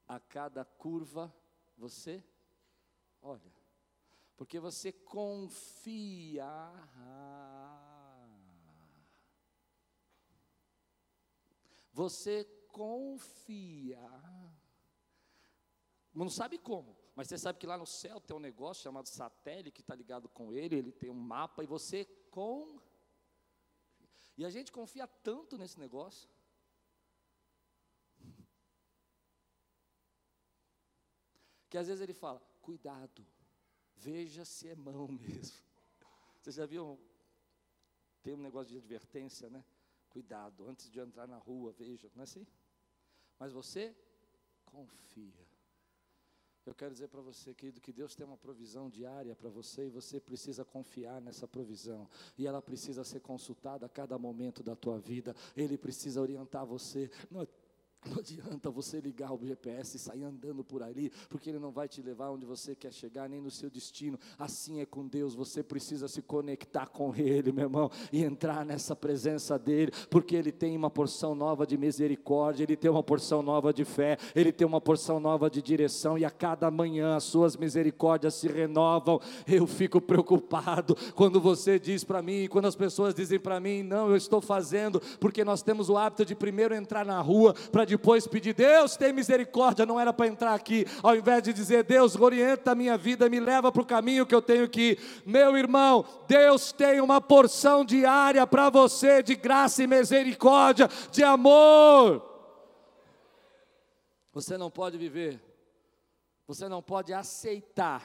a 0.06 0.20
cada 0.20 0.64
curva, 0.64 1.34
você 1.76 2.22
olha 3.20 3.56
porque 4.36 4.60
você 4.60 4.92
confia. 4.92 6.46
Você 11.92 12.44
confia. 12.68 13.98
Não 16.12 16.28
sabe 16.28 16.58
como, 16.58 16.96
mas 17.14 17.28
você 17.28 17.38
sabe 17.38 17.58
que 17.58 17.66
lá 17.66 17.76
no 17.76 17.86
céu 17.86 18.20
tem 18.20 18.36
um 18.36 18.40
negócio 18.40 18.82
chamado 18.82 19.06
satélite 19.06 19.70
que 19.70 19.80
está 19.80 19.94
ligado 19.94 20.28
com 20.28 20.52
ele, 20.52 20.76
ele 20.76 20.92
tem 20.92 21.10
um 21.10 21.14
mapa 21.14 21.62
e 21.62 21.66
você 21.66 22.04
com. 22.30 22.78
E 24.36 24.44
a 24.44 24.50
gente 24.50 24.70
confia 24.70 25.06
tanto 25.06 25.56
nesse 25.58 25.78
negócio. 25.80 26.28
Que 31.68 31.76
às 31.76 31.88
vezes 31.88 32.00
ele 32.00 32.14
fala: 32.14 32.40
cuidado, 32.62 33.26
Veja 33.96 34.44
se 34.44 34.68
é 34.68 34.74
mão 34.74 35.08
mesmo. 35.20 35.56
Você 36.40 36.52
já 36.52 36.66
viu? 36.66 37.00
Tem 38.22 38.34
um 38.34 38.42
negócio 38.42 38.72
de 38.72 38.78
advertência, 38.78 39.48
né? 39.48 39.64
Cuidado, 40.10 40.66
antes 40.66 40.90
de 40.90 40.98
entrar 41.00 41.26
na 41.26 41.38
rua, 41.38 41.72
veja, 41.72 42.10
não 42.14 42.22
é 42.22 42.24
assim? 42.24 42.46
Mas 43.38 43.52
você 43.52 43.96
confia. 44.64 45.46
Eu 46.66 46.74
quero 46.74 46.92
dizer 46.92 47.06
para 47.06 47.20
você, 47.20 47.54
querido, 47.54 47.80
que 47.80 47.92
Deus 47.92 48.16
tem 48.16 48.26
uma 48.26 48.36
provisão 48.36 48.90
diária 48.90 49.36
para 49.36 49.48
você 49.48 49.86
e 49.86 49.88
você 49.88 50.18
precisa 50.18 50.64
confiar 50.64 51.20
nessa 51.20 51.46
provisão. 51.46 52.08
E 52.36 52.44
ela 52.44 52.60
precisa 52.60 53.04
ser 53.04 53.20
consultada 53.20 53.86
a 53.86 53.88
cada 53.88 54.18
momento 54.18 54.64
da 54.64 54.74
tua 54.74 54.98
vida. 54.98 55.34
Ele 55.56 55.78
precisa 55.78 56.20
orientar 56.20 56.66
você. 56.66 57.08
Não, 57.30 57.46
Não 58.10 58.18
adianta 58.18 58.70
você 58.70 59.00
ligar 59.00 59.32
o 59.32 59.38
GPS 59.44 59.96
e 59.96 60.00
sair 60.00 60.24
andando 60.24 60.62
por 60.62 60.82
ali, 60.82 61.10
porque 61.28 61.50
ele 61.50 61.58
não 61.58 61.70
vai 61.70 61.88
te 61.88 62.00
levar 62.02 62.30
onde 62.30 62.46
você 62.46 62.74
quer 62.74 62.92
chegar, 62.92 63.28
nem 63.28 63.40
no 63.40 63.50
seu 63.50 63.68
destino. 63.68 64.18
Assim 64.38 64.80
é 64.80 64.86
com 64.86 65.06
Deus, 65.06 65.34
você 65.34 65.62
precisa 65.62 66.08
se 66.08 66.22
conectar 66.22 66.86
com 66.86 67.14
Ele, 67.14 67.52
meu 67.52 67.64
irmão, 67.64 67.90
e 68.12 68.22
entrar 68.22 68.64
nessa 68.64 68.94
presença 68.94 69.58
dEle, 69.58 69.92
porque 70.10 70.36
Ele 70.36 70.52
tem 70.52 70.76
uma 70.76 70.90
porção 70.90 71.34
nova 71.34 71.66
de 71.66 71.76
misericórdia, 71.76 72.64
Ele 72.64 72.76
tem 72.76 72.90
uma 72.90 73.02
porção 73.02 73.42
nova 73.42 73.72
de 73.72 73.84
fé, 73.84 74.16
Ele 74.34 74.52
tem 74.52 74.66
uma 74.66 74.80
porção 74.80 75.18
nova 75.18 75.50
de 75.50 75.60
direção, 75.60 76.16
e 76.18 76.24
a 76.24 76.30
cada 76.30 76.70
manhã 76.70 77.16
as 77.16 77.24
suas 77.24 77.56
misericórdias 77.56 78.34
se 78.34 78.48
renovam. 78.48 79.20
Eu 79.46 79.66
fico 79.66 80.00
preocupado 80.00 80.96
quando 81.14 81.40
você 81.40 81.78
diz 81.78 82.04
para 82.04 82.22
mim, 82.22 82.48
quando 82.48 82.66
as 82.66 82.76
pessoas 82.76 83.14
dizem 83.14 83.38
para 83.38 83.60
mim, 83.60 83.82
não, 83.82 84.10
eu 84.10 84.16
estou 84.16 84.40
fazendo, 84.40 85.00
porque 85.18 85.44
nós 85.44 85.62
temos 85.62 85.88
o 85.88 85.96
hábito 85.96 86.24
de 86.24 86.34
primeiro 86.34 86.74
entrar 86.74 87.04
na 87.04 87.20
rua 87.20 87.54
para 87.72 87.84
depois 87.96 88.26
pedir, 88.26 88.52
Deus 88.54 88.94
tem 88.94 89.10
misericórdia, 89.10 89.86
não 89.86 89.98
era 89.98 90.12
para 90.12 90.26
entrar 90.26 90.52
aqui, 90.52 90.84
ao 91.02 91.16
invés 91.16 91.42
de 91.42 91.52
dizer, 91.52 91.82
Deus 91.82 92.14
orienta 92.14 92.72
a 92.72 92.74
minha 92.74 92.96
vida, 92.98 93.28
me 93.28 93.40
leva 93.40 93.72
para 93.72 93.80
o 93.80 93.86
caminho 93.86 94.26
que 94.26 94.34
eu 94.34 94.42
tenho 94.42 94.68
que 94.68 94.92
ir. 94.92 95.22
Meu 95.24 95.56
irmão, 95.56 96.04
Deus 96.28 96.72
tem 96.72 97.00
uma 97.00 97.20
porção 97.22 97.84
diária 97.84 98.46
para 98.46 98.68
você 98.68 99.22
de 99.22 99.34
graça 99.34 99.82
e 99.82 99.86
misericórdia, 99.86 100.88
de 101.10 101.24
amor. 101.24 102.22
Você 104.32 104.58
não 104.58 104.70
pode 104.70 104.98
viver, 104.98 105.42
você 106.46 106.68
não 106.68 106.82
pode 106.82 107.14
aceitar 107.14 108.02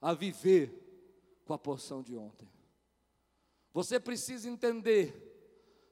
a 0.00 0.14
viver 0.14 1.42
com 1.44 1.52
a 1.52 1.58
porção 1.58 2.02
de 2.02 2.16
ontem. 2.16 2.48
Você 3.74 4.00
precisa 4.00 4.48
entender 4.48 5.22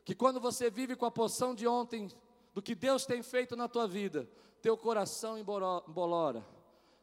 que 0.03 0.15
quando 0.15 0.41
você 0.41 0.71
vive 0.71 0.97
com 0.97 1.05
a 1.05 1.11
porção 1.11 1.55
de 1.55 1.67
ontem, 1.67 2.09
do 2.55 2.63
que 2.63 2.75
Deus 2.75 3.05
tem 3.05 3.23
feito 3.23 3.55
na 3.57 3.69
tua 3.69 3.87
vida, 3.87 4.27
teu 4.63 4.79
coração 4.79 5.37
embolora, 5.37 6.47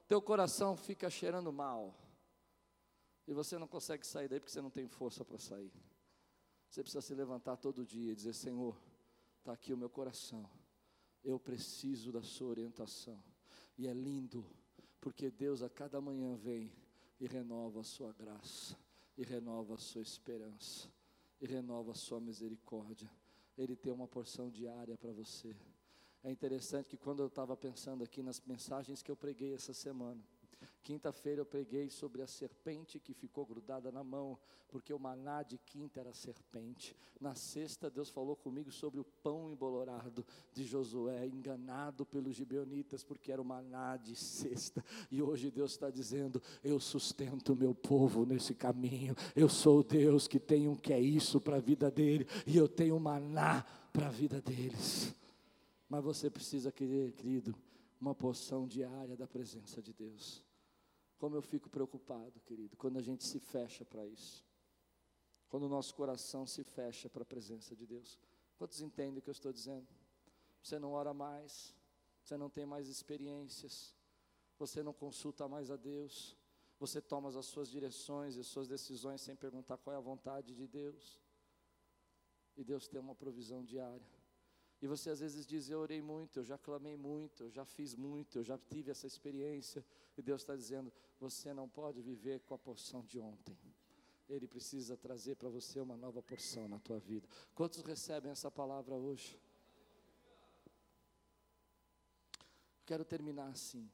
teu 0.07 0.21
coração 0.21 0.75
fica 0.75 1.09
cheirando 1.09 1.53
mal, 1.53 1.95
e 3.27 3.33
você 3.33 3.57
não 3.59 3.67
consegue 3.67 4.07
sair 4.07 4.27
daí 4.27 4.39
porque 4.39 4.51
você 4.51 4.61
não 4.61 4.71
tem 4.71 4.87
força 4.87 5.23
para 5.23 5.37
sair. 5.37 5.71
Você 6.67 6.81
precisa 6.81 7.01
se 7.01 7.13
levantar 7.13 7.57
todo 7.57 7.85
dia 7.85 8.11
e 8.11 8.15
dizer: 8.15 8.33
Senhor, 8.33 8.75
está 9.37 9.53
aqui 9.53 9.73
o 9.73 9.77
meu 9.77 9.89
coração, 9.89 10.49
eu 11.23 11.39
preciso 11.39 12.11
da 12.11 12.23
Sua 12.23 12.47
orientação. 12.47 13.21
E 13.77 13.87
é 13.87 13.93
lindo, 13.93 14.45
porque 14.99 15.29
Deus 15.29 15.61
a 15.61 15.69
cada 15.69 16.01
manhã 16.01 16.35
vem 16.35 16.73
e 17.19 17.27
renova 17.27 17.81
a 17.81 17.83
Sua 17.83 18.11
graça, 18.13 18.75
e 19.15 19.23
renova 19.23 19.75
a 19.75 19.77
Sua 19.77 20.01
esperança 20.01 20.89
e 21.41 21.45
renova 21.47 21.91
a 21.91 21.95
sua 21.95 22.19
misericórdia. 22.21 23.09
Ele 23.57 23.75
tem 23.75 23.91
uma 23.91 24.07
porção 24.07 24.49
diária 24.49 24.97
para 24.97 25.11
você. 25.11 25.55
É 26.23 26.29
interessante 26.29 26.89
que 26.89 26.97
quando 26.97 27.21
eu 27.21 27.27
estava 27.27 27.57
pensando 27.57 28.03
aqui 28.03 28.21
nas 28.21 28.39
mensagens 28.41 29.01
que 29.01 29.09
eu 29.09 29.15
preguei 29.15 29.53
essa 29.53 29.73
semana, 29.73 30.21
Quinta-feira 30.83 31.41
eu 31.41 31.45
preguei 31.45 31.91
sobre 31.91 32.23
a 32.23 32.27
serpente 32.27 32.99
que 32.99 33.13
ficou 33.13 33.45
grudada 33.45 33.91
na 33.91 34.03
mão, 34.03 34.37
porque 34.67 34.91
o 34.91 34.97
maná 34.97 35.43
de 35.43 35.59
quinta 35.59 35.99
era 35.99 36.11
serpente. 36.11 36.95
Na 37.19 37.35
sexta, 37.35 37.87
Deus 37.87 38.09
falou 38.09 38.35
comigo 38.35 38.71
sobre 38.71 38.99
o 38.99 39.03
pão 39.03 39.51
embolorado 39.51 40.25
de 40.51 40.63
Josué, 40.63 41.27
enganado 41.27 42.03
pelos 42.03 42.35
gibeonitas, 42.35 43.03
porque 43.03 43.31
era 43.31 43.41
o 43.41 43.45
maná 43.45 43.95
de 43.95 44.15
sexta. 44.15 44.83
E 45.11 45.21
hoje 45.21 45.51
Deus 45.51 45.71
está 45.71 45.91
dizendo: 45.91 46.41
Eu 46.63 46.79
sustento 46.79 47.53
o 47.53 47.55
meu 47.55 47.75
povo 47.75 48.25
nesse 48.25 48.55
caminho. 48.55 49.15
Eu 49.35 49.49
sou 49.49 49.81
o 49.81 49.83
Deus 49.83 50.27
que 50.27 50.39
tem 50.39 50.67
um 50.67 50.75
que 50.75 50.93
é 50.93 50.99
isso 50.99 51.39
para 51.39 51.57
a 51.57 51.61
vida 51.61 51.91
dele, 51.91 52.25
e 52.47 52.57
eu 52.57 52.67
tenho 52.67 52.99
maná 52.99 53.63
para 53.93 54.07
a 54.07 54.11
vida 54.11 54.41
deles. 54.41 55.13
Mas 55.87 56.03
você 56.03 56.27
precisa, 56.29 56.71
querido, 56.71 57.53
uma 57.99 58.15
porção 58.15 58.65
diária 58.65 59.15
da 59.15 59.27
presença 59.27 59.79
de 59.79 59.93
Deus. 59.93 60.41
Como 61.21 61.35
eu 61.35 61.41
fico 61.43 61.69
preocupado, 61.69 62.39
querido, 62.39 62.75
quando 62.75 62.97
a 62.97 63.01
gente 63.01 63.23
se 63.23 63.39
fecha 63.39 63.85
para 63.85 64.07
isso. 64.07 64.43
Quando 65.49 65.67
o 65.67 65.69
nosso 65.69 65.93
coração 65.93 66.47
se 66.47 66.63
fecha 66.63 67.07
para 67.11 67.21
a 67.21 67.25
presença 67.33 67.75
de 67.75 67.85
Deus. 67.85 68.17
Quantos 68.57 68.81
entendem 68.81 69.19
o 69.19 69.21
que 69.21 69.29
eu 69.29 69.31
estou 69.31 69.53
dizendo? 69.53 69.87
Você 70.63 70.79
não 70.79 70.93
ora 70.93 71.13
mais, 71.13 71.75
você 72.23 72.35
não 72.35 72.49
tem 72.49 72.65
mais 72.65 72.87
experiências, 72.87 73.95
você 74.57 74.81
não 74.81 74.93
consulta 74.93 75.47
mais 75.47 75.69
a 75.69 75.75
Deus, 75.75 76.35
você 76.79 76.99
toma 76.99 77.29
as 77.29 77.45
suas 77.45 77.69
direções 77.69 78.35
e 78.35 78.39
as 78.39 78.47
suas 78.47 78.67
decisões 78.67 79.21
sem 79.21 79.35
perguntar 79.35 79.77
qual 79.77 79.93
é 79.93 79.97
a 79.97 80.01
vontade 80.01 80.55
de 80.55 80.65
Deus. 80.65 81.21
E 82.57 82.63
Deus 82.63 82.87
tem 82.87 82.99
uma 82.99 83.13
provisão 83.13 83.63
diária. 83.63 84.20
E 84.81 84.87
você 84.87 85.11
às 85.11 85.19
vezes 85.19 85.45
diz: 85.45 85.69
Eu 85.69 85.79
orei 85.79 86.01
muito, 86.01 86.39
eu 86.39 86.43
já 86.43 86.57
clamei 86.57 86.97
muito, 86.97 87.43
eu 87.43 87.51
já 87.51 87.63
fiz 87.63 87.95
muito, 87.95 88.39
eu 88.39 88.43
já 88.43 88.57
tive 88.57 88.89
essa 88.89 89.05
experiência. 89.05 89.85
E 90.17 90.21
Deus 90.21 90.41
está 90.41 90.55
dizendo: 90.55 90.91
Você 91.19 91.53
não 91.53 91.69
pode 91.69 92.01
viver 92.01 92.39
com 92.41 92.55
a 92.55 92.57
porção 92.57 93.05
de 93.05 93.19
ontem. 93.19 93.57
Ele 94.27 94.47
precisa 94.47 94.97
trazer 94.97 95.35
para 95.35 95.49
você 95.49 95.79
uma 95.79 95.95
nova 95.95 96.21
porção 96.23 96.67
na 96.67 96.79
tua 96.79 96.99
vida. 96.99 97.27
Quantos 97.53 97.81
recebem 97.81 98.31
essa 98.31 98.49
palavra 98.49 98.95
hoje? 98.95 99.39
Quero 102.85 103.05
terminar 103.05 103.49
assim. 103.49 103.89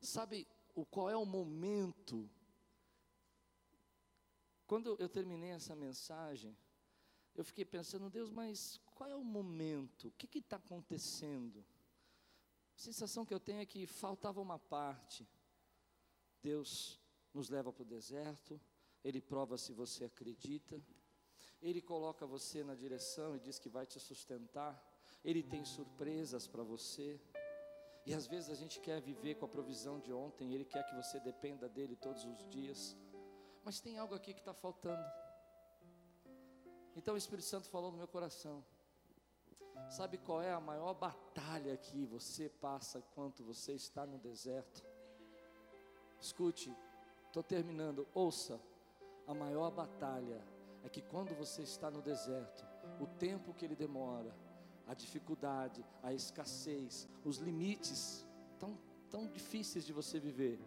Sabe 0.00 0.46
o 0.74 0.86
qual 0.86 1.10
é 1.10 1.16
o 1.16 1.26
momento? 1.26 2.30
Quando 4.66 4.96
eu 4.98 5.08
terminei 5.08 5.50
essa 5.50 5.76
mensagem, 5.76 6.56
eu 7.34 7.44
fiquei 7.44 7.64
pensando, 7.64 8.08
Deus, 8.08 8.30
mas 8.30 8.80
qual 8.96 9.10
é 9.10 9.14
o 9.14 9.22
momento? 9.22 10.08
O 10.08 10.10
que 10.12 10.38
está 10.38 10.56
acontecendo? 10.56 11.62
A 12.74 12.78
sensação 12.78 13.26
que 13.26 13.34
eu 13.34 13.38
tenho 13.38 13.60
é 13.60 13.66
que 13.66 13.86
faltava 13.86 14.40
uma 14.40 14.58
parte. 14.58 15.28
Deus 16.42 16.98
nos 17.32 17.50
leva 17.50 17.70
para 17.72 17.82
o 17.82 17.86
deserto, 17.86 18.58
Ele 19.04 19.20
prova 19.20 19.58
se 19.58 19.72
você 19.74 20.06
acredita, 20.06 20.82
Ele 21.60 21.82
coloca 21.82 22.26
você 22.26 22.64
na 22.64 22.74
direção 22.74 23.36
e 23.36 23.40
diz 23.40 23.58
que 23.58 23.68
vai 23.68 23.84
te 23.84 24.00
sustentar, 24.00 24.82
Ele 25.22 25.42
tem 25.42 25.62
surpresas 25.64 26.46
para 26.46 26.62
você. 26.62 27.20
E 28.06 28.14
às 28.14 28.26
vezes 28.26 28.48
a 28.48 28.54
gente 28.54 28.80
quer 28.80 29.00
viver 29.02 29.34
com 29.34 29.44
a 29.44 29.48
provisão 29.48 30.00
de 30.00 30.10
ontem, 30.12 30.54
Ele 30.54 30.64
quer 30.64 30.86
que 30.86 30.94
você 30.94 31.20
dependa 31.20 31.68
dEle 31.68 31.96
todos 31.96 32.24
os 32.24 32.48
dias, 32.48 32.96
mas 33.62 33.78
tem 33.78 33.98
algo 33.98 34.14
aqui 34.14 34.32
que 34.32 34.40
está 34.40 34.54
faltando. 34.54 35.04
Então 36.94 37.12
o 37.12 37.18
Espírito 37.18 37.44
Santo 37.44 37.68
falou 37.68 37.90
no 37.92 37.98
meu 37.98 38.08
coração. 38.08 38.64
Sabe 39.88 40.18
qual 40.18 40.42
é 40.42 40.52
a 40.52 40.60
maior 40.60 40.94
batalha 40.94 41.76
que 41.76 42.04
você 42.06 42.48
passa 42.48 42.98
enquanto 42.98 43.44
você 43.44 43.72
está 43.72 44.04
no 44.04 44.18
deserto? 44.18 44.84
Escute, 46.20 46.74
estou 47.26 47.42
terminando, 47.42 48.06
ouça. 48.12 48.60
A 49.26 49.34
maior 49.34 49.70
batalha 49.70 50.40
é 50.84 50.88
que 50.88 51.00
quando 51.00 51.34
você 51.34 51.62
está 51.62 51.90
no 51.90 52.02
deserto, 52.02 52.64
o 53.00 53.06
tempo 53.06 53.54
que 53.54 53.64
ele 53.64 53.76
demora, 53.76 54.34
a 54.86 54.94
dificuldade, 54.94 55.84
a 56.02 56.12
escassez, 56.12 57.08
os 57.24 57.38
limites 57.38 58.24
tão, 58.58 58.78
tão 59.10 59.26
difíceis 59.26 59.84
de 59.84 59.92
você 59.92 60.20
viver, 60.20 60.60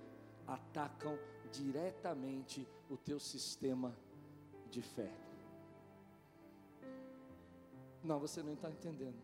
atacam 0.46 1.18
diretamente 1.52 2.68
o 2.90 2.98
teu 2.98 3.20
sistema 3.20 3.96
de 4.70 4.82
fé. 4.82 5.29
Não, 8.04 8.20
você 8.20 8.42
não 8.42 8.54
está 8.54 8.70
entendendo. 8.70 9.22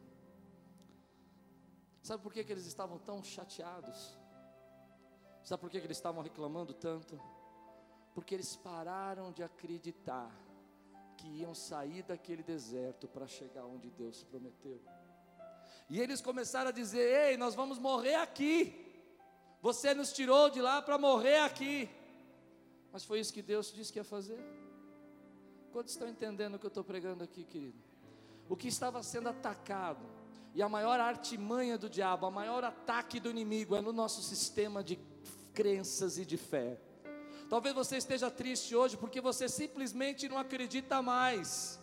Sabe 2.01 2.21
por 2.21 2.31
que, 2.31 2.43
que 2.43 2.51
eles 2.51 2.65
estavam 2.65 2.99
tão 2.99 3.23
chateados? 3.23 4.17
Sabe 5.43 5.61
por 5.61 5.69
que, 5.69 5.79
que 5.79 5.87
eles 5.87 5.97
estavam 5.97 6.21
reclamando 6.21 6.73
tanto? 6.73 7.19
Porque 8.13 8.33
eles 8.35 8.55
pararam 8.55 9.31
de 9.31 9.43
acreditar 9.43 10.31
que 11.17 11.27
iam 11.27 11.53
sair 11.53 12.03
daquele 12.03 12.43
deserto 12.43 13.07
para 13.07 13.27
chegar 13.27 13.65
onde 13.65 13.89
Deus 13.89 14.23
prometeu. 14.23 14.81
E 15.89 15.99
eles 15.99 16.21
começaram 16.21 16.69
a 16.69 16.73
dizer: 16.73 17.29
Ei, 17.29 17.37
nós 17.37 17.55
vamos 17.55 17.79
morrer 17.79 18.15
aqui. 18.15 18.81
Você 19.61 19.93
nos 19.93 20.13
tirou 20.13 20.49
de 20.49 20.61
lá 20.61 20.81
para 20.81 20.97
morrer 20.97 21.39
aqui. 21.39 21.89
Mas 22.91 23.03
foi 23.03 23.19
isso 23.19 23.33
que 23.33 23.41
Deus 23.41 23.73
disse 23.73 23.91
que 23.91 23.99
ia 23.99 24.03
fazer? 24.03 24.39
Quantos 25.71 25.93
estão 25.93 26.07
entendendo 26.07 26.55
o 26.55 26.59
que 26.59 26.65
eu 26.65 26.69
estou 26.69 26.83
pregando 26.83 27.23
aqui, 27.23 27.43
querido? 27.43 27.84
O 28.49 28.55
que 28.55 28.67
estava 28.67 29.01
sendo 29.03 29.29
atacado. 29.29 30.05
E 30.53 30.61
a 30.61 30.69
maior 30.69 30.99
artimanha 30.99 31.77
do 31.77 31.89
diabo, 31.89 32.25
a 32.25 32.31
maior 32.31 32.63
ataque 32.63 33.19
do 33.19 33.29
inimigo 33.29 33.75
é 33.75 33.81
no 33.81 33.91
nosso 33.91 34.21
sistema 34.21 34.83
de 34.83 34.97
crenças 35.53 36.17
e 36.17 36.25
de 36.25 36.37
fé. 36.37 36.79
Talvez 37.49 37.75
você 37.75 37.97
esteja 37.97 38.31
triste 38.31 38.75
hoje 38.75 38.97
porque 38.97 39.21
você 39.21 39.47
simplesmente 39.47 40.27
não 40.27 40.37
acredita 40.37 41.01
mais 41.01 41.79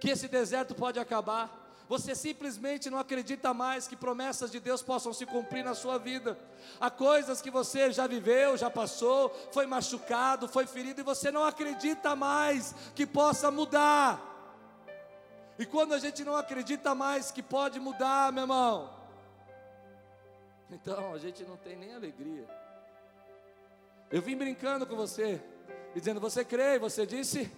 que 0.00 0.10
esse 0.10 0.28
deserto 0.28 0.74
pode 0.74 1.00
acabar. 1.00 1.62
Você 1.88 2.14
simplesmente 2.14 2.88
não 2.88 2.98
acredita 2.98 3.52
mais 3.52 3.86
que 3.86 3.96
promessas 3.96 4.50
de 4.50 4.58
Deus 4.58 4.82
possam 4.82 5.12
se 5.12 5.26
cumprir 5.26 5.64
na 5.64 5.74
sua 5.74 5.98
vida. 5.98 6.38
Há 6.80 6.90
coisas 6.90 7.42
que 7.42 7.50
você 7.50 7.92
já 7.92 8.06
viveu, 8.06 8.56
já 8.56 8.70
passou, 8.70 9.30
foi 9.52 9.66
machucado, 9.66 10.48
foi 10.48 10.66
ferido 10.66 11.00
e 11.00 11.04
você 11.04 11.30
não 11.30 11.44
acredita 11.44 12.16
mais 12.16 12.74
que 12.94 13.06
possa 13.06 13.50
mudar. 13.50 14.33
E 15.58 15.64
quando 15.64 15.94
a 15.94 15.98
gente 15.98 16.24
não 16.24 16.36
acredita 16.36 16.94
mais 16.94 17.30
que 17.30 17.42
pode 17.42 17.78
mudar, 17.78 18.32
meu 18.32 18.42
irmão, 18.42 18.92
então 20.70 21.14
a 21.14 21.18
gente 21.18 21.44
não 21.44 21.56
tem 21.56 21.76
nem 21.76 21.94
alegria. 21.94 22.48
Eu 24.10 24.20
vim 24.20 24.36
brincando 24.36 24.86
com 24.86 24.96
você, 24.96 25.40
dizendo: 25.94 26.20
Você 26.20 26.44
crê? 26.44 26.78
Você 26.78 27.06
disse? 27.06 27.50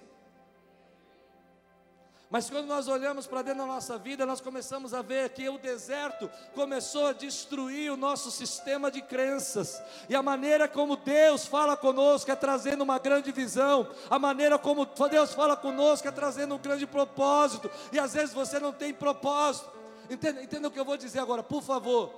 Mas 2.29 2.51
quando 2.51 2.66
nós 2.66 2.89
olhamos 2.89 3.24
para 3.27 3.43
dentro 3.43 3.61
da 3.61 3.66
nossa 3.66 3.97
vida, 3.97 4.27
nós 4.27 4.41
começamos 4.41 4.93
a 4.93 5.01
ver 5.01 5.31
que 5.31 5.49
o 5.49 5.59
deserto 5.59 6.29
começou 6.55 7.07
a 7.07 7.12
destruir 7.12 7.93
o 7.93 7.97
nosso 7.97 8.33
sistema 8.33 8.91
de 8.91 9.01
crenças. 9.01 9.81
E 10.09 10.14
a 10.14 10.22
maneira 10.22 10.66
como 10.66 10.97
Deus 10.97 11.47
fala 11.47 11.77
conosco 11.77 12.29
é 12.29 12.35
trazendo 12.35 12.83
uma 12.83 12.99
grande 12.99 13.31
visão. 13.31 13.89
A 14.11 14.18
maneira 14.18 14.59
como 14.59 14.85
Deus 15.09 15.35
fala 15.35 15.57
conosco 15.57 16.09
é 16.09 16.11
trazendo 16.11 16.57
um 16.57 16.59
grande 16.59 16.85
propósito. 16.85 17.70
E 17.93 17.99
às 17.99 18.14
vezes 18.14 18.35
você 18.35 18.59
não 18.59 18.72
tem 18.72 18.93
propósito. 18.93 19.70
Entenda, 20.11 20.43
entenda 20.43 20.66
o 20.66 20.70
que 20.70 20.81
eu 20.81 20.85
vou 20.85 20.97
dizer 20.97 21.20
agora, 21.20 21.45
por 21.45 21.62
favor. 21.62 22.12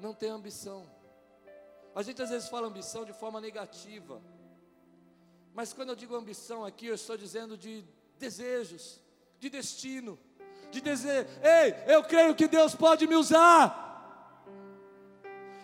Não 0.00 0.12
tem 0.12 0.30
ambição. 0.30 0.84
A 1.94 2.02
gente 2.02 2.20
às 2.20 2.30
vezes 2.30 2.48
fala 2.48 2.66
ambição 2.66 3.04
de 3.04 3.12
forma 3.12 3.40
negativa. 3.40 4.20
Mas 5.54 5.72
quando 5.72 5.90
eu 5.90 5.96
digo 5.96 6.16
ambição 6.16 6.64
aqui, 6.64 6.86
eu 6.86 6.94
estou 6.96 7.16
dizendo 7.16 7.56
de 7.56 7.84
desejos 8.18 9.01
de 9.42 9.50
destino, 9.50 10.16
de 10.70 10.80
dizer: 10.80 11.26
Ei, 11.42 11.74
eu 11.92 12.04
creio 12.04 12.32
que 12.32 12.46
Deus 12.46 12.76
pode 12.76 13.08
me 13.08 13.16
usar. 13.16 13.80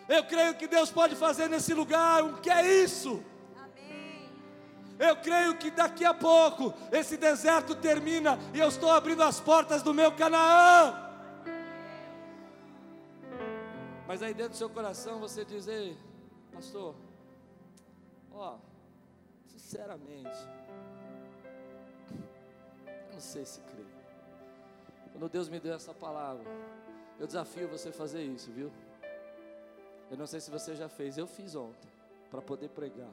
Eu 0.09 0.25
creio 0.25 0.57
que 0.57 0.67
Deus 0.67 0.91
pode 0.91 1.15
fazer 1.15 1.49
nesse 1.49 1.73
lugar. 1.75 2.25
O 2.25 2.41
que 2.41 2.51
é 2.51 2.67
isso? 2.83 3.23
Eu 4.99 5.15
creio 5.19 5.57
que 5.57 5.71
daqui 5.71 6.05
a 6.05 6.13
pouco 6.13 6.75
esse 6.91 7.17
deserto 7.17 7.77
termina 7.77 8.37
e 8.53 8.59
eu 8.59 8.67
estou 8.67 8.91
abrindo 8.91 9.23
as 9.23 9.39
portas 9.39 9.81
do 9.81 9.95
meu 9.95 10.11
Canaã. 10.11 10.93
Mas 14.09 14.25
aí 14.25 14.35
dentro 14.35 14.55
do 14.55 14.57
seu 14.57 14.69
coração 14.69 15.21
você 15.21 15.45
diz: 15.45 15.69
Ei, 15.69 15.97
pastor, 16.53 16.97
ó, 18.33 18.57
sinceramente, 19.47 20.37
não 23.19 23.23
sei 23.23 23.45
se 23.45 23.59
crê. 23.63 23.85
Quando 25.11 25.29
Deus 25.29 25.49
me 25.49 25.59
deu 25.59 25.75
essa 25.75 25.93
palavra, 25.93 26.49
eu 27.19 27.27
desafio 27.27 27.67
você 27.67 27.89
a 27.89 27.93
fazer 27.93 28.23
isso, 28.23 28.53
viu? 28.53 28.71
Eu 30.09 30.17
não 30.17 30.25
sei 30.25 30.41
se 30.41 30.53
você 30.53 30.77
já 30.77 30.89
fez, 30.89 31.19
eu 31.19 31.27
fiz 31.27 31.57
ontem, 31.57 31.91
para 32.31 32.41
poder 32.41 32.69
pregar. 32.69 33.11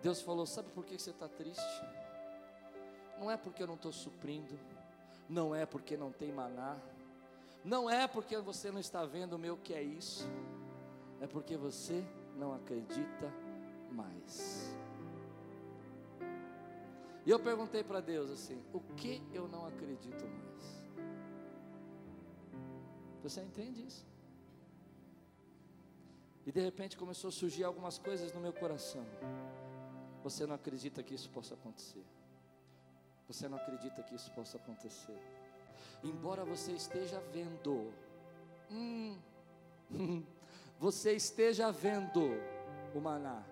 Deus 0.00 0.22
falou: 0.22 0.46
Sabe 0.46 0.68
por 0.70 0.84
que 0.84 0.96
você 0.96 1.10
está 1.10 1.26
triste? 1.26 1.84
Não 3.18 3.28
é 3.28 3.36
porque 3.36 3.64
eu 3.64 3.66
não 3.66 3.74
estou 3.74 3.92
suprindo, 3.92 4.56
não 5.28 5.52
é 5.52 5.66
porque 5.66 5.96
não 5.96 6.12
tem 6.12 6.30
maná, 6.30 6.78
não 7.64 7.90
é 7.90 8.06
porque 8.06 8.36
você 8.38 8.70
não 8.70 8.78
está 8.78 9.04
vendo 9.04 9.32
o 9.32 9.38
meu 9.40 9.56
que 9.56 9.74
é 9.74 9.82
isso, 9.82 10.24
é 11.20 11.26
porque 11.26 11.56
você 11.56 12.04
não 12.36 12.54
acredita 12.54 13.28
mais. 13.90 14.72
E 17.24 17.30
eu 17.30 17.38
perguntei 17.38 17.84
para 17.84 18.00
Deus 18.00 18.30
assim: 18.30 18.62
o 18.72 18.80
que 18.80 19.22
eu 19.32 19.46
não 19.48 19.66
acredito 19.66 20.24
mais? 20.26 20.84
Você 23.22 23.42
entende 23.42 23.86
isso? 23.86 24.06
E 26.46 26.52
de 26.52 26.60
repente 26.60 26.96
começou 26.96 27.28
a 27.28 27.32
surgir 27.32 27.64
algumas 27.64 27.98
coisas 27.98 28.32
no 28.32 28.40
meu 28.40 28.52
coração. 28.52 29.04
Você 30.22 30.46
não 30.46 30.54
acredita 30.54 31.02
que 31.02 31.14
isso 31.14 31.28
possa 31.30 31.54
acontecer. 31.54 32.04
Você 33.28 33.48
não 33.48 33.58
acredita 33.58 34.02
que 34.02 34.14
isso 34.14 34.30
possa 34.32 34.56
acontecer. 34.56 35.16
Embora 36.02 36.44
você 36.44 36.72
esteja 36.72 37.20
vendo, 37.32 37.92
hum, 38.70 39.16
você 40.78 41.12
esteja 41.12 41.70
vendo 41.70 42.30
o 42.94 43.00
maná, 43.00 43.44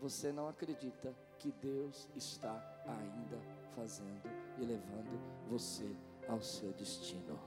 você 0.00 0.32
não 0.32 0.48
acredita 0.48 1.14
que 1.44 1.52
Deus 1.60 2.08
está 2.16 2.54
ainda 2.86 3.38
fazendo 3.76 4.30
e 4.58 4.64
levando 4.64 5.20
você 5.46 5.94
ao 6.26 6.40
seu 6.40 6.72
destino. 6.72 7.38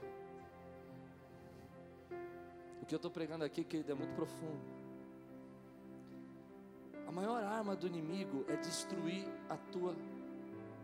O 2.80 2.86
que 2.86 2.94
eu 2.94 2.98
estou 2.98 3.10
pregando 3.10 3.44
aqui, 3.44 3.64
querido, 3.64 3.92
é 3.92 3.96
muito 3.96 4.14
profundo. 4.14 4.62
A 7.08 7.12
maior 7.12 7.44
arma 7.44 7.76
do 7.76 7.88
inimigo 7.88 8.46
é 8.48 8.56
destruir 8.58 9.28
a 9.50 9.58
tua 9.58 9.96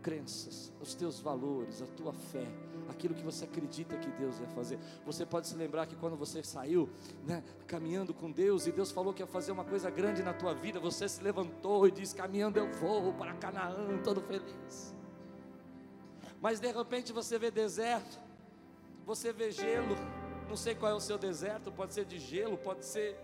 crenças, 0.04 0.70
os 0.82 0.94
teus 0.94 1.18
valores, 1.18 1.80
a 1.80 1.86
tua 1.86 2.12
fé, 2.12 2.46
aquilo 2.90 3.14
que 3.14 3.22
você 3.22 3.46
acredita 3.46 3.96
que 3.96 4.10
Deus 4.10 4.38
vai 4.38 4.48
fazer. 4.48 4.78
Você 5.06 5.24
pode 5.24 5.48
se 5.48 5.56
lembrar 5.56 5.86
que 5.86 5.96
quando 5.96 6.14
você 6.14 6.44
saiu, 6.44 6.90
né, 7.26 7.42
caminhando 7.66 8.12
com 8.12 8.30
Deus, 8.30 8.66
e 8.66 8.72
Deus 8.72 8.92
falou 8.92 9.14
que 9.14 9.22
ia 9.22 9.26
fazer 9.26 9.50
uma 9.50 9.64
coisa 9.64 9.88
grande 9.88 10.22
na 10.22 10.34
tua 10.34 10.52
vida, 10.52 10.78
você 10.78 11.08
se 11.08 11.22
levantou 11.22 11.88
e 11.88 11.90
disse: 11.90 12.14
Caminhando 12.14 12.58
eu 12.58 12.70
vou 12.74 13.14
para 13.14 13.32
Canaã, 13.32 13.98
todo 14.04 14.20
feliz. 14.20 14.94
Mas 16.38 16.60
de 16.60 16.70
repente 16.70 17.10
você 17.10 17.38
vê 17.38 17.50
deserto, 17.50 18.20
você 19.06 19.32
vê 19.32 19.50
gelo, 19.50 19.96
não 20.46 20.56
sei 20.56 20.74
qual 20.74 20.92
é 20.92 20.94
o 20.94 21.00
seu 21.00 21.16
deserto, 21.16 21.72
pode 21.72 21.94
ser 21.94 22.04
de 22.04 22.18
gelo, 22.18 22.58
pode 22.58 22.84
ser 22.84 23.18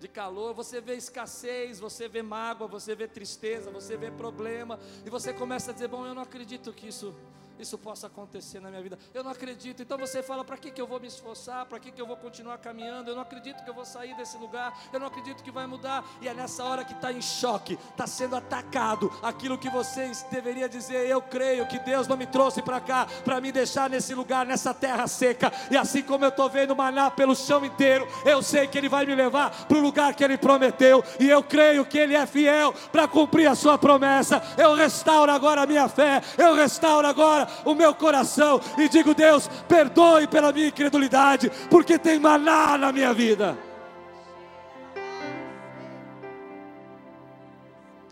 de 0.00 0.08
calor, 0.08 0.54
você 0.54 0.80
vê 0.80 0.94
escassez, 0.94 1.78
você 1.78 2.08
vê 2.08 2.22
mágoa, 2.22 2.66
você 2.66 2.94
vê 2.94 3.06
tristeza, 3.06 3.70
você 3.70 3.98
vê 3.98 4.10
problema, 4.10 4.80
e 5.04 5.10
você 5.10 5.30
começa 5.32 5.70
a 5.70 5.74
dizer: 5.74 5.88
Bom, 5.88 6.06
eu 6.06 6.14
não 6.14 6.22
acredito 6.22 6.72
que 6.72 6.88
isso 6.88 7.14
isso 7.60 7.76
possa 7.76 8.06
acontecer 8.06 8.60
na 8.60 8.70
minha 8.70 8.82
vida. 8.82 8.98
Eu 9.12 9.22
não 9.22 9.30
acredito. 9.30 9.82
Então 9.82 9.98
você 9.98 10.22
fala: 10.22 10.44
para 10.44 10.56
que, 10.56 10.70
que 10.70 10.80
eu 10.80 10.86
vou 10.86 10.98
me 10.98 11.06
esforçar? 11.06 11.66
Para 11.66 11.78
que, 11.78 11.90
que 11.90 12.00
eu 12.00 12.06
vou 12.06 12.16
continuar 12.16 12.58
caminhando? 12.58 13.10
Eu 13.10 13.14
não 13.14 13.22
acredito 13.22 13.62
que 13.62 13.68
eu 13.68 13.74
vou 13.74 13.84
sair 13.84 14.14
desse 14.16 14.36
lugar. 14.38 14.76
Eu 14.92 15.00
não 15.00 15.06
acredito 15.06 15.42
que 15.42 15.50
vai 15.50 15.66
mudar. 15.66 16.04
E 16.20 16.28
é 16.28 16.34
nessa 16.34 16.64
hora 16.64 16.84
que 16.84 16.92
está 16.92 17.12
em 17.12 17.20
choque, 17.20 17.78
está 17.90 18.06
sendo 18.06 18.36
atacado 18.36 19.12
aquilo 19.22 19.58
que 19.58 19.68
você 19.68 20.10
deveria 20.30 20.68
dizer. 20.68 21.06
Eu 21.06 21.20
creio 21.20 21.66
que 21.66 21.78
Deus 21.78 22.06
não 22.06 22.16
me 22.16 22.26
trouxe 22.26 22.62
para 22.62 22.80
cá 22.80 23.06
para 23.24 23.40
me 23.40 23.52
deixar 23.52 23.90
nesse 23.90 24.14
lugar, 24.14 24.46
nessa 24.46 24.72
terra 24.72 25.06
seca. 25.06 25.52
E 25.70 25.76
assim 25.76 26.02
como 26.02 26.24
eu 26.24 26.30
estou 26.30 26.48
vendo 26.48 26.74
maná 26.74 27.10
pelo 27.10 27.36
chão 27.36 27.64
inteiro, 27.64 28.08
eu 28.24 28.42
sei 28.42 28.66
que 28.66 28.78
Ele 28.78 28.88
vai 28.88 29.04
me 29.04 29.14
levar 29.14 29.66
para 29.66 29.76
o 29.76 29.80
lugar 29.80 30.14
que 30.14 30.24
Ele 30.24 30.38
prometeu. 30.38 31.04
E 31.18 31.28
eu 31.28 31.42
creio 31.42 31.84
que 31.84 31.98
Ele 31.98 32.14
é 32.14 32.26
fiel 32.26 32.72
para 32.90 33.06
cumprir 33.06 33.46
a 33.46 33.54
sua 33.54 33.76
promessa. 33.76 34.42
Eu 34.56 34.74
restauro 34.74 35.30
agora 35.30 35.62
a 35.62 35.66
minha 35.66 35.88
fé. 35.88 36.22
Eu 36.38 36.54
restauro 36.54 37.06
agora 37.06 37.49
o 37.64 37.74
meu 37.74 37.94
coração 37.94 38.60
e 38.78 38.88
digo: 38.88 39.14
Deus, 39.14 39.48
perdoe 39.68 40.26
pela 40.26 40.52
minha 40.52 40.68
incredulidade, 40.68 41.50
porque 41.70 41.98
tem 41.98 42.18
maná 42.18 42.76
na 42.76 42.92
minha 42.92 43.12
vida. 43.12 43.56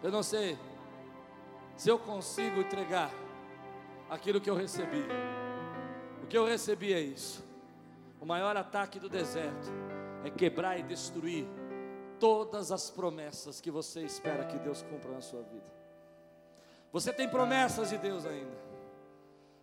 Eu 0.03 0.13
não 0.13 0.23
sei 0.23 0.57
se 1.77 1.89
eu 1.89 1.99
consigo 1.99 2.61
entregar 2.61 3.11
aquilo 4.09 4.41
que 4.41 4.49
eu 4.49 4.55
recebi. 4.55 5.05
O 6.23 6.27
que 6.27 6.39
eu 6.39 6.47
recebi 6.47 6.93
é 6.93 7.01
isso. 7.01 7.45
O 8.21 8.27
maior 8.27 8.57
ataque 8.57 8.99
do 8.99 9.09
deserto 9.09 9.71
é 10.25 10.31
quebrar 10.31 10.79
e 10.79 10.83
destruir 10.83 11.47
todas 12.19 12.73
as 12.73 12.91
promessas 12.91 13.61
que 13.61 13.71
você 13.71 14.03
espera 14.03 14.45
que 14.45 14.59
Deus 14.59 14.83
cumpra 14.83 15.13
na 15.13 15.21
sua 15.21 15.43
vida. 15.43 15.79
Você 16.93 17.13
tem 17.13 17.29
promessas 17.29 17.91
de 17.91 17.99
Deus 17.99 18.27
ainda. 18.27 18.68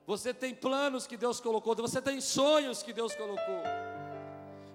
Você 0.06 0.34
tem 0.34 0.54
planos 0.54 1.08
que 1.08 1.18
Deus 1.18 1.40
colocou, 1.40 1.76
você 1.76 2.02
tem 2.02 2.22
sonhos 2.22 2.84
que 2.84 2.94
Deus 2.94 3.16
colocou. 3.16 3.64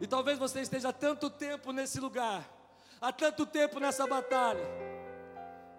E 0.01 0.07
talvez 0.07 0.39
você 0.39 0.61
esteja 0.61 0.89
há 0.89 0.93
tanto 0.93 1.31
tempo 1.31 1.73
nesse 1.73 2.01
lugar, 2.01 2.49
há 3.01 3.13
tanto 3.13 3.47
tempo 3.47 3.79
nessa 3.79 4.07
batalha, 4.07 4.65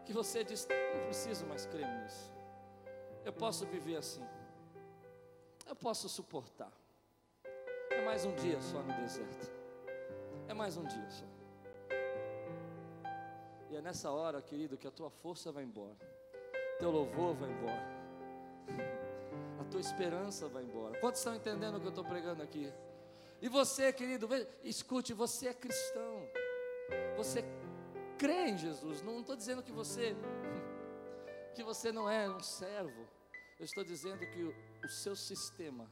que 0.06 0.14
você 0.14 0.44
diz: 0.44 0.66
não 0.70 1.06
preciso 1.06 1.46
mais 1.46 1.66
crer 1.66 1.86
nisso. 1.86 2.32
Eu 3.26 3.34
posso 3.34 3.66
viver 3.66 3.98
assim. 3.98 4.26
Eu 5.68 5.76
posso 5.76 6.08
suportar. 6.08 6.72
É 7.90 8.06
mais 8.06 8.24
um 8.24 8.34
dia 8.36 8.60
só 8.62 8.80
no 8.82 8.94
deserto. 8.94 9.52
É 10.48 10.54
mais 10.54 10.78
um 10.78 10.86
dia 10.86 11.10
só. 11.10 11.26
E 13.70 13.76
é 13.76 13.82
nessa 13.82 14.10
hora, 14.12 14.42
querido, 14.42 14.78
que 14.78 14.88
a 14.88 14.92
tua 14.92 15.10
força 15.10 15.52
vai 15.52 15.64
embora. 15.64 15.98
Teu 16.80 16.90
louvor 16.90 17.36
vai 17.36 17.50
embora 17.50 18.02
tua 19.72 19.80
esperança 19.80 20.50
vai 20.50 20.64
embora. 20.64 21.00
Quantos 21.00 21.22
estão 21.22 21.34
entendendo 21.34 21.78
o 21.78 21.80
que 21.80 21.86
eu 21.86 21.92
estou 21.92 22.04
pregando 22.04 22.44
aqui? 22.44 22.72
E 23.42 23.48
você, 23.48 23.92
querido, 23.94 24.28
escute, 24.64 25.14
você 25.14 25.48
é 25.48 25.54
cristão. 25.54 26.30
Você 27.16 27.44
crê 28.18 28.50
em 28.50 28.58
Jesus. 28.58 29.02
Não 29.02 29.22
estou 29.22 29.36
dizendo 29.36 29.64
que 29.64 29.72
você 29.72 30.16
que 31.56 31.64
você 31.64 31.92
não 31.92 32.10
é 32.10 32.30
um 32.30 32.42
servo. 32.42 33.08
Eu 33.58 33.66
estou 33.66 33.84
dizendo 33.84 34.20
que 34.28 34.44
o, 34.44 34.54
o 34.86 34.90
seu 34.90 35.16
sistema 35.16 35.90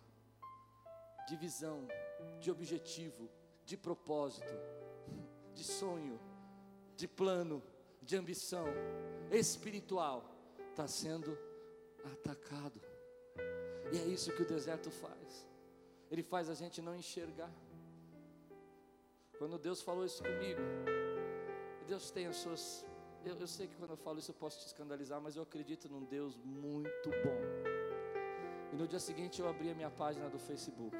de 1.27 1.35
visão, 1.37 1.87
de 2.39 2.51
objetivo, 2.51 3.29
de 3.65 3.77
propósito, 3.77 4.53
de 5.55 5.63
sonho, 5.63 6.19
de 6.95 7.07
plano, 7.07 7.63
de 8.01 8.17
ambição 8.17 8.65
espiritual 9.31 10.35
está 10.69 10.87
sendo 10.87 11.37
atacado. 12.03 12.88
E 13.91 13.97
é 13.97 14.05
isso 14.05 14.31
que 14.31 14.41
o 14.41 14.45
deserto 14.45 14.91
faz. 14.91 15.47
Ele 16.11 16.23
faz 16.23 16.49
a 16.49 16.53
gente 16.53 16.81
não 16.81 16.95
enxergar. 16.95 17.51
Quando 19.37 19.57
Deus 19.57 19.81
falou 19.81 20.05
isso 20.05 20.21
comigo, 20.23 20.61
Deus 21.87 22.11
tem 22.11 22.27
as 22.27 22.35
suas. 22.35 22.85
Eu, 23.25 23.35
eu 23.35 23.47
sei 23.47 23.67
que 23.67 23.75
quando 23.75 23.91
eu 23.91 23.97
falo 23.97 24.19
isso 24.19 24.31
eu 24.31 24.35
posso 24.35 24.59
te 24.59 24.67
escandalizar, 24.67 25.19
mas 25.21 25.35
eu 25.35 25.43
acredito 25.43 25.89
num 25.89 26.03
Deus 26.03 26.37
muito 26.43 27.09
bom. 27.09 27.39
E 28.71 28.75
no 28.75 28.87
dia 28.87 28.99
seguinte 28.99 29.41
eu 29.41 29.47
abri 29.47 29.71
a 29.71 29.75
minha 29.75 29.89
página 29.89 30.29
do 30.29 30.37
Facebook 30.37 30.95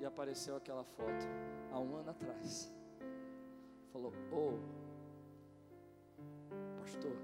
e 0.00 0.04
apareceu 0.04 0.56
aquela 0.56 0.84
foto 0.84 1.26
há 1.72 1.78
um 1.78 1.96
ano 1.96 2.10
atrás. 2.10 2.72
Falou, 3.92 4.12
ô, 4.32 4.54
oh, 4.54 4.58
pastor, 6.80 7.16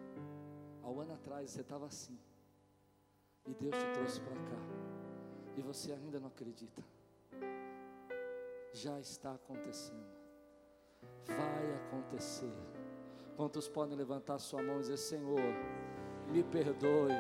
há 0.82 0.90
um 0.90 1.00
ano 1.00 1.14
atrás 1.14 1.50
você 1.50 1.60
estava 1.60 1.86
assim. 1.86 2.18
E 3.46 3.52
Deus 3.54 3.76
te 3.76 3.92
trouxe 3.92 4.20
para 4.20 4.34
cá. 4.34 4.56
E 5.56 5.60
você 5.62 5.92
ainda 5.92 6.18
não 6.18 6.28
acredita. 6.28 6.82
Já 8.72 8.98
está 8.98 9.34
acontecendo. 9.34 10.04
Vai 11.26 11.74
acontecer. 11.74 12.52
Quantos 13.36 13.68
podem 13.68 13.96
levantar 13.96 14.38
sua 14.38 14.62
mão 14.62 14.76
e 14.76 14.80
dizer: 14.80 14.96
Senhor, 14.96 15.40
me 16.30 16.42
perdoe, 16.42 17.12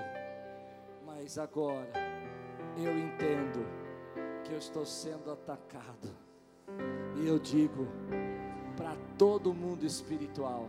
mas 1.04 1.38
agora 1.38 1.92
eu 2.76 2.98
entendo 2.98 3.64
que 4.44 4.52
eu 4.52 4.58
estou 4.58 4.84
sendo 4.84 5.30
atacado. 5.30 6.08
E 7.16 7.26
eu 7.26 7.38
digo 7.38 7.86
para 8.76 8.96
todo 9.18 9.54
mundo 9.54 9.84
espiritual: 9.84 10.68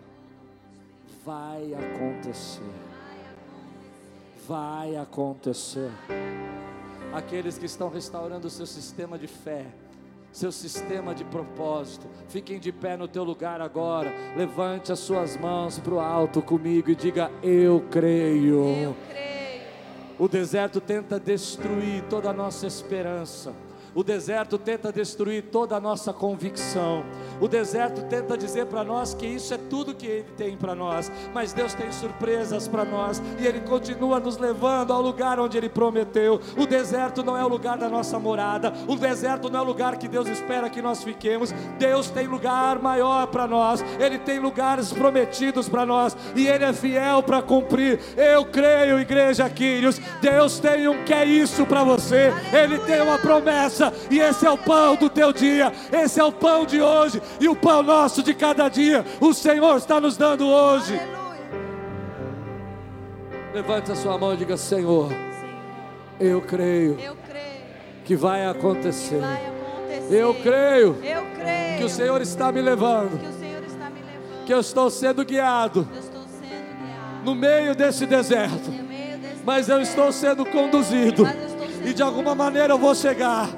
vai 1.24 1.74
acontecer. 1.74 2.95
Vai 4.48 4.96
acontecer. 4.96 5.90
Aqueles 7.12 7.58
que 7.58 7.66
estão 7.66 7.90
restaurando 7.90 8.48
o 8.48 8.50
seu 8.50 8.66
sistema 8.66 9.18
de 9.18 9.26
fé, 9.26 9.66
seu 10.32 10.52
sistema 10.52 11.16
de 11.16 11.24
propósito. 11.24 12.06
Fiquem 12.28 12.60
de 12.60 12.72
pé 12.72 12.96
no 12.96 13.08
teu 13.08 13.24
lugar 13.24 13.60
agora. 13.60 14.14
Levante 14.36 14.92
as 14.92 15.00
suas 15.00 15.36
mãos 15.36 15.80
para 15.80 15.94
o 15.94 16.00
alto 16.00 16.42
comigo 16.42 16.92
e 16.92 16.96
diga: 16.96 17.32
Eu 17.42 17.86
creio. 17.90 18.66
Eu 18.66 18.96
creio. 19.08 19.26
O 20.20 20.28
deserto 20.28 20.80
tenta 20.80 21.20
destruir 21.20 22.04
toda 22.10 22.30
a 22.30 22.34
nossa 22.34 22.68
esperança. 22.68 23.54
O 23.96 24.04
deserto 24.04 24.58
tenta 24.58 24.92
destruir 24.92 25.44
toda 25.44 25.78
a 25.78 25.80
nossa 25.80 26.12
convicção. 26.12 27.06
O 27.40 27.48
deserto 27.48 28.02
tenta 28.04 28.38
dizer 28.38 28.66
para 28.68 28.84
nós 28.84 29.14
que 29.14 29.26
isso 29.26 29.54
é 29.54 29.58
tudo 29.70 29.94
que 29.94 30.08
Ele 30.08 30.26
tem 30.38 30.56
para 30.56 30.74
nós, 30.74 31.12
mas 31.34 31.54
Deus 31.54 31.74
tem 31.74 31.92
surpresas 31.92 32.68
para 32.68 32.86
nós 32.86 33.22
e 33.40 33.46
Ele 33.46 33.62
continua 33.62 34.20
nos 34.20 34.38
levando 34.38 34.94
ao 34.94 35.02
lugar 35.02 35.40
onde 35.40 35.58
Ele 35.58 35.70
prometeu. 35.70 36.40
O 36.58 36.66
deserto 36.66 37.24
não 37.24 37.38
é 37.38 37.44
o 37.44 37.48
lugar 37.48 37.78
da 37.78 37.90
nossa 37.90 38.18
morada, 38.18 38.74
o 38.88 38.96
deserto 38.96 39.50
não 39.50 39.60
é 39.60 39.62
o 39.62 39.66
lugar 39.66 39.98
que 39.98 40.08
Deus 40.08 40.28
espera 40.28 40.70
que 40.70 40.82
nós 40.82 41.04
fiquemos. 41.04 41.52
Deus 41.78 42.10
tem 42.10 42.28
lugar 42.28 42.80
maior 42.80 43.28
para 43.28 43.48
nós, 43.48 43.84
Ele 44.00 44.18
tem 44.18 44.40
lugares 44.40 44.94
prometidos 44.94 45.68
para 45.68 45.86
nós 45.86 46.16
e 46.36 46.48
Ele 46.48 46.64
é 46.64 46.74
fiel 46.74 47.22
para 47.22 47.42
cumprir. 47.42 48.00
Eu 48.16 48.46
creio, 48.46 49.00
igreja 49.00 49.50
Quírios, 49.50 50.00
Deus 50.22 50.60
tem 50.60 50.88
um 50.88 51.04
que 51.04 51.14
é 51.14 51.26
isso 51.26 51.66
para 51.66 51.84
você, 51.84 52.34
Ele 52.54 52.80
tem 52.80 53.02
uma 53.02 53.18
promessa 53.18 53.94
e 54.10 54.20
esse 54.20 54.46
é 54.46 54.52
o 54.52 54.58
pão 54.58 54.96
do 54.96 55.10
teu 55.10 55.34
dia, 55.34 55.72
esse 55.92 56.20
é 56.20 56.24
o 56.24 56.32
pão 56.32 56.66
de 56.66 56.82
hoje 56.82 57.22
e 57.40 57.48
o 57.48 57.56
pão 57.56 57.82
nosso 57.84 58.22
de 58.24 58.34
cada 58.34 58.68
dia. 58.70 59.06
O 59.20 59.34
Senhor 59.34 59.78
está 59.78 60.00
nos 60.00 60.18
dando 60.18 60.48
hoje. 60.48 60.96
Aleluia. 61.00 61.26
Levante 63.54 63.92
a 63.92 63.96
sua 63.96 64.18
mão 64.18 64.34
e 64.34 64.38
diga: 64.38 64.58
Senhor, 64.58 65.10
Senhor, 65.10 65.18
eu 66.20 66.42
creio 66.42 66.98
eu 67.00 67.16
creio. 67.28 67.64
que 68.04 68.16
vai 68.16 68.46
acontecer. 68.46 69.20
Vai 69.20 69.34
acontecer. 69.46 70.14
Eu 70.14 70.34
creio 70.36 70.98
Eu 71.04 71.24
creio. 71.40 71.78
que 71.78 71.84
o 71.84 71.90
Senhor 71.90 72.22
está 72.22 72.52
me 72.52 72.62
levando, 72.62 73.18
que 73.20 73.26
está 73.26 73.90
me 73.90 74.02
levando. 74.02 74.46
que 74.46 74.54
eu 74.54 74.60
estou 74.60 74.90
sendo 74.90 75.24
guiado 75.26 75.88
eu 75.92 76.00
estou 76.00 76.22
sendo 76.22 76.78
guiado. 76.86 77.24
no 77.26 77.34
meio 77.34 77.74
desse 77.76 78.06
deserto, 78.06 78.70
No 78.70 78.84
meio 78.84 79.18
desse 79.18 79.42
mas 79.46 79.68
eu 79.70 79.80
deserto. 79.80 79.90
estou 80.00 80.12
sendo 80.12 80.46
conduzido 80.46 81.24
Mas 81.24 81.36
eu 81.36 81.46
estou 81.48 81.68
sendo 81.68 81.88
e 81.88 81.94
de 81.94 82.04
alguma 82.04 82.36
maneira 82.36 82.74
eu 82.74 82.78
vou 82.78 82.94
chegar. 82.96 83.50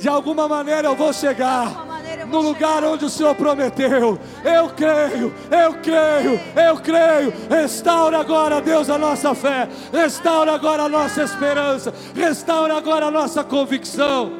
De 0.00 0.08
alguma 0.08 0.48
maneira 0.48 0.88
eu 0.88 0.96
vou 0.96 1.12
chegar. 1.12 1.86
No 2.30 2.40
lugar 2.40 2.82
onde 2.84 3.04
o 3.04 3.10
Senhor 3.10 3.34
prometeu. 3.34 4.18
Eu 4.44 4.68
creio, 4.70 5.34
eu 5.50 5.74
creio, 5.74 6.40
eu 6.56 6.76
creio. 6.76 7.32
Restaura 7.50 8.18
agora, 8.18 8.60
Deus, 8.60 8.88
a 8.88 8.96
nossa 8.96 9.34
fé. 9.34 9.68
Restaura 9.92 10.54
agora 10.54 10.84
a 10.84 10.88
nossa 10.88 11.22
esperança. 11.22 11.92
Restaura 12.14 12.76
agora 12.76 13.06
a 13.06 13.10
nossa 13.10 13.44
convicção. 13.44 14.39